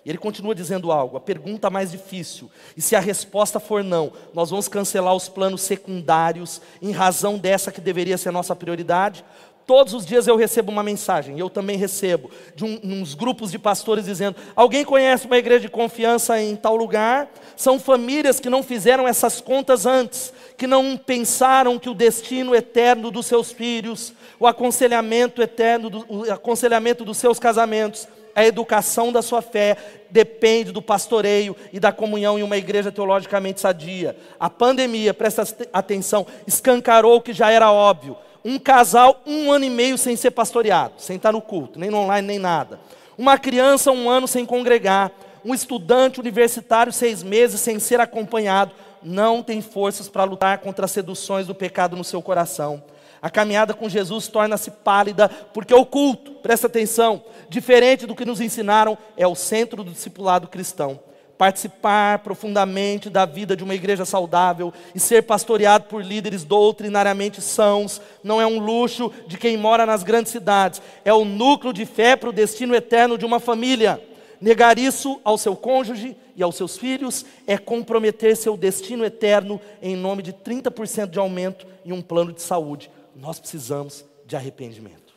E 0.06 0.10
ele 0.10 0.18
continua 0.20 0.56
dizendo 0.56 0.92
algo, 0.92 1.18
a 1.18 1.20
pergunta 1.20 1.70
mais 1.70 1.92
difícil, 1.92 2.50
e 2.78 2.82
se 2.82 2.96
a 2.96 3.00
resposta 3.00 3.60
for 3.60 3.84
não, 3.84 4.14
nós 4.34 4.52
vamos 4.52 4.68
cancelar 4.68 5.16
os 5.16 5.28
planos 5.28 5.62
secundários 5.62 6.62
em 6.82 6.92
razão 6.92 7.38
dessa 7.40 7.72
que 7.72 7.82
deveria 7.82 8.18
ser 8.18 8.30
a 8.30 8.32
nossa 8.32 8.56
prioridade, 8.56 9.26
Todos 9.66 9.96
os 9.96 10.06
dias 10.06 10.28
eu 10.28 10.36
recebo 10.36 10.72
uma 10.72 10.84
mensagem, 10.84 11.40
eu 11.40 11.50
também 11.50 11.76
recebo, 11.76 12.30
de 12.56 12.64
um, 12.64 12.80
uns 12.84 13.16
grupos 13.16 13.50
de 13.50 13.58
pastores 13.58 14.06
dizendo: 14.06 14.36
alguém 14.56 14.86
conhece 14.86 15.26
uma 15.26 15.38
igreja 15.38 15.62
de 15.62 15.70
confiança 15.70 16.40
em 16.40 16.56
tal 16.56 16.76
lugar? 16.76 17.28
São 17.58 17.80
famílias 17.80 18.40
que 18.40 18.50
não 18.50 18.62
fizeram 18.62 19.08
essas 19.08 19.42
contas 19.42 19.88
antes, 19.88 20.32
que 20.56 20.68
não 20.68 20.96
pensaram 20.96 21.80
que 21.80 21.90
o 21.90 21.96
destino 21.96 22.54
eterno 22.54 23.10
dos 23.10 23.26
seus 23.26 23.52
filhos, 23.52 24.14
o 24.40 24.46
aconselhamento 24.46 25.42
eterno, 25.42 25.90
do, 25.90 26.06
o 26.10 26.32
aconselhamento 26.32 27.04
dos 27.04 27.18
seus 27.18 27.40
casamentos, 27.40 28.08
a 28.36 28.46
educação 28.46 29.12
da 29.12 29.24
sua 29.24 29.42
fé 29.42 29.78
depende 30.12 30.72
do 30.72 30.82
pastoreio 30.82 31.56
e 31.74 31.80
da 31.80 31.92
comunhão 31.92 32.38
em 32.38 32.44
uma 32.44 32.58
igreja 32.58 32.92
teologicamente 32.92 33.62
sadia. 33.62 34.16
A 34.40 34.48
pandemia, 34.48 35.12
presta 35.12 35.44
atenção, 35.74 36.28
escancarou 36.46 37.16
o 37.16 37.22
que 37.22 37.34
já 37.34 37.50
era 37.50 37.72
óbvio 37.72 38.16
um 38.46 38.60
casal 38.60 39.24
um 39.26 39.52
ano 39.52 39.66
e 39.66 39.70
meio 39.72 39.98
sem 39.98 40.16
ser 40.16 40.30
pastoreado, 40.30 40.94
sem 41.00 41.16
estar 41.16 41.32
no 41.32 41.42
culto, 41.42 41.80
nem 41.80 41.90
no 41.90 41.98
online, 41.98 42.28
nem 42.28 42.38
nada. 42.38 42.80
Uma 43.18 43.40
criança 43.40 43.92
um 43.92 44.08
ano 44.08 44.28
sem 44.28 44.46
congregar. 44.46 45.12
Um 45.44 45.54
estudante 45.54 46.20
universitário 46.20 46.94
seis 46.94 47.24
meses 47.24 47.60
sem 47.60 47.80
ser 47.80 48.00
acompanhado. 48.00 48.72
Não 49.02 49.42
tem 49.42 49.62
forças 49.62 50.08
para 50.08 50.24
lutar 50.24 50.60
contra 50.60 50.86
as 50.86 50.92
seduções 50.92 51.48
do 51.48 51.56
pecado 51.56 51.96
no 51.96 52.04
seu 52.04 52.22
coração. 52.22 52.84
A 53.20 53.32
caminhada 53.32 53.74
com 53.74 53.90
Jesus 53.90 54.28
torna-se 54.28 54.70
pálida, 54.70 55.28
porque 55.28 55.74
o 55.74 55.86
culto, 55.86 56.34
presta 56.34 56.68
atenção, 56.68 57.24
diferente 57.50 58.06
do 58.06 58.16
que 58.16 58.26
nos 58.26 58.40
ensinaram, 58.40 58.96
é 59.18 59.26
o 59.26 59.34
centro 59.34 59.84
do 59.84 59.92
discipulado 59.92 60.48
cristão 60.48 61.00
participar 61.38 62.20
profundamente 62.20 63.10
da 63.10 63.26
vida 63.26 63.56
de 63.56 63.64
uma 63.64 63.76
igreja 63.76 64.06
saudável 64.06 64.74
e 64.94 65.00
ser 65.00 65.24
pastoreado 65.24 65.86
por 65.86 66.04
líderes 66.04 66.44
doutrinariamente 66.44 67.42
sãos, 67.42 68.02
não 68.24 68.40
é 68.40 68.46
um 68.46 68.60
luxo 68.60 69.12
de 69.28 69.38
quem 69.38 69.58
mora 69.58 69.86
nas 69.86 70.04
grandes 70.04 70.32
cidades, 70.32 70.82
é 71.04 71.14
o 71.14 71.26
núcleo 71.26 71.74
de 71.74 71.86
fé 71.86 72.16
para 72.16 72.30
o 72.30 72.34
destino 72.34 72.74
eterno 72.76 73.18
de 73.18 73.26
uma 73.26 73.40
família. 73.40 74.02
Negar 74.40 74.78
isso 74.78 75.20
ao 75.24 75.38
seu 75.38 75.56
cônjuge 75.56 76.16
e 76.36 76.44
aos 76.44 76.56
seus 76.56 76.78
filhos 76.78 77.26
é 77.48 77.58
comprometer 77.58 78.36
seu 78.36 78.58
destino 78.58 79.06
eterno 79.06 79.60
em 79.82 79.96
nome 79.96 80.22
de 80.22 80.34
30% 80.34 81.10
de 81.10 81.20
aumento 81.20 81.66
em 81.86 81.92
um 81.92 82.02
plano 82.02 82.34
de 82.34 82.42
saúde. 82.42 82.92
Nós 83.16 83.40
precisamos 83.40 84.06
de 84.26 84.36
arrependimento. 84.36 85.14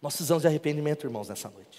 Nós 0.00 0.12
precisamos 0.12 0.42
de 0.42 0.48
arrependimento, 0.48 1.06
irmãos, 1.06 1.28
nessa 1.28 1.48
noite. 1.48 1.75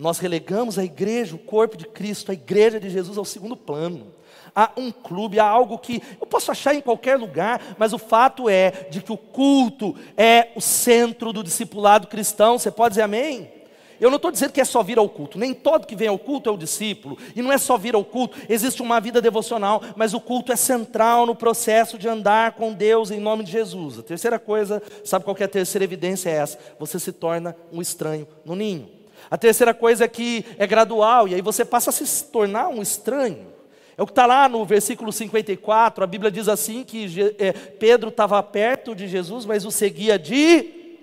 Nós 0.00 0.18
relegamos 0.18 0.78
a 0.78 0.84
igreja, 0.84 1.34
o 1.34 1.38
corpo 1.38 1.76
de 1.76 1.84
Cristo, 1.84 2.30
a 2.30 2.34
igreja 2.34 2.80
de 2.80 2.88
Jesus 2.88 3.18
ao 3.18 3.24
segundo 3.24 3.54
plano. 3.54 4.14
Há 4.56 4.70
um 4.74 4.90
clube, 4.90 5.38
há 5.38 5.44
algo 5.44 5.76
que 5.76 6.02
eu 6.18 6.26
posso 6.26 6.50
achar 6.50 6.74
em 6.74 6.80
qualquer 6.80 7.18
lugar, 7.18 7.76
mas 7.76 7.92
o 7.92 7.98
fato 7.98 8.48
é 8.48 8.88
de 8.90 9.02
que 9.02 9.12
o 9.12 9.16
culto 9.18 9.94
é 10.16 10.52
o 10.56 10.60
centro 10.60 11.34
do 11.34 11.44
discipulado 11.44 12.06
cristão. 12.06 12.58
Você 12.58 12.70
pode 12.70 12.92
dizer 12.92 13.02
amém? 13.02 13.52
Eu 14.00 14.08
não 14.08 14.16
estou 14.16 14.30
dizendo 14.30 14.52
que 14.52 14.60
é 14.62 14.64
só 14.64 14.82
vir 14.82 14.96
ao 14.96 15.06
culto, 15.06 15.38
nem 15.38 15.52
todo 15.52 15.86
que 15.86 15.94
vem 15.94 16.08
ao 16.08 16.18
culto 16.18 16.48
é 16.48 16.52
o 16.52 16.56
discípulo, 16.56 17.18
e 17.36 17.42
não 17.42 17.52
é 17.52 17.58
só 17.58 17.76
vir 17.76 17.94
ao 17.94 18.02
culto, 18.02 18.38
existe 18.48 18.80
uma 18.80 18.98
vida 19.02 19.20
devocional, 19.20 19.82
mas 19.94 20.14
o 20.14 20.20
culto 20.20 20.50
é 20.50 20.56
central 20.56 21.26
no 21.26 21.34
processo 21.34 21.98
de 21.98 22.08
andar 22.08 22.52
com 22.52 22.72
Deus 22.72 23.10
em 23.10 23.20
nome 23.20 23.44
de 23.44 23.52
Jesus. 23.52 23.98
A 23.98 24.02
terceira 24.02 24.38
coisa, 24.38 24.82
sabe 25.04 25.26
qual 25.26 25.36
é 25.38 25.44
a 25.44 25.48
terceira 25.48 25.84
evidência? 25.84 26.30
É 26.30 26.36
essa: 26.36 26.58
você 26.78 26.98
se 26.98 27.12
torna 27.12 27.54
um 27.70 27.82
estranho 27.82 28.26
no 28.46 28.56
ninho. 28.56 28.99
A 29.30 29.36
terceira 29.36 29.74
coisa 29.74 30.04
é 30.04 30.08
que 30.08 30.44
é 30.58 30.66
gradual, 30.66 31.26
e 31.26 31.34
aí 31.34 31.42
você 31.42 31.64
passa 31.64 31.90
a 31.90 31.92
se 31.92 32.24
tornar 32.26 32.68
um 32.68 32.80
estranho. 32.80 33.46
É 33.96 34.02
o 34.02 34.06
que 34.06 34.12
está 34.12 34.24
lá 34.24 34.48
no 34.48 34.64
versículo 34.64 35.12
54, 35.12 36.02
a 36.02 36.06
Bíblia 36.06 36.30
diz 36.30 36.48
assim: 36.48 36.84
que 36.84 37.06
é, 37.38 37.52
Pedro 37.52 38.08
estava 38.08 38.42
perto 38.42 38.94
de 38.94 39.06
Jesus, 39.06 39.44
mas 39.44 39.64
o 39.66 39.70
seguia 39.70 40.18
de. 40.18 40.98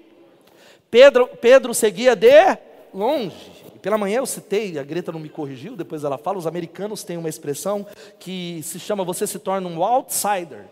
Pedro, 0.89 1.27
Pedro 1.27 1.73
seguia 1.73 2.15
de 2.15 2.57
longe. 2.93 3.51
E 3.75 3.79
pela 3.79 3.97
manhã 3.97 4.17
eu 4.17 4.25
citei, 4.25 4.79
a 4.79 4.83
Greta 4.83 5.11
não 5.11 5.19
me 5.19 5.29
corrigiu, 5.29 5.75
depois 5.75 6.03
ela 6.03 6.17
fala: 6.17 6.39
os 6.39 6.47
americanos 6.47 7.03
têm 7.03 7.17
uma 7.17 7.29
expressão 7.29 7.85
que 8.17 8.61
se 8.63 8.79
chama 8.79 9.03
você 9.03 9.27
se 9.27 9.37
torna 9.37 9.69
um 9.69 9.83
outsider. 9.83 10.65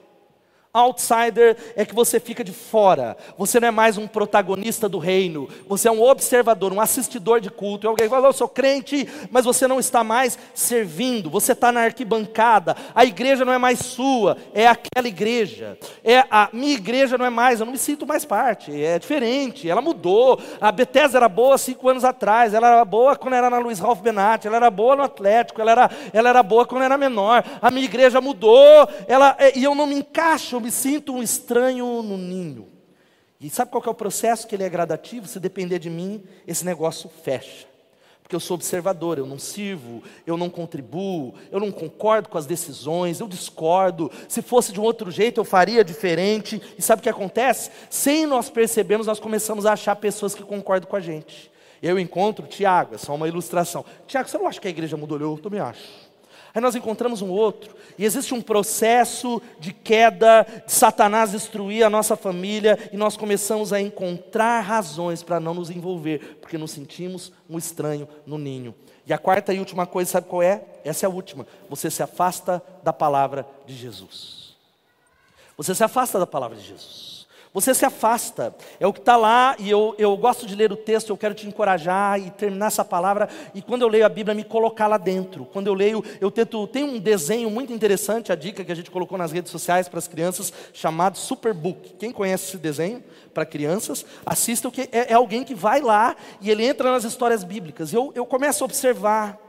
Outsider 0.76 1.56
é 1.76 1.86
que 1.86 1.96
você 1.96 2.20
fica 2.20 2.44
de 2.44 2.52
fora, 2.52 3.16
você 3.38 3.60
não 3.60 3.70
é 3.70 3.72
mais 3.72 3.98
um 3.98 4.08
protagonista 4.08 4.90
do 4.90 5.00
reino, 5.00 5.48
você 5.68 5.88
é 5.88 5.92
um 5.92 6.04
observador, 6.04 6.74
um 6.74 6.82
assistidor 6.82 7.40
de 7.40 7.50
culto. 7.50 7.86
E 7.86 7.88
alguém 7.88 8.10
fala, 8.10 8.28
eu 8.28 8.34
sou 8.34 8.50
crente, 8.50 9.08
mas 9.32 9.46
você 9.46 9.68
não 9.68 9.80
está 9.80 10.04
mais 10.04 10.38
servindo, 10.54 11.30
você 11.30 11.54
está 11.54 11.72
na 11.72 11.82
arquibancada, 11.82 12.76
a 12.94 13.06
igreja 13.06 13.46
não 13.46 13.54
é 13.54 13.58
mais 13.58 13.80
sua, 13.80 14.38
é 14.54 14.68
aquela 14.68 15.08
igreja, 15.08 15.78
é 16.04 16.26
a 16.30 16.50
minha 16.52 16.76
igreja 16.76 17.18
não 17.18 17.26
é 17.26 17.30
mais, 17.30 17.60
eu 17.60 17.66
não 17.66 17.72
me 17.74 17.80
sinto 17.80 18.06
mais 18.06 18.26
parte, 18.26 18.72
é 18.84 19.00
diferente, 19.00 19.70
ela 19.70 19.82
mudou. 19.82 20.40
A 20.60 20.72
Bethesda 20.72 21.18
era 21.18 21.30
boa 21.30 21.58
cinco 21.58 21.88
anos 21.88 22.04
atrás, 22.04 22.54
ela 22.54 22.68
era 22.68 22.86
boa 22.86 23.16
quando 23.16 23.36
era 23.36 23.50
na 23.50 23.60
Luiz 23.60 23.80
Ralph 23.80 24.02
Benatti, 24.02 24.48
ela 24.48 24.58
era 24.58 24.70
boa 24.70 24.96
no 24.96 25.04
Atlético, 25.04 25.62
ela 25.62 25.72
era, 25.72 25.92
ela 26.12 26.30
era 26.30 26.44
boa 26.44 26.66
quando 26.66 26.84
era 26.84 26.98
menor, 26.98 27.44
a 27.62 27.72
minha 27.72 27.86
igreja 27.86 28.20
mudou, 28.20 28.90
ela, 29.08 29.38
e 29.56 29.64
eu 29.64 29.74
não 29.74 29.88
me 29.88 29.96
encaixo, 29.96 30.60
me 30.66 30.72
sinto 30.72 31.14
um 31.14 31.22
estranho 31.22 32.02
no 32.02 32.18
ninho. 32.18 32.68
E 33.40 33.52
sabe 33.52 33.70
qual 33.70 33.84
é 33.86 33.90
o 33.90 33.94
processo 33.94 34.48
que 34.48 34.56
ele 34.56 34.64
é 34.64 34.70
gradativo? 34.70 35.28
Se 35.28 35.40
depender 35.40 35.78
de 35.78 35.92
mim, 35.92 36.24
esse 36.48 36.66
negócio 36.66 37.08
fecha. 37.24 37.68
Porque 38.24 38.36
eu 38.36 38.40
sou 38.40 38.56
observador, 38.56 39.20
eu 39.20 39.28
não 39.28 39.38
sirvo, 39.38 40.02
eu 40.26 40.36
não 40.36 40.50
contribuo, 40.50 41.36
eu 41.52 41.60
não 41.60 41.72
concordo 41.72 42.30
com 42.30 42.40
as 42.40 42.48
decisões, 42.48 43.20
eu 43.20 43.28
discordo. 43.28 44.12
Se 44.28 44.42
fosse 44.42 44.72
de 44.72 44.80
um 44.80 44.84
outro 44.84 45.12
jeito, 45.12 45.40
eu 45.40 45.46
faria 45.46 45.84
diferente. 45.84 46.60
E 46.76 46.82
sabe 46.82 47.02
o 47.02 47.04
que 47.04 47.10
acontece? 47.10 47.70
Sem 47.88 48.26
nós 48.26 48.50
percebermos, 48.50 49.06
nós 49.06 49.20
começamos 49.20 49.68
a 49.68 49.74
achar 49.74 49.96
pessoas 49.96 50.34
que 50.34 50.42
concordam 50.42 50.90
com 50.90 50.96
a 50.96 51.00
gente. 51.00 51.52
Eu 51.80 52.00
encontro 52.00 52.48
Tiago, 52.48 52.96
é 52.96 52.98
só 52.98 53.14
uma 53.14 53.28
ilustração. 53.28 53.86
Tiago, 54.08 54.28
você 54.28 54.38
não 54.40 54.48
acha 54.48 54.60
que 54.60 54.68
a 54.68 54.72
igreja 54.72 54.98
mudou? 54.98 55.20
Eu 55.20 55.38
também 55.38 55.60
acho. 55.60 56.15
Aí 56.56 56.62
nós 56.62 56.74
encontramos 56.74 57.22
um 57.22 57.30
outro, 57.30 57.76
e 57.98 58.06
existe 58.06 58.34
um 58.34 58.42
processo 58.42 59.42
de 59.60 59.74
queda, 59.74 60.48
de 60.66 60.72
Satanás 60.72 61.32
destruir 61.32 61.84
a 61.84 61.90
nossa 61.90 62.16
família, 62.16 62.90
e 62.94 62.98
nós 62.98 63.18
começamos 63.18 63.74
a 63.74 63.82
encontrar 63.82 64.62
razões 64.62 65.22
para 65.22 65.38
não 65.38 65.54
nos 65.54 65.70
envolver, 65.70 66.38
porque 66.40 66.58
nos 66.58 66.72
sentimos 66.72 67.30
um 67.50 67.58
estranho 67.58 68.08
no 68.26 68.38
ninho. 68.38 68.74
E 69.06 69.12
a 69.12 69.18
quarta 69.18 69.54
e 69.54 69.60
última 69.60 69.86
coisa, 69.86 70.12
sabe 70.12 70.28
qual 70.28 70.42
é? 70.42 70.64
Essa 70.86 71.06
é 71.06 71.08
a 71.08 71.12
última. 71.12 71.46
Você 71.70 71.92
se 71.92 72.02
afasta 72.02 72.64
da 72.82 72.94
palavra 72.94 73.46
de 73.68 73.76
Jesus. 73.76 74.56
Você 75.58 75.76
se 75.76 75.84
afasta 75.84 76.18
da 76.18 76.26
palavra 76.26 76.58
de 76.58 76.66
Jesus. 76.66 77.15
Você 77.56 77.74
se 77.74 77.86
afasta, 77.86 78.54
é 78.82 78.86
o 78.86 78.92
que 78.92 79.00
está 79.00 79.16
lá, 79.16 79.56
e 79.58 79.70
eu, 79.70 79.96
eu 79.98 80.18
gosto 80.18 80.46
de 80.46 80.54
ler 80.54 80.74
o 80.74 80.76
texto, 80.76 81.12
eu 81.12 81.16
quero 81.16 81.34
te 81.34 81.48
encorajar 81.48 82.20
e 82.20 82.30
terminar 82.30 82.66
essa 82.66 82.84
palavra, 82.84 83.30
e 83.54 83.62
quando 83.62 83.84
eu 83.84 83.88
leio 83.88 84.06
a 84.06 84.10
Bíblia, 84.10 84.36
me 84.36 84.44
colocar 84.44 84.88
lá 84.88 84.98
dentro. 84.98 85.46
Quando 85.46 85.68
eu 85.68 85.74
leio, 85.74 86.04
eu 86.20 86.30
tento. 86.30 86.68
Tem 86.68 86.84
um 86.84 87.00
desenho 87.00 87.50
muito 87.50 87.72
interessante, 87.72 88.30
a 88.30 88.36
dica 88.36 88.62
que 88.62 88.74
a 88.74 88.76
gente 88.76 88.92
colocou 88.92 89.18
nas 89.18 89.32
redes 89.32 89.54
sociais 89.54 89.88
para 89.88 90.00
as 90.00 90.06
crianças, 90.06 90.52
chamado 90.74 91.18
Superbook. 91.18 91.94
Quem 91.94 92.12
conhece 92.12 92.44
esse 92.50 92.58
desenho 92.58 93.02
para 93.34 93.46
crianças, 93.46 94.06
assista, 94.26 94.70
que 94.70 94.82
é, 94.82 95.12
é, 95.12 95.14
alguém 95.14 95.46
que 95.46 95.56
vai 95.56 95.80
lá 95.80 96.14
e 96.42 96.52
ele 96.52 96.66
entra 96.66 96.92
nas 96.92 97.06
histórias 97.06 97.46
bíblicas. 97.46 97.94
Eu, 97.94 98.12
eu 98.16 98.26
começo 98.26 98.66
a 98.66 98.66
observar 98.66 99.40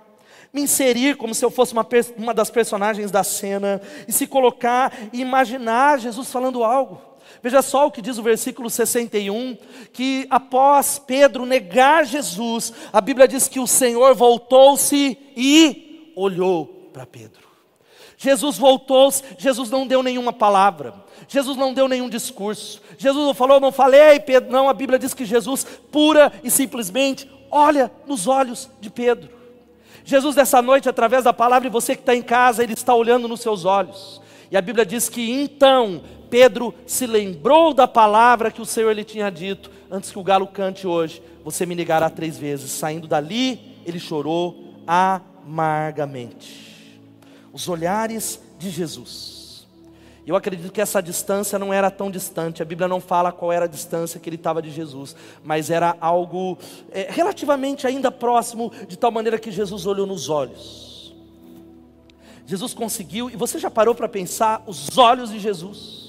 me 0.53 0.63
inserir 0.63 1.17
como 1.17 1.35
se 1.35 1.45
eu 1.45 1.51
fosse 1.51 1.73
uma, 1.73 1.85
uma 2.17 2.33
das 2.33 2.51
personagens 2.51 3.11
da 3.11 3.25
cena, 3.25 3.83
e 4.07 4.13
se 4.13 4.29
colocar 4.29 4.93
e 5.13 5.21
imaginar 5.21 5.99
Jesus 5.99 6.31
falando 6.31 6.63
algo. 6.63 7.16
Veja 7.43 7.63
só 7.63 7.87
o 7.87 7.91
que 7.91 8.03
diz 8.03 8.19
o 8.19 8.23
versículo 8.23 8.69
61, 8.69 9.57
que 9.93 10.27
após 10.31 10.99
Pedro 10.99 11.47
negar 11.47 12.05
Jesus, 12.05 12.73
a 12.93 13.01
Bíblia 13.01 13.29
diz 13.29 13.49
que 13.49 13.61
o 13.61 13.67
Senhor 13.67 14.15
voltou-se 14.15 15.19
e 15.37 16.13
olhou 16.17 16.91
para 16.93 17.07
Pedro. 17.07 17.47
Jesus 18.17 18.57
voltou-se, 18.57 19.23
Jesus 19.39 19.71
não 19.71 19.87
deu 19.87 20.03
nenhuma 20.03 20.33
palavra, 20.33 20.95
Jesus 21.29 21.57
não 21.57 21.75
deu 21.75 21.87
nenhum 21.87 22.09
discurso, 22.09 22.81
Jesus 22.97 23.27
não 23.27 23.35
falou, 23.35 23.61
não 23.61 23.71
falei, 23.71 24.19
Pedro, 24.19 24.51
não, 24.51 24.69
a 24.69 24.75
Bíblia 24.75 24.99
diz 24.99 25.13
que 25.13 25.25
Jesus 25.25 25.67
pura 25.93 26.33
e 26.43 26.51
simplesmente 26.51 27.31
olha 27.51 27.91
nos 28.07 28.27
olhos 28.27 28.71
de 28.81 28.89
Pedro. 28.89 29.37
Jesus, 30.05 30.37
nessa 30.37 30.63
noite, 30.63 30.89
através 30.89 31.25
da 31.25 31.33
palavra, 31.33 31.67
e 31.67 31.71
você 31.71 31.95
que 31.95 32.03
está 32.03 32.15
em 32.15 32.23
casa, 32.23 32.63
Ele 32.63 32.75
está 32.75 32.95
olhando 32.95 33.27
nos 33.27 33.41
seus 33.41 33.65
olhos. 33.65 34.23
E 34.51 34.57
a 34.57 34.61
Bíblia 34.61 34.87
diz 34.87 35.09
que 35.09 35.33
então 35.33 36.01
Pedro 36.31 36.75
se 36.87 37.07
lembrou 37.07 37.73
da 37.73 37.87
palavra 37.87 38.51
que 38.51 38.61
o 38.61 38.67
Senhor 38.67 38.93
lhe 38.93 39.05
tinha 39.05 39.31
dito, 39.31 39.71
antes 39.91 40.11
que 40.11 40.19
o 40.19 40.25
galo 40.25 40.47
cante 40.47 40.87
hoje, 40.87 41.23
você 41.45 41.65
me 41.65 41.75
negará 41.75 42.11
três 42.11 42.37
vezes. 42.37 42.71
Saindo 42.71 43.07
dali, 43.07 43.77
ele 43.85 43.99
chorou 43.99 44.75
amargamente. 44.87 47.01
Os 47.53 47.69
olhares 47.69 48.41
de 48.59 48.71
Jesus. 48.71 49.37
Eu 50.27 50.35
acredito 50.35 50.73
que 50.73 50.81
essa 50.81 51.01
distância 51.01 51.57
não 51.57 51.73
era 51.73 51.89
tão 51.89 52.11
distante. 52.11 52.61
A 52.61 52.65
Bíblia 52.65 52.89
não 52.89 53.01
fala 53.01 53.31
qual 53.31 53.53
era 53.53 53.67
a 53.67 53.69
distância 53.69 54.19
que 54.19 54.29
ele 54.29 54.35
estava 54.35 54.61
de 54.61 54.73
Jesus, 54.73 55.15
mas 55.45 55.71
era 55.71 55.97
algo 56.01 56.59
é, 56.91 57.07
relativamente 57.09 57.87
ainda 57.87 58.11
próximo, 58.11 58.73
de 58.89 58.99
tal 58.99 59.13
maneira 59.13 59.39
que 59.39 59.53
Jesus 59.53 59.87
olhou 59.87 60.05
nos 60.05 60.29
olhos. 60.29 61.15
Jesus 62.45 62.75
conseguiu, 62.75 63.31
e 63.31 63.37
você 63.37 63.59
já 63.59 63.71
parou 63.71 63.95
para 63.95 64.09
pensar 64.09 64.65
os 64.67 64.99
olhos 64.99 65.31
de 65.31 65.39
Jesus? 65.39 66.06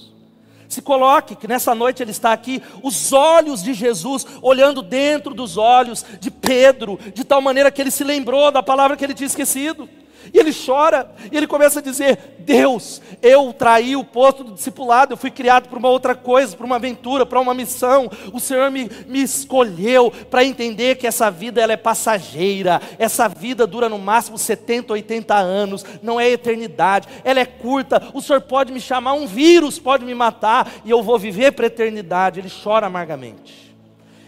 Se 0.67 0.81
coloque 0.81 1.35
que 1.35 1.47
nessa 1.47 1.73
noite 1.73 2.03
ele 2.03 2.11
está 2.11 2.31
aqui, 2.33 2.61
os 2.83 3.13
olhos 3.13 3.63
de 3.63 3.73
Jesus 3.73 4.25
olhando 4.41 4.81
dentro 4.81 5.33
dos 5.33 5.57
olhos 5.57 6.05
de 6.19 6.29
Pedro, 6.29 6.99
de 7.13 7.23
tal 7.23 7.41
maneira 7.41 7.71
que 7.71 7.81
ele 7.81 7.91
se 7.91 8.03
lembrou 8.03 8.51
da 8.51 8.61
palavra 8.61 8.97
que 8.97 9.03
ele 9.03 9.13
tinha 9.13 9.27
esquecido. 9.27 9.89
E 10.33 10.39
ele 10.39 10.53
chora, 10.53 11.09
e 11.31 11.37
ele 11.37 11.47
começa 11.47 11.79
a 11.79 11.81
dizer: 11.81 12.37
Deus, 12.39 13.01
eu 13.21 13.53
traí 13.53 13.95
o 13.95 14.03
posto 14.03 14.43
do 14.43 14.53
discipulado, 14.53 15.13
eu 15.13 15.17
fui 15.17 15.31
criado 15.31 15.69
para 15.69 15.79
uma 15.79 15.89
outra 15.89 16.15
coisa, 16.15 16.55
para 16.55 16.65
uma 16.65 16.77
aventura, 16.77 17.25
para 17.25 17.39
uma 17.39 17.53
missão. 17.53 18.09
O 18.33 18.39
Senhor 18.39 18.71
me, 18.71 18.89
me 19.07 19.21
escolheu 19.21 20.11
para 20.29 20.43
entender 20.43 20.95
que 20.95 21.07
essa 21.07 21.29
vida 21.29 21.61
ela 21.61 21.73
é 21.73 21.77
passageira, 21.77 22.81
essa 22.97 23.27
vida 23.27 23.67
dura 23.67 23.89
no 23.89 23.99
máximo 23.99 24.37
70, 24.37 24.93
80 24.93 25.35
anos, 25.35 25.85
não 26.01 26.19
é 26.19 26.29
eternidade, 26.29 27.07
ela 27.23 27.39
é 27.39 27.45
curta. 27.45 28.01
O 28.13 28.21
Senhor 28.21 28.41
pode 28.41 28.71
me 28.71 28.79
chamar, 28.79 29.13
um 29.13 29.27
vírus 29.27 29.79
pode 29.79 30.05
me 30.05 30.15
matar, 30.15 30.71
e 30.85 30.89
eu 30.89 31.03
vou 31.03 31.17
viver 31.19 31.51
para 31.51 31.65
a 31.65 31.67
eternidade. 31.67 32.39
Ele 32.39 32.51
chora 32.63 32.87
amargamente. 32.87 33.75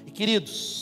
E 0.05 0.11
queridos, 0.11 0.78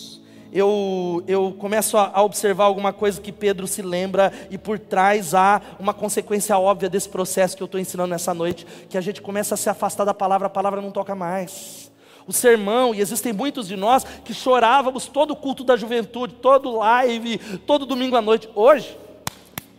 eu, 0.58 1.24
eu 1.28 1.56
começo 1.58 1.98
a, 1.98 2.12
a, 2.14 2.24
observar 2.24 2.66
alguma 2.66 2.92
coisa 2.92 3.22
que 3.22 3.32
Pedro 3.32 3.68
se 3.68 3.84
lembra, 3.84 4.34
e 4.50 4.58
por 4.58 4.80
trás 4.80 5.36
há 5.36 5.62
uma 5.80 5.94
consequência 5.94 6.58
óbvia 6.58 6.90
desse 6.90 7.08
processo 7.08 7.56
que 7.56 7.62
eu 7.62 7.66
estou 7.66 7.80
ensinando 7.80 8.10
nessa 8.10 8.34
noite, 8.34 8.66
que 8.90 8.98
a 8.98 9.02
gente 9.02 9.22
começa 9.22 9.54
a 9.54 9.58
se 9.58 9.70
afastar 9.70 10.04
da 10.04 10.16
palavra, 10.16 10.48
a 10.48 10.50
palavra 10.50 10.82
não 10.82 10.90
toca 10.90 11.14
mais. 11.14 11.92
O 12.26 12.34
sermão, 12.34 12.94
e 12.94 13.00
existem 13.00 13.32
muitos 13.32 13.68
de 13.68 13.76
nós 13.76 14.04
que 14.26 14.34
chorávamos 14.34 15.06
todo 15.06 15.32
o 15.32 15.36
culto 15.36 15.64
da 15.64 15.78
juventude, 15.78 16.34
todo 16.34 16.76
live, 16.78 17.38
todo 17.66 17.86
domingo 17.86 18.16
à 18.16 18.22
noite. 18.22 18.50
Hoje, 18.56 18.98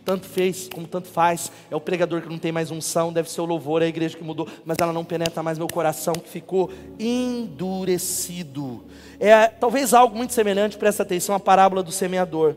tanto 0.09 0.25
fez 0.25 0.67
como 0.73 0.87
tanto 0.87 1.07
faz. 1.07 1.51
É 1.69 1.75
o 1.75 1.79
pregador 1.79 2.23
que 2.23 2.29
não 2.29 2.39
tem 2.39 2.51
mais 2.51 2.71
unção, 2.71 3.13
deve 3.13 3.29
ser 3.29 3.41
o 3.41 3.45
louvor, 3.45 3.83
é 3.83 3.85
a 3.85 3.87
igreja 3.87 4.17
que 4.17 4.23
mudou, 4.23 4.47
mas 4.65 4.75
ela 4.81 4.91
não 4.91 5.05
penetra 5.05 5.43
mais 5.43 5.59
meu 5.59 5.67
coração, 5.67 6.15
que 6.15 6.27
ficou 6.27 6.71
endurecido. 6.97 8.85
É 9.19 9.45
talvez 9.45 9.93
algo 9.93 10.17
muito 10.17 10.33
semelhante, 10.33 10.79
presta 10.79 11.03
atenção, 11.03 11.35
a 11.35 11.39
parábola 11.39 11.83
do 11.83 11.91
semeador. 11.91 12.55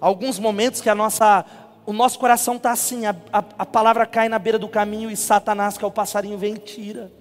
Alguns 0.00 0.38
momentos 0.38 0.80
que 0.80 0.88
a 0.88 0.94
nossa, 0.94 1.44
o 1.84 1.92
nosso 1.92 2.18
coração 2.18 2.56
está 2.56 2.72
assim, 2.72 3.04
a, 3.04 3.14
a, 3.30 3.44
a 3.58 3.66
palavra 3.66 4.06
cai 4.06 4.30
na 4.30 4.38
beira 4.38 4.58
do 4.58 4.66
caminho 4.68 5.10
e 5.10 5.16
Satanás, 5.18 5.76
que 5.76 5.84
é 5.84 5.86
o 5.86 5.90
passarinho, 5.90 6.38
vem 6.38 6.54
e 6.54 6.58
tira. 6.58 7.12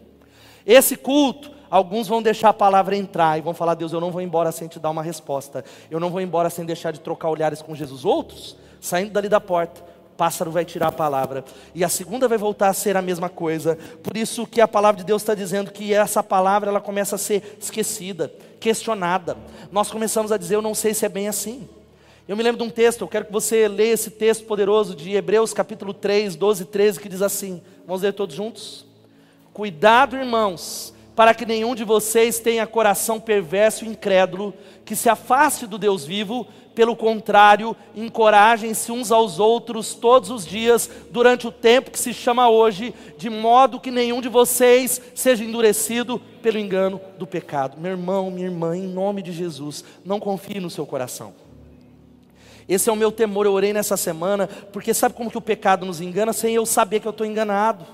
Esse 0.66 0.96
culto, 0.96 1.52
alguns 1.70 2.08
vão 2.08 2.22
deixar 2.22 2.48
a 2.48 2.54
palavra 2.54 2.96
entrar 2.96 3.38
e 3.38 3.42
vão 3.42 3.54
falar: 3.54 3.74
Deus, 3.74 3.92
eu 3.92 4.00
não 4.00 4.10
vou 4.10 4.22
embora 4.22 4.54
sem 4.54 4.70
te 4.70 4.80
dar 4.80 4.90
uma 4.90 5.04
resposta. 5.04 5.66
Eu 5.92 6.00
não 6.00 6.10
vou 6.10 6.22
embora 6.22 6.50
sem 6.50 6.66
deixar 6.66 6.92
de 6.92 7.02
trocar 7.02 7.30
olhares 7.30 7.62
com 7.62 7.76
Jesus. 7.76 8.06
Outros 8.06 8.56
saindo 8.86 9.12
dali 9.12 9.28
da 9.28 9.42
porta, 9.42 9.82
o 9.82 10.16
pássaro 10.16 10.52
vai 10.52 10.64
tirar 10.64 10.88
a 10.88 10.92
palavra. 10.92 11.44
E 11.74 11.84
a 11.84 11.90
segunda 11.90 12.28
vai 12.28 12.38
voltar 12.38 12.70
a 12.70 12.74
ser 12.74 12.96
a 12.96 13.02
mesma 13.02 13.30
coisa. 13.30 13.78
Por 14.04 14.16
isso 14.16 14.46
que 14.46 14.62
a 14.62 14.68
palavra 14.68 15.00
de 15.00 15.06
Deus 15.06 15.24
está 15.24 15.34
dizendo 15.34 15.72
que 15.72 15.92
essa 15.92 16.22
palavra 16.22 16.70
ela 16.70 16.80
começa 16.80 17.16
a 17.16 17.18
ser 17.18 17.58
esquecida, 17.60 18.32
questionada. 18.60 19.36
Nós 19.72 19.90
começamos 19.90 20.32
a 20.32 20.38
dizer, 20.38 20.56
eu 20.56 20.62
não 20.62 20.76
sei 20.76 20.94
se 20.94 21.04
é 21.04 21.10
bem 21.10 21.28
assim. 21.28 21.68
Eu 22.28 22.38
me 22.38 22.44
lembro 22.44 22.64
de 22.64 22.68
um 22.68 22.72
texto, 22.72 23.02
eu 23.02 23.08
quero 23.08 23.26
que 23.26 23.32
você 23.32 23.68
leia 23.68 23.94
esse 23.94 24.12
texto 24.12 24.46
poderoso 24.46 24.96
de 24.96 25.16
Hebreus 25.16 25.52
capítulo 25.52 25.94
3, 25.94 26.36
12 26.36 26.64
e 26.64 26.66
13, 26.66 27.00
que 27.00 27.10
diz 27.10 27.22
assim: 27.24 27.62
vamos 27.86 28.04
ler 28.04 28.14
todos 28.14 28.36
juntos? 28.36 28.86
Cuidado, 29.52 30.16
irmãos, 30.16 30.94
para 31.16 31.34
que 31.34 31.46
nenhum 31.46 31.74
de 31.74 31.84
vocês 31.84 32.40
tenha 32.40 32.68
coração 32.68 33.20
perverso 33.20 33.86
e 33.86 33.88
incrédulo, 33.88 34.54
que 34.84 34.96
se 34.96 35.10
afaste 35.10 35.66
do 35.66 35.78
Deus 35.78 36.04
vivo, 36.04 36.48
pelo 36.76 36.96
contrário, 36.96 37.76
encorajem-se 37.96 38.92
uns 38.92 39.12
aos 39.12 39.40
outros 39.40 39.96
todos 39.96 40.30
os 40.30 40.46
dias, 40.46 40.90
durante 41.10 41.48
o 41.48 41.52
tempo 41.52 41.90
que 41.90 41.98
se 41.98 42.14
chama 42.14 42.50
hoje, 42.50 42.94
de 43.18 43.30
modo 43.30 43.80
que 43.80 43.90
nenhum 43.90 44.20
de 44.20 44.28
vocês 44.28 45.02
seja 45.16 45.44
endurecido 45.44 46.20
pelo 46.44 46.60
engano 46.60 47.00
do 47.18 47.26
pecado. 47.26 47.80
Meu 47.80 47.92
irmão, 47.92 48.30
minha 48.30 48.48
irmã, 48.48 48.76
em 48.76 48.88
nome 48.88 49.22
de 49.22 49.32
Jesus, 49.32 49.86
não 50.04 50.20
confie 50.20 50.60
no 50.60 50.70
seu 50.70 50.86
coração. 50.86 51.34
Esse 52.68 52.90
é 52.90 52.94
o 52.94 52.96
meu 52.96 53.12
temor, 53.12 53.46
eu 53.46 53.54
orei 53.54 53.72
nessa 53.72 53.96
semana, 53.96 54.48
porque 54.74 54.94
sabe 54.94 55.16
como 55.16 55.32
que 55.32 55.38
o 55.38 55.42
pecado 55.42 55.86
nos 55.86 56.02
engana 56.02 56.34
sem 56.34 56.56
eu 56.56 56.66
saber 56.66 57.00
que 57.00 57.08
eu 57.08 57.12
estou 57.12 57.26
enganado. 57.26 57.86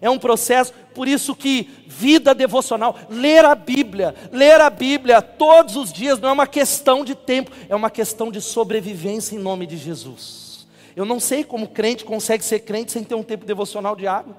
É 0.00 0.10
um 0.10 0.18
processo, 0.18 0.72
por 0.94 1.08
isso 1.08 1.34
que 1.34 1.70
vida 1.86 2.34
devocional, 2.34 2.96
ler 3.08 3.44
a 3.44 3.54
Bíblia, 3.54 4.14
ler 4.32 4.60
a 4.60 4.70
Bíblia 4.70 5.22
todos 5.22 5.76
os 5.76 5.92
dias 5.92 6.18
não 6.18 6.28
é 6.30 6.32
uma 6.32 6.46
questão 6.46 7.04
de 7.04 7.14
tempo, 7.14 7.50
é 7.68 7.74
uma 7.74 7.90
questão 7.90 8.30
de 8.30 8.40
sobrevivência 8.40 9.34
em 9.34 9.38
nome 9.38 9.66
de 9.66 9.76
Jesus. 9.76 10.66
Eu 10.94 11.04
não 11.04 11.20
sei 11.20 11.44
como 11.44 11.68
crente 11.68 12.04
consegue 12.04 12.44
ser 12.44 12.60
crente 12.60 12.92
sem 12.92 13.04
ter 13.04 13.14
um 13.14 13.22
tempo 13.22 13.44
devocional 13.44 13.94
diário. 13.94 14.34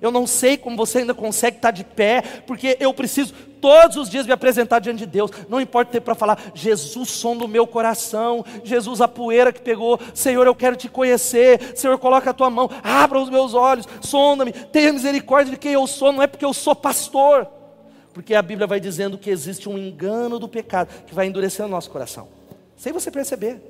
Eu 0.00 0.10
não 0.10 0.26
sei 0.26 0.56
como 0.56 0.76
você 0.76 0.98
ainda 0.98 1.14
consegue 1.14 1.56
estar 1.56 1.70
de 1.70 1.84
pé, 1.84 2.22
porque 2.46 2.76
eu 2.80 2.92
preciso 2.92 3.34
todos 3.64 3.96
os 3.96 4.10
dias 4.10 4.26
me 4.26 4.32
apresentar 4.32 4.78
diante 4.78 4.98
de 4.98 5.06
Deus. 5.06 5.30
Não 5.48 5.58
importa 5.58 5.92
ter 5.92 6.00
para 6.02 6.14
falar, 6.14 6.38
Jesus, 6.54 7.08
som 7.08 7.34
do 7.34 7.48
meu 7.48 7.66
coração, 7.66 8.44
Jesus, 8.62 9.00
a 9.00 9.08
poeira 9.08 9.54
que 9.54 9.62
pegou, 9.62 9.98
Senhor, 10.12 10.46
eu 10.46 10.54
quero 10.54 10.76
te 10.76 10.86
conhecer, 10.86 11.74
Senhor, 11.74 11.98
coloca 11.98 12.28
a 12.28 12.34
tua 12.34 12.50
mão, 12.50 12.68
abra 12.82 13.18
os 13.18 13.30
meus 13.30 13.54
olhos, 13.54 13.88
sonda-me, 14.02 14.52
tenha 14.52 14.92
misericórdia 14.92 15.52
de 15.52 15.58
quem 15.58 15.72
eu 15.72 15.86
sou, 15.86 16.12
não 16.12 16.22
é 16.22 16.26
porque 16.26 16.44
eu 16.44 16.52
sou 16.52 16.74
pastor, 16.74 17.48
porque 18.12 18.34
a 18.34 18.42
Bíblia 18.42 18.66
vai 18.66 18.78
dizendo 18.78 19.16
que 19.16 19.30
existe 19.30 19.66
um 19.66 19.78
engano 19.78 20.38
do 20.38 20.46
pecado 20.46 20.88
que 21.06 21.14
vai 21.14 21.26
endurecer 21.26 21.64
o 21.64 21.68
nosso 21.68 21.90
coração, 21.90 22.28
sem 22.76 22.92
você 22.92 23.10
perceber, 23.10 23.62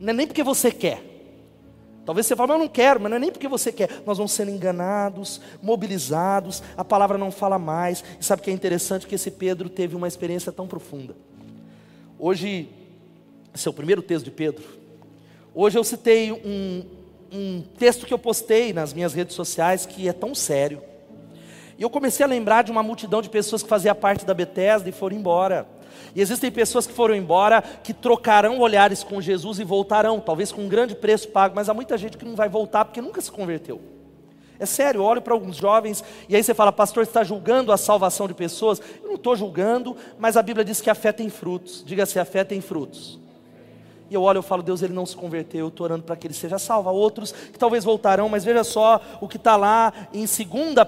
não 0.00 0.10
é 0.10 0.12
nem 0.14 0.26
porque 0.26 0.42
você 0.42 0.70
quer. 0.70 1.15
Talvez 2.06 2.24
você 2.24 2.36
fale, 2.36 2.52
mas 2.52 2.60
eu 2.60 2.64
não 2.64 2.68
quero, 2.68 3.00
mas 3.00 3.10
não 3.10 3.16
é 3.16 3.20
nem 3.20 3.32
porque 3.32 3.48
você 3.48 3.72
quer. 3.72 3.90
Nós 4.06 4.16
vamos 4.16 4.30
sendo 4.30 4.52
enganados, 4.52 5.40
mobilizados, 5.60 6.62
a 6.76 6.84
palavra 6.84 7.18
não 7.18 7.32
fala 7.32 7.58
mais. 7.58 8.04
E 8.20 8.24
sabe 8.24 8.40
o 8.40 8.44
que 8.44 8.50
é 8.50 8.54
interessante? 8.54 9.08
Que 9.08 9.16
esse 9.16 9.28
Pedro 9.28 9.68
teve 9.68 9.96
uma 9.96 10.06
experiência 10.06 10.52
tão 10.52 10.68
profunda. 10.68 11.16
Hoje, 12.16 12.68
esse 13.52 13.66
é 13.66 13.70
o 13.70 13.74
primeiro 13.74 14.00
texto 14.00 14.26
de 14.26 14.30
Pedro. 14.30 14.64
Hoje 15.52 15.76
eu 15.76 15.82
citei 15.82 16.30
um, 16.30 16.84
um 17.32 17.62
texto 17.76 18.06
que 18.06 18.14
eu 18.14 18.18
postei 18.18 18.72
nas 18.72 18.94
minhas 18.94 19.12
redes 19.12 19.34
sociais 19.34 19.84
que 19.84 20.08
é 20.08 20.12
tão 20.12 20.32
sério. 20.32 20.80
E 21.76 21.82
eu 21.82 21.90
comecei 21.90 22.24
a 22.24 22.28
lembrar 22.28 22.62
de 22.62 22.70
uma 22.70 22.84
multidão 22.84 23.20
de 23.20 23.28
pessoas 23.28 23.64
que 23.64 23.68
fazia 23.68 23.94
parte 23.96 24.24
da 24.24 24.32
Bethesda 24.32 24.88
e 24.88 24.92
foram 24.92 25.16
embora. 25.16 25.66
E 26.14 26.20
existem 26.20 26.50
pessoas 26.50 26.86
que 26.86 26.92
foram 26.92 27.14
embora 27.14 27.62
que 27.62 27.92
trocarão 27.92 28.58
olhares 28.58 29.02
com 29.02 29.20
Jesus 29.20 29.58
e 29.58 29.64
voltarão, 29.64 30.20
talvez 30.20 30.52
com 30.52 30.62
um 30.62 30.68
grande 30.68 30.94
preço 30.94 31.28
pago, 31.28 31.54
mas 31.54 31.68
há 31.68 31.74
muita 31.74 31.96
gente 31.98 32.16
que 32.16 32.24
não 32.24 32.34
vai 32.34 32.48
voltar 32.48 32.84
porque 32.84 33.00
nunca 33.00 33.20
se 33.20 33.30
converteu. 33.30 33.80
É 34.58 34.64
sério, 34.64 35.02
olho 35.02 35.20
para 35.20 35.34
alguns 35.34 35.56
jovens 35.56 36.02
e 36.28 36.34
aí 36.34 36.42
você 36.42 36.54
fala, 36.54 36.72
pastor, 36.72 37.04
você 37.04 37.10
está 37.10 37.22
julgando 37.22 37.72
a 37.72 37.76
salvação 37.76 38.26
de 38.26 38.34
pessoas? 38.34 38.80
Eu 39.02 39.08
não 39.08 39.16
estou 39.16 39.36
julgando, 39.36 39.96
mas 40.18 40.36
a 40.36 40.42
Bíblia 40.42 40.64
diz 40.64 40.80
que 40.80 40.88
a 40.88 40.94
fé 40.94 41.12
tem 41.12 41.28
frutos. 41.28 41.84
Diga-se, 41.84 42.18
a 42.18 42.24
fé 42.24 42.42
tem 42.42 42.60
frutos. 42.60 43.18
E 44.08 44.14
eu 44.14 44.22
olho 44.22 44.40
e 44.40 44.42
falo, 44.42 44.62
Deus, 44.62 44.82
ele 44.82 44.92
não 44.92 45.04
se 45.04 45.16
converteu, 45.16 45.60
eu 45.60 45.68
estou 45.68 45.84
orando 45.84 46.04
para 46.04 46.14
que 46.14 46.26
ele 46.26 46.34
seja 46.34 46.58
salvo. 46.58 46.90
Outros 46.90 47.32
que 47.32 47.58
talvez 47.58 47.84
voltarão, 47.84 48.28
mas 48.28 48.44
veja 48.44 48.62
só 48.62 49.00
o 49.20 49.26
que 49.26 49.36
está 49.36 49.56
lá 49.56 49.92
em 50.12 50.20
2 50.20 50.36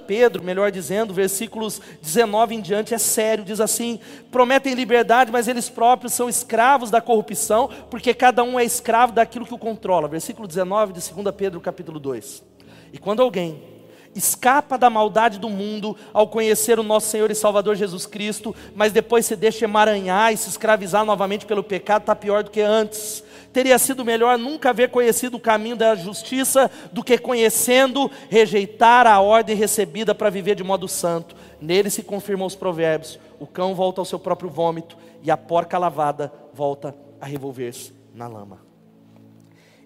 Pedro, 0.07 0.43
melhor 0.43 0.71
dizendo, 0.71 1.13
versículos 1.13 1.81
19 2.01 2.55
em 2.55 2.61
diante, 2.61 2.95
é 2.95 2.99
sério, 2.99 3.45
diz 3.45 3.61
assim: 3.61 3.99
prometem 4.31 4.75
liberdade, 4.75 5.33
mas 5.33 5.49
eles 5.49 5.69
próprios 5.69 6.13
são 6.13 6.29
escravos 6.29 6.91
da 6.91 7.01
corrupção, 7.01 7.69
porque 7.91 8.15
cada 8.15 8.43
um 8.43 8.59
é 8.59 8.65
escravo 8.65 9.13
daquilo 9.13 9.47
que 9.47 9.55
o 9.55 9.59
controla. 9.59 10.07
Versículo 10.07 10.47
19 10.47 10.93
de 10.93 11.13
2 11.13 11.35
Pedro, 11.35 11.61
capítulo 11.61 11.99
2. 11.99 12.45
E 12.93 12.99
quando 12.99 13.21
alguém 13.21 13.78
escapa 14.15 14.77
da 14.77 14.91
maldade 14.91 15.39
do 15.39 15.49
mundo 15.49 15.97
ao 16.13 16.29
conhecer 16.29 16.79
o 16.79 16.83
nosso 16.83 17.09
Senhor 17.09 17.31
e 17.31 17.35
Salvador 17.35 17.77
Jesus 17.77 18.07
Cristo, 18.07 18.55
mas 18.75 18.93
depois 18.93 19.27
se 19.27 19.37
deixa 19.37 19.65
emaranhar 19.65 20.33
e 20.33 20.37
se 20.37 20.49
escravizar 20.49 21.05
novamente 21.05 21.47
pelo 21.47 21.63
pecado, 21.63 22.03
está 22.03 22.17
pior 22.17 22.43
do 22.43 22.51
que 22.51 22.61
antes. 22.61 23.23
Teria 23.53 23.79
sido 23.79 24.05
melhor 24.05 24.39
nunca 24.39 24.71
haver 24.71 24.91
conhecido 24.91 25.37
o 25.37 25.41
caminho 25.41 25.77
da 25.77 25.95
justiça 25.95 26.71
do 26.93 27.03
que 27.03 27.17
conhecendo, 27.17 28.11
rejeitar 28.29 29.07
a 29.07 29.21
ordem 29.21 29.57
recebida 29.57 30.15
para 30.15 30.31
viver 30.31 30.55
de 30.55 30.63
modo 30.63 30.87
santo. 30.87 31.35
Nele 31.61 31.91
se 31.91 32.03
confirmam 32.03 32.47
os 32.47 32.55
provérbios: 32.55 33.19
o 33.41 33.47
cão 33.47 33.75
volta 33.75 34.01
ao 34.01 34.05
seu 34.05 34.19
próprio 34.19 34.51
vômito 34.51 34.97
e 35.23 35.31
a 35.31 35.37
porca 35.37 35.79
lavada 35.79 36.33
volta 36.53 36.95
a 37.21 37.27
revolver-se 37.27 37.93
na 38.15 38.29
lama. 38.29 38.61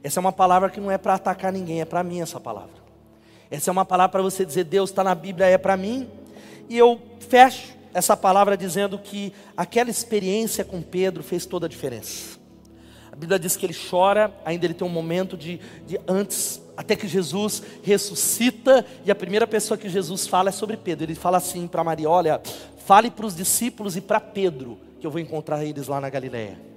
Essa 0.02 0.18
é 0.18 0.20
uma 0.20 0.32
palavra 0.32 0.68
que 0.68 0.80
não 0.80 0.90
é 0.90 0.98
para 0.98 1.14
atacar 1.14 1.52
ninguém, 1.52 1.80
é 1.80 1.84
para 1.84 2.02
mim 2.02 2.20
essa 2.20 2.40
palavra. 2.40 2.81
Essa 3.52 3.70
é 3.70 3.72
uma 3.72 3.84
palavra 3.84 4.12
para 4.12 4.22
você 4.22 4.46
dizer, 4.46 4.64
Deus 4.64 4.88
está 4.88 5.04
na 5.04 5.14
Bíblia, 5.14 5.44
é 5.46 5.58
para 5.58 5.76
mim. 5.76 6.08
E 6.70 6.78
eu 6.78 6.98
fecho 7.28 7.74
essa 7.92 8.16
palavra 8.16 8.56
dizendo 8.56 8.98
que 8.98 9.30
aquela 9.54 9.90
experiência 9.90 10.64
com 10.64 10.80
Pedro 10.80 11.22
fez 11.22 11.44
toda 11.44 11.66
a 11.66 11.68
diferença. 11.68 12.40
A 13.12 13.14
Bíblia 13.14 13.38
diz 13.38 13.54
que 13.54 13.66
ele 13.66 13.74
chora, 13.74 14.34
ainda 14.42 14.64
ele 14.64 14.72
tem 14.72 14.86
um 14.86 14.90
momento 14.90 15.36
de, 15.36 15.60
de 15.86 16.00
antes, 16.08 16.62
até 16.74 16.96
que 16.96 17.06
Jesus 17.06 17.62
ressuscita, 17.82 18.86
e 19.04 19.10
a 19.10 19.14
primeira 19.14 19.46
pessoa 19.46 19.76
que 19.76 19.86
Jesus 19.86 20.26
fala 20.26 20.48
é 20.48 20.52
sobre 20.52 20.78
Pedro. 20.78 21.04
Ele 21.04 21.14
fala 21.14 21.36
assim 21.36 21.66
para 21.66 21.84
Maria: 21.84 22.08
Olha, 22.08 22.40
fale 22.86 23.10
para 23.10 23.26
os 23.26 23.36
discípulos 23.36 23.98
e 23.98 24.00
para 24.00 24.18
Pedro, 24.18 24.78
que 24.98 25.06
eu 25.06 25.10
vou 25.10 25.20
encontrar 25.20 25.62
eles 25.62 25.88
lá 25.88 26.00
na 26.00 26.08
Galiléia. 26.08 26.71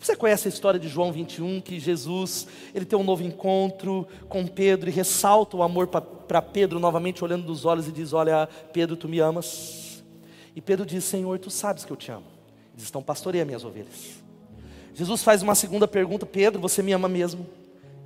Você 0.00 0.16
conhece 0.16 0.48
a 0.48 0.50
história 0.50 0.80
de 0.80 0.88
João 0.88 1.12
21, 1.12 1.60
que 1.60 1.78
Jesus, 1.78 2.46
ele 2.74 2.86
tem 2.86 2.98
um 2.98 3.04
novo 3.04 3.22
encontro 3.22 4.08
com 4.30 4.46
Pedro 4.46 4.88
e 4.88 4.92
ressalta 4.92 5.58
o 5.58 5.62
amor 5.62 5.88
para 5.88 6.40
Pedro 6.40 6.80
novamente 6.80 7.22
olhando 7.22 7.46
nos 7.46 7.66
olhos 7.66 7.86
e 7.86 7.92
diz: 7.92 8.14
"Olha, 8.14 8.48
Pedro, 8.72 8.96
tu 8.96 9.06
me 9.06 9.20
amas?" 9.20 10.02
E 10.56 10.60
Pedro 10.62 10.86
diz: 10.86 11.04
"Senhor, 11.04 11.38
tu 11.38 11.50
sabes 11.50 11.84
que 11.84 11.92
eu 11.92 11.98
te 11.98 12.10
amo." 12.10 12.24
Eles 12.72 12.84
estão 12.84 13.02
pastoreia 13.02 13.44
minhas 13.44 13.62
ovelhas. 13.62 14.22
Jesus 14.94 15.22
faz 15.22 15.42
uma 15.42 15.54
segunda 15.54 15.86
pergunta: 15.86 16.24
"Pedro, 16.24 16.62
você 16.62 16.82
me 16.82 16.92
ama 16.92 17.06
mesmo?" 17.06 17.46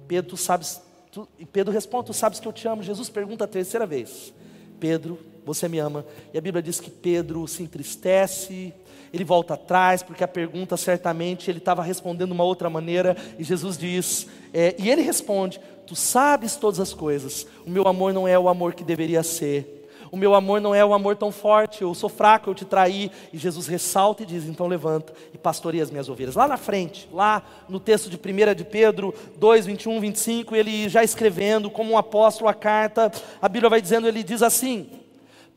Pedro, 0.08 0.30
tu 0.30 0.36
sabes, 0.36 0.82
tu... 1.12 1.28
e 1.38 1.46
Pedro 1.46 1.72
responde: 1.72 2.06
"Tu 2.06 2.12
sabes 2.12 2.40
que 2.40 2.48
eu 2.48 2.52
te 2.52 2.66
amo." 2.66 2.82
Jesus 2.82 3.08
pergunta 3.08 3.44
a 3.44 3.46
terceira 3.46 3.86
vez: 3.86 4.34
"Pedro, 4.80 5.16
você 5.46 5.68
me 5.68 5.78
ama?" 5.78 6.04
E 6.32 6.38
a 6.38 6.40
Bíblia 6.40 6.60
diz 6.60 6.80
que 6.80 6.90
Pedro 6.90 7.46
se 7.46 7.62
entristece, 7.62 8.74
ele 9.14 9.24
volta 9.24 9.54
atrás, 9.54 10.02
porque 10.02 10.24
a 10.24 10.28
pergunta 10.28 10.76
certamente 10.76 11.48
ele 11.48 11.58
estava 11.58 11.82
respondendo 11.84 12.30
de 12.30 12.34
uma 12.34 12.42
outra 12.42 12.68
maneira, 12.68 13.16
e 13.38 13.44
Jesus 13.44 13.78
diz, 13.78 14.26
é, 14.52 14.74
e 14.76 14.90
ele 14.90 15.02
responde: 15.02 15.60
Tu 15.86 15.94
sabes 15.94 16.56
todas 16.56 16.80
as 16.80 16.92
coisas, 16.92 17.46
o 17.64 17.70
meu 17.70 17.86
amor 17.86 18.12
não 18.12 18.26
é 18.26 18.36
o 18.36 18.48
amor 18.48 18.74
que 18.74 18.82
deveria 18.82 19.22
ser, 19.22 19.88
o 20.10 20.16
meu 20.16 20.34
amor 20.34 20.60
não 20.60 20.74
é 20.74 20.84
o 20.84 20.92
amor 20.92 21.14
tão 21.14 21.30
forte, 21.30 21.82
eu 21.82 21.94
sou 21.94 22.08
fraco, 22.08 22.50
eu 22.50 22.54
te 22.54 22.64
traí. 22.64 23.10
E 23.32 23.38
Jesus 23.38 23.68
ressalta 23.68 24.24
e 24.24 24.26
diz: 24.26 24.46
Então 24.46 24.66
levanta 24.66 25.12
e 25.32 25.38
pastoreia 25.38 25.84
as 25.84 25.90
minhas 25.92 26.08
ovelhas. 26.08 26.34
Lá 26.34 26.48
na 26.48 26.56
frente, 26.56 27.08
lá 27.12 27.42
no 27.68 27.78
texto 27.78 28.10
de 28.10 28.16
1 28.16 28.54
de 28.54 28.64
Pedro 28.64 29.14
2, 29.36 29.66
21, 29.66 30.00
25, 30.00 30.56
ele 30.56 30.88
já 30.88 31.04
escrevendo 31.04 31.70
como 31.70 31.92
um 31.92 31.98
apóstolo 31.98 32.48
a 32.48 32.54
carta, 32.54 33.12
a 33.40 33.48
Bíblia 33.48 33.70
vai 33.70 33.80
dizendo, 33.80 34.08
ele 34.08 34.24
diz 34.24 34.42
assim: 34.42 34.88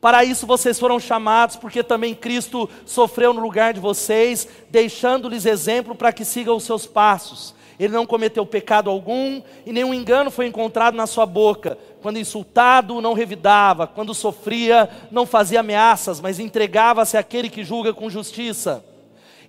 para 0.00 0.24
isso 0.24 0.46
vocês 0.46 0.78
foram 0.78 1.00
chamados, 1.00 1.56
porque 1.56 1.82
também 1.82 2.14
Cristo 2.14 2.70
sofreu 2.86 3.32
no 3.32 3.40
lugar 3.40 3.74
de 3.74 3.80
vocês, 3.80 4.46
deixando-lhes 4.70 5.44
exemplo 5.44 5.94
para 5.94 6.12
que 6.12 6.24
sigam 6.24 6.56
os 6.56 6.64
seus 6.64 6.86
passos. 6.86 7.54
Ele 7.78 7.92
não 7.92 8.06
cometeu 8.06 8.44
pecado 8.44 8.90
algum 8.90 9.40
e 9.64 9.72
nenhum 9.72 9.94
engano 9.94 10.30
foi 10.30 10.46
encontrado 10.46 10.94
na 10.96 11.06
sua 11.06 11.26
boca. 11.26 11.78
Quando 12.02 12.18
insultado, 12.18 13.00
não 13.00 13.12
revidava. 13.12 13.86
Quando 13.86 14.14
sofria, 14.14 14.88
não 15.10 15.24
fazia 15.24 15.60
ameaças, 15.60 16.20
mas 16.20 16.40
entregava-se 16.40 17.16
àquele 17.16 17.48
que 17.48 17.64
julga 17.64 17.92
com 17.92 18.10
justiça. 18.10 18.84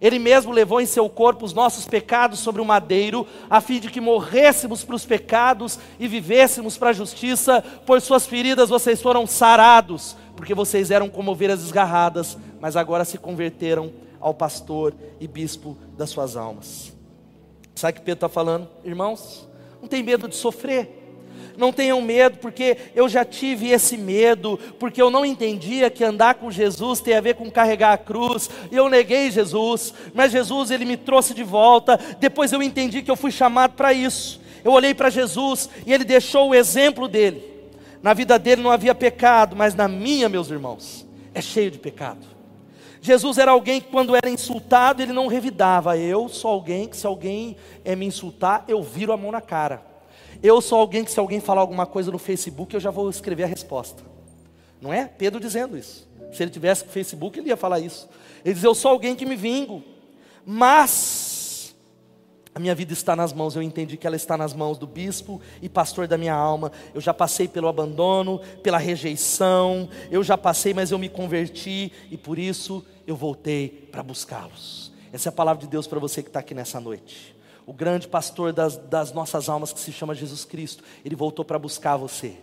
Ele 0.01 0.17
mesmo 0.17 0.53
levou 0.53 0.79
em 0.79 0.85
seu 0.85 1.09
corpo 1.09 1.43
os 1.43 1.53
nossos 1.53 1.85
pecados 1.85 2.39
sobre 2.39 2.61
o 2.61 2.65
madeiro, 2.65 3.27
a 3.49 3.59
fim 3.59 3.79
de 3.79 3.89
que 3.89 3.99
morrêssemos 3.99 4.83
para 4.83 4.95
os 4.95 5.05
pecados 5.05 5.77
e 5.99 6.07
vivêssemos 6.07 6.77
para 6.77 6.91
a 6.91 6.93
justiça. 6.93 7.61
Por 7.85 7.99
suas 7.99 8.25
feridas 8.25 8.69
vocês 8.69 9.01
foram 9.01 9.27
sarados 9.27 10.15
porque 10.39 10.53
vocês 10.53 10.89
eram 10.89 11.09
como 11.09 11.31
ovelhas 11.31 11.59
desgarradas, 11.59 12.37
mas 12.61 12.77
agora 12.77 13.03
se 13.03 13.17
converteram 13.17 13.91
ao 14.21 14.33
pastor 14.33 14.95
e 15.19 15.27
bispo 15.27 15.77
das 15.97 16.11
suas 16.11 16.37
almas. 16.37 16.93
Sabe 17.75 17.91
o 17.91 17.95
que 17.95 18.05
Pedro 18.05 18.13
está 18.25 18.29
falando? 18.29 18.65
Irmãos, 18.85 19.45
não 19.81 19.89
tem 19.89 20.01
medo 20.01 20.29
de 20.29 20.37
sofrer. 20.37 20.95
Não 21.57 21.73
tenham 21.73 22.01
medo, 22.01 22.37
porque 22.37 22.77
eu 22.95 23.09
já 23.09 23.25
tive 23.25 23.67
esse 23.67 23.97
medo, 23.97 24.57
porque 24.79 25.01
eu 25.01 25.09
não 25.09 25.25
entendia 25.25 25.89
que 25.89 26.05
andar 26.05 26.35
com 26.35 26.49
Jesus 26.49 27.01
tem 27.01 27.15
a 27.15 27.21
ver 27.21 27.35
com 27.35 27.51
carregar 27.51 27.91
a 27.91 27.97
cruz, 27.97 28.49
e 28.71 28.77
eu 28.77 28.87
neguei 28.87 29.29
Jesus, 29.29 29.93
mas 30.13 30.31
Jesus 30.31 30.71
ele 30.71 30.85
me 30.85 30.95
trouxe 30.95 31.33
de 31.33 31.43
volta. 31.43 31.99
Depois 32.17 32.53
eu 32.53 32.63
entendi 32.63 33.01
que 33.01 33.11
eu 33.11 33.17
fui 33.17 33.29
chamado 33.29 33.73
para 33.73 33.91
isso. 33.91 34.39
Eu 34.63 34.71
olhei 34.71 34.93
para 34.93 35.09
Jesus 35.09 35.69
e 35.85 35.91
ele 35.91 36.05
deixou 36.05 36.47
o 36.47 36.55
exemplo 36.55 37.09
dele. 37.09 37.48
Na 38.01 38.13
vida 38.13 38.39
dele 38.39 38.61
não 38.61 38.71
havia 38.71 38.95
pecado, 38.95 39.55
mas 39.55 39.75
na 39.75 39.87
minha, 39.87 40.29
meus 40.29 40.49
irmãos, 40.49 41.05
é 41.33 41.41
cheio 41.41 41.69
de 41.69 41.77
pecado. 41.77 42.25
Jesus 43.01 43.37
era 43.37 43.51
alguém 43.51 43.79
que, 43.79 43.87
quando 43.87 44.15
era 44.15 44.29
insultado, 44.29 45.01
ele 45.01 45.13
não 45.13 45.27
revidava. 45.27 45.97
Eu 45.97 46.27
sou 46.27 46.51
alguém 46.51 46.87
que, 46.87 46.97
se 46.97 47.07
alguém 47.07 47.55
é, 47.83 47.95
me 47.95 48.05
insultar, 48.05 48.65
eu 48.67 48.81
viro 48.83 49.13
a 49.13 49.17
mão 49.17 49.31
na 49.31 49.41
cara. 49.41 49.81
Eu 50.43 50.61
sou 50.61 50.79
alguém 50.79 51.03
que, 51.03 51.11
se 51.11 51.19
alguém 51.19 51.39
falar 51.39 51.61
alguma 51.61 51.85
coisa 51.85 52.11
no 52.11 52.17
Facebook, 52.17 52.73
eu 52.73 52.79
já 52.79 52.91
vou 52.91 53.09
escrever 53.09 53.43
a 53.43 53.47
resposta. 53.47 54.03
Não 54.81 54.93
é? 54.93 55.05
Pedro 55.05 55.39
dizendo 55.39 55.77
isso. 55.77 56.07
Se 56.31 56.43
ele 56.43 56.51
tivesse 56.51 56.85
Facebook, 56.85 57.39
ele 57.39 57.49
ia 57.49 57.57
falar 57.57 57.79
isso. 57.79 58.07
Ele 58.43 58.53
diz: 58.53 58.63
Eu 58.63 58.75
sou 58.75 58.91
alguém 58.91 59.15
que 59.15 59.25
me 59.25 59.35
vingo, 59.35 59.83
mas 60.45 61.18
a 62.59 62.61
minha 62.61 62.75
vida 62.75 62.91
está 62.91 63.15
nas 63.15 63.31
mãos, 63.31 63.55
eu 63.55 63.61
entendi 63.61 63.95
que 63.95 64.05
ela 64.05 64.17
está 64.17 64.37
nas 64.37 64.53
mãos 64.53 64.77
do 64.77 64.85
bispo 64.85 65.39
e 65.61 65.69
pastor 65.69 66.09
da 66.09 66.17
minha 66.17 66.33
alma. 66.33 66.73
Eu 66.93 66.99
já 66.99 67.13
passei 67.13 67.47
pelo 67.47 67.69
abandono, 67.69 68.39
pela 68.61 68.77
rejeição, 68.77 69.87
eu 70.11 70.21
já 70.21 70.37
passei, 70.37 70.73
mas 70.73 70.91
eu 70.91 70.99
me 70.99 71.07
converti 71.07 71.89
e 72.11 72.17
por 72.17 72.37
isso 72.37 72.85
eu 73.07 73.15
voltei 73.15 73.87
para 73.89 74.03
buscá-los. 74.03 74.91
Essa 75.13 75.29
é 75.29 75.31
a 75.31 75.33
palavra 75.33 75.61
de 75.61 75.69
Deus 75.69 75.87
para 75.87 75.99
você 75.99 76.21
que 76.21 76.27
está 76.27 76.41
aqui 76.41 76.53
nessa 76.53 76.81
noite. 76.81 77.33
O 77.65 77.71
grande 77.71 78.09
pastor 78.09 78.51
das, 78.51 78.75
das 78.75 79.13
nossas 79.13 79.47
almas, 79.47 79.71
que 79.71 79.79
se 79.79 79.93
chama 79.93 80.13
Jesus 80.13 80.43
Cristo, 80.43 80.83
ele 81.05 81.15
voltou 81.15 81.45
para 81.45 81.57
buscar 81.57 81.95
você. 81.95 82.35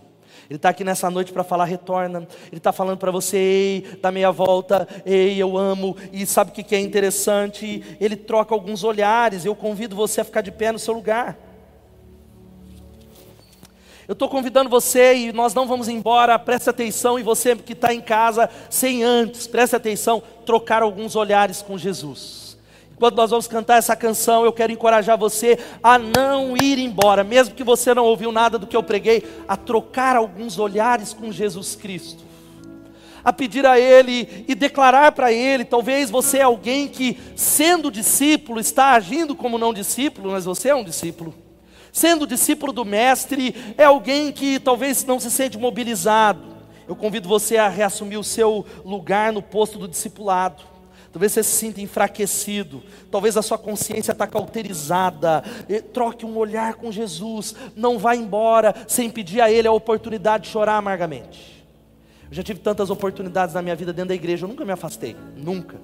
Ele 0.48 0.56
está 0.56 0.68
aqui 0.68 0.84
nessa 0.84 1.10
noite 1.10 1.32
para 1.32 1.42
falar, 1.42 1.64
retorna. 1.64 2.26
Ele 2.48 2.58
está 2.58 2.72
falando 2.72 2.98
para 2.98 3.10
você, 3.10 3.36
ei, 3.36 3.98
dá 4.00 4.10
meia 4.10 4.30
volta, 4.30 4.86
ei, 5.04 5.36
eu 5.36 5.56
amo. 5.56 5.96
E 6.12 6.24
sabe 6.26 6.50
o 6.50 6.54
que 6.54 6.74
é 6.74 6.80
interessante? 6.80 7.82
Ele 8.00 8.16
troca 8.16 8.54
alguns 8.54 8.84
olhares. 8.84 9.44
Eu 9.44 9.54
convido 9.54 9.96
você 9.96 10.20
a 10.20 10.24
ficar 10.24 10.40
de 10.40 10.52
pé 10.52 10.72
no 10.72 10.78
seu 10.78 10.94
lugar. 10.94 11.38
Eu 14.08 14.12
estou 14.12 14.28
convidando 14.28 14.70
você 14.70 15.14
e 15.14 15.32
nós 15.32 15.52
não 15.52 15.66
vamos 15.66 15.88
embora. 15.88 16.38
Preste 16.38 16.70
atenção, 16.70 17.18
e 17.18 17.24
você 17.24 17.56
que 17.56 17.72
está 17.72 17.92
em 17.92 18.00
casa, 18.00 18.48
sem 18.70 19.02
antes, 19.02 19.48
preste 19.48 19.74
atenção, 19.74 20.22
trocar 20.44 20.82
alguns 20.82 21.16
olhares 21.16 21.60
com 21.60 21.76
Jesus. 21.76 22.45
Quando 22.98 23.16
nós 23.16 23.30
vamos 23.30 23.46
cantar 23.46 23.76
essa 23.76 23.94
canção, 23.94 24.44
eu 24.44 24.52
quero 24.52 24.72
encorajar 24.72 25.18
você 25.18 25.58
a 25.82 25.98
não 25.98 26.56
ir 26.56 26.78
embora, 26.78 27.22
mesmo 27.22 27.54
que 27.54 27.62
você 27.62 27.92
não 27.92 28.04
ouviu 28.06 28.32
nada 28.32 28.58
do 28.58 28.66
que 28.66 28.74
eu 28.76 28.82
preguei, 28.82 29.22
a 29.46 29.54
trocar 29.54 30.16
alguns 30.16 30.58
olhares 30.58 31.12
com 31.12 31.30
Jesus 31.30 31.76
Cristo, 31.76 32.24
a 33.22 33.34
pedir 33.34 33.66
a 33.66 33.78
Ele 33.78 34.46
e 34.48 34.54
declarar 34.54 35.12
para 35.12 35.30
Ele. 35.30 35.62
Talvez 35.62 36.10
você 36.10 36.38
é 36.38 36.42
alguém 36.42 36.88
que, 36.88 37.20
sendo 37.36 37.90
discípulo, 37.90 38.58
está 38.58 38.92
agindo 38.92 39.36
como 39.36 39.58
não 39.58 39.74
discípulo, 39.74 40.30
mas 40.32 40.46
você 40.46 40.70
é 40.70 40.74
um 40.74 40.84
discípulo. 40.84 41.34
Sendo 41.92 42.26
discípulo 42.26 42.72
do 42.72 42.84
Mestre, 42.84 43.54
é 43.76 43.84
alguém 43.84 44.32
que 44.32 44.58
talvez 44.58 45.04
não 45.04 45.20
se 45.20 45.30
sente 45.30 45.58
mobilizado. 45.58 46.56
Eu 46.88 46.96
convido 46.96 47.28
você 47.28 47.58
a 47.58 47.68
reassumir 47.68 48.18
o 48.18 48.24
seu 48.24 48.64
lugar 48.84 49.34
no 49.34 49.42
posto 49.42 49.78
do 49.78 49.88
discipulado. 49.88 50.75
Talvez 51.16 51.32
você 51.32 51.42
se 51.42 51.56
sinta 51.56 51.80
enfraquecido, 51.80 52.82
talvez 53.10 53.38
a 53.38 53.42
sua 53.42 53.56
consciência 53.56 54.12
está 54.12 54.26
cauterizada. 54.26 55.42
Troque 55.90 56.26
um 56.26 56.36
olhar 56.36 56.74
com 56.74 56.92
Jesus, 56.92 57.54
não 57.74 57.98
vá 57.98 58.14
embora 58.14 58.74
sem 58.86 59.08
pedir 59.08 59.40
a 59.40 59.50
Ele 59.50 59.66
a 59.66 59.72
oportunidade 59.72 60.44
de 60.44 60.50
chorar 60.50 60.76
amargamente. 60.76 61.64
Eu 62.28 62.34
já 62.36 62.42
tive 62.42 62.60
tantas 62.60 62.90
oportunidades 62.90 63.54
na 63.54 63.62
minha 63.62 63.74
vida 63.74 63.94
dentro 63.94 64.10
da 64.10 64.14
igreja, 64.14 64.44
eu 64.44 64.48
nunca 64.50 64.62
me 64.62 64.72
afastei, 64.72 65.16
nunca. 65.34 65.80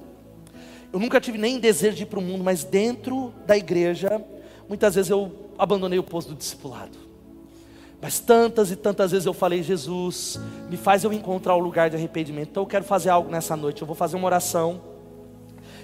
Eu 0.92 1.00
nunca 1.00 1.18
tive 1.18 1.38
nem 1.38 1.58
desejo 1.58 1.96
de 1.96 2.02
ir 2.02 2.06
para 2.06 2.18
o 2.18 2.22
mundo, 2.22 2.44
mas 2.44 2.62
dentro 2.62 3.32
da 3.46 3.56
igreja, 3.56 4.22
muitas 4.68 4.96
vezes 4.96 5.10
eu 5.10 5.32
abandonei 5.56 5.98
o 5.98 6.02
posto 6.02 6.28
do 6.28 6.34
discipulado. 6.34 6.98
Mas 8.02 8.18
tantas 8.18 8.70
e 8.70 8.76
tantas 8.76 9.12
vezes 9.12 9.24
eu 9.24 9.32
falei, 9.32 9.62
Jesus, 9.62 10.38
me 10.68 10.76
faz 10.76 11.04
eu 11.04 11.12
encontrar 11.12 11.54
o 11.54 11.58
lugar 11.58 11.88
de 11.88 11.96
arrependimento. 11.96 12.50
Então 12.50 12.64
eu 12.64 12.66
quero 12.66 12.84
fazer 12.84 13.08
algo 13.08 13.30
nessa 13.30 13.56
noite. 13.56 13.80
Eu 13.80 13.86
vou 13.86 13.96
fazer 13.96 14.16
uma 14.16 14.26
oração. 14.26 14.91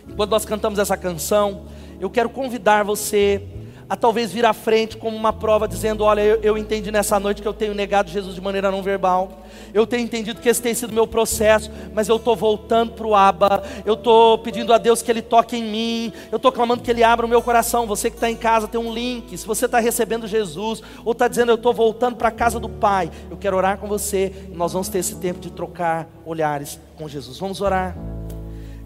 Enquanto 0.08 0.30
nós 0.30 0.44
cantamos 0.44 0.78
essa 0.78 0.96
canção, 0.96 1.66
eu 2.00 2.10
quero 2.10 2.28
convidar 2.28 2.84
você 2.84 3.42
a 3.88 3.96
talvez 3.96 4.30
vir 4.30 4.44
à 4.44 4.52
frente 4.52 4.96
como 4.96 5.16
uma 5.16 5.32
prova, 5.32 5.66
dizendo: 5.66 6.04
Olha, 6.04 6.20
eu, 6.20 6.40
eu, 6.42 6.58
entendi 6.58 6.90
nessa 6.92 7.18
noite 7.18 7.40
que 7.40 7.48
eu 7.48 7.54
tenho 7.54 7.74
negado 7.74 8.10
Jesus 8.10 8.34
de 8.34 8.40
maneira 8.40 8.70
não 8.70 8.82
verbal, 8.82 9.46
eu 9.72 9.86
tenho 9.86 10.02
entendido 10.02 10.40
que 10.40 10.48
esse 10.48 10.60
tem 10.60 10.74
sido 10.74 10.92
meu 10.92 11.06
processo, 11.06 11.70
mas 11.94 12.08
eu 12.08 12.16
estou 12.16 12.36
voltando 12.36 12.92
para 12.92 13.06
o 13.06 13.14
Aba, 13.14 13.62
eu 13.86 13.94
estou 13.94 14.38
pedindo 14.38 14.72
a 14.74 14.78
Deus 14.78 15.00
que 15.00 15.10
Ele 15.10 15.22
toque 15.22 15.56
em 15.56 15.64
mim, 15.64 16.12
eu 16.30 16.36
estou 16.36 16.52
clamando 16.52 16.82
que 16.82 16.90
Ele 16.90 17.02
abra 17.02 17.24
o 17.24 17.28
meu 17.28 17.40
coração. 17.40 17.86
Você 17.86 18.10
que 18.10 18.16
está 18.16 18.30
em 18.30 18.36
casa 18.36 18.68
tem 18.68 18.80
um 18.80 18.92
link, 18.92 19.36
se 19.36 19.46
você 19.46 19.64
está 19.64 19.78
recebendo 19.78 20.26
Jesus, 20.26 20.82
ou 21.04 21.12
está 21.12 21.26
dizendo 21.26 21.50
eu 21.50 21.56
estou 21.56 21.72
voltando 21.72 22.16
para 22.16 22.28
a 22.28 22.32
casa 22.32 22.60
do 22.60 22.68
Pai, 22.68 23.10
eu 23.30 23.38
quero 23.38 23.56
orar 23.56 23.78
com 23.78 23.88
você, 23.88 24.32
nós 24.52 24.72
vamos 24.72 24.88
ter 24.88 24.98
esse 24.98 25.16
tempo 25.16 25.40
de 25.40 25.50
trocar 25.50 26.06
olhares 26.26 26.78
com 26.98 27.08
Jesus. 27.08 27.38
Vamos 27.38 27.60
orar. 27.62 27.96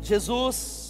Jesus 0.01 0.82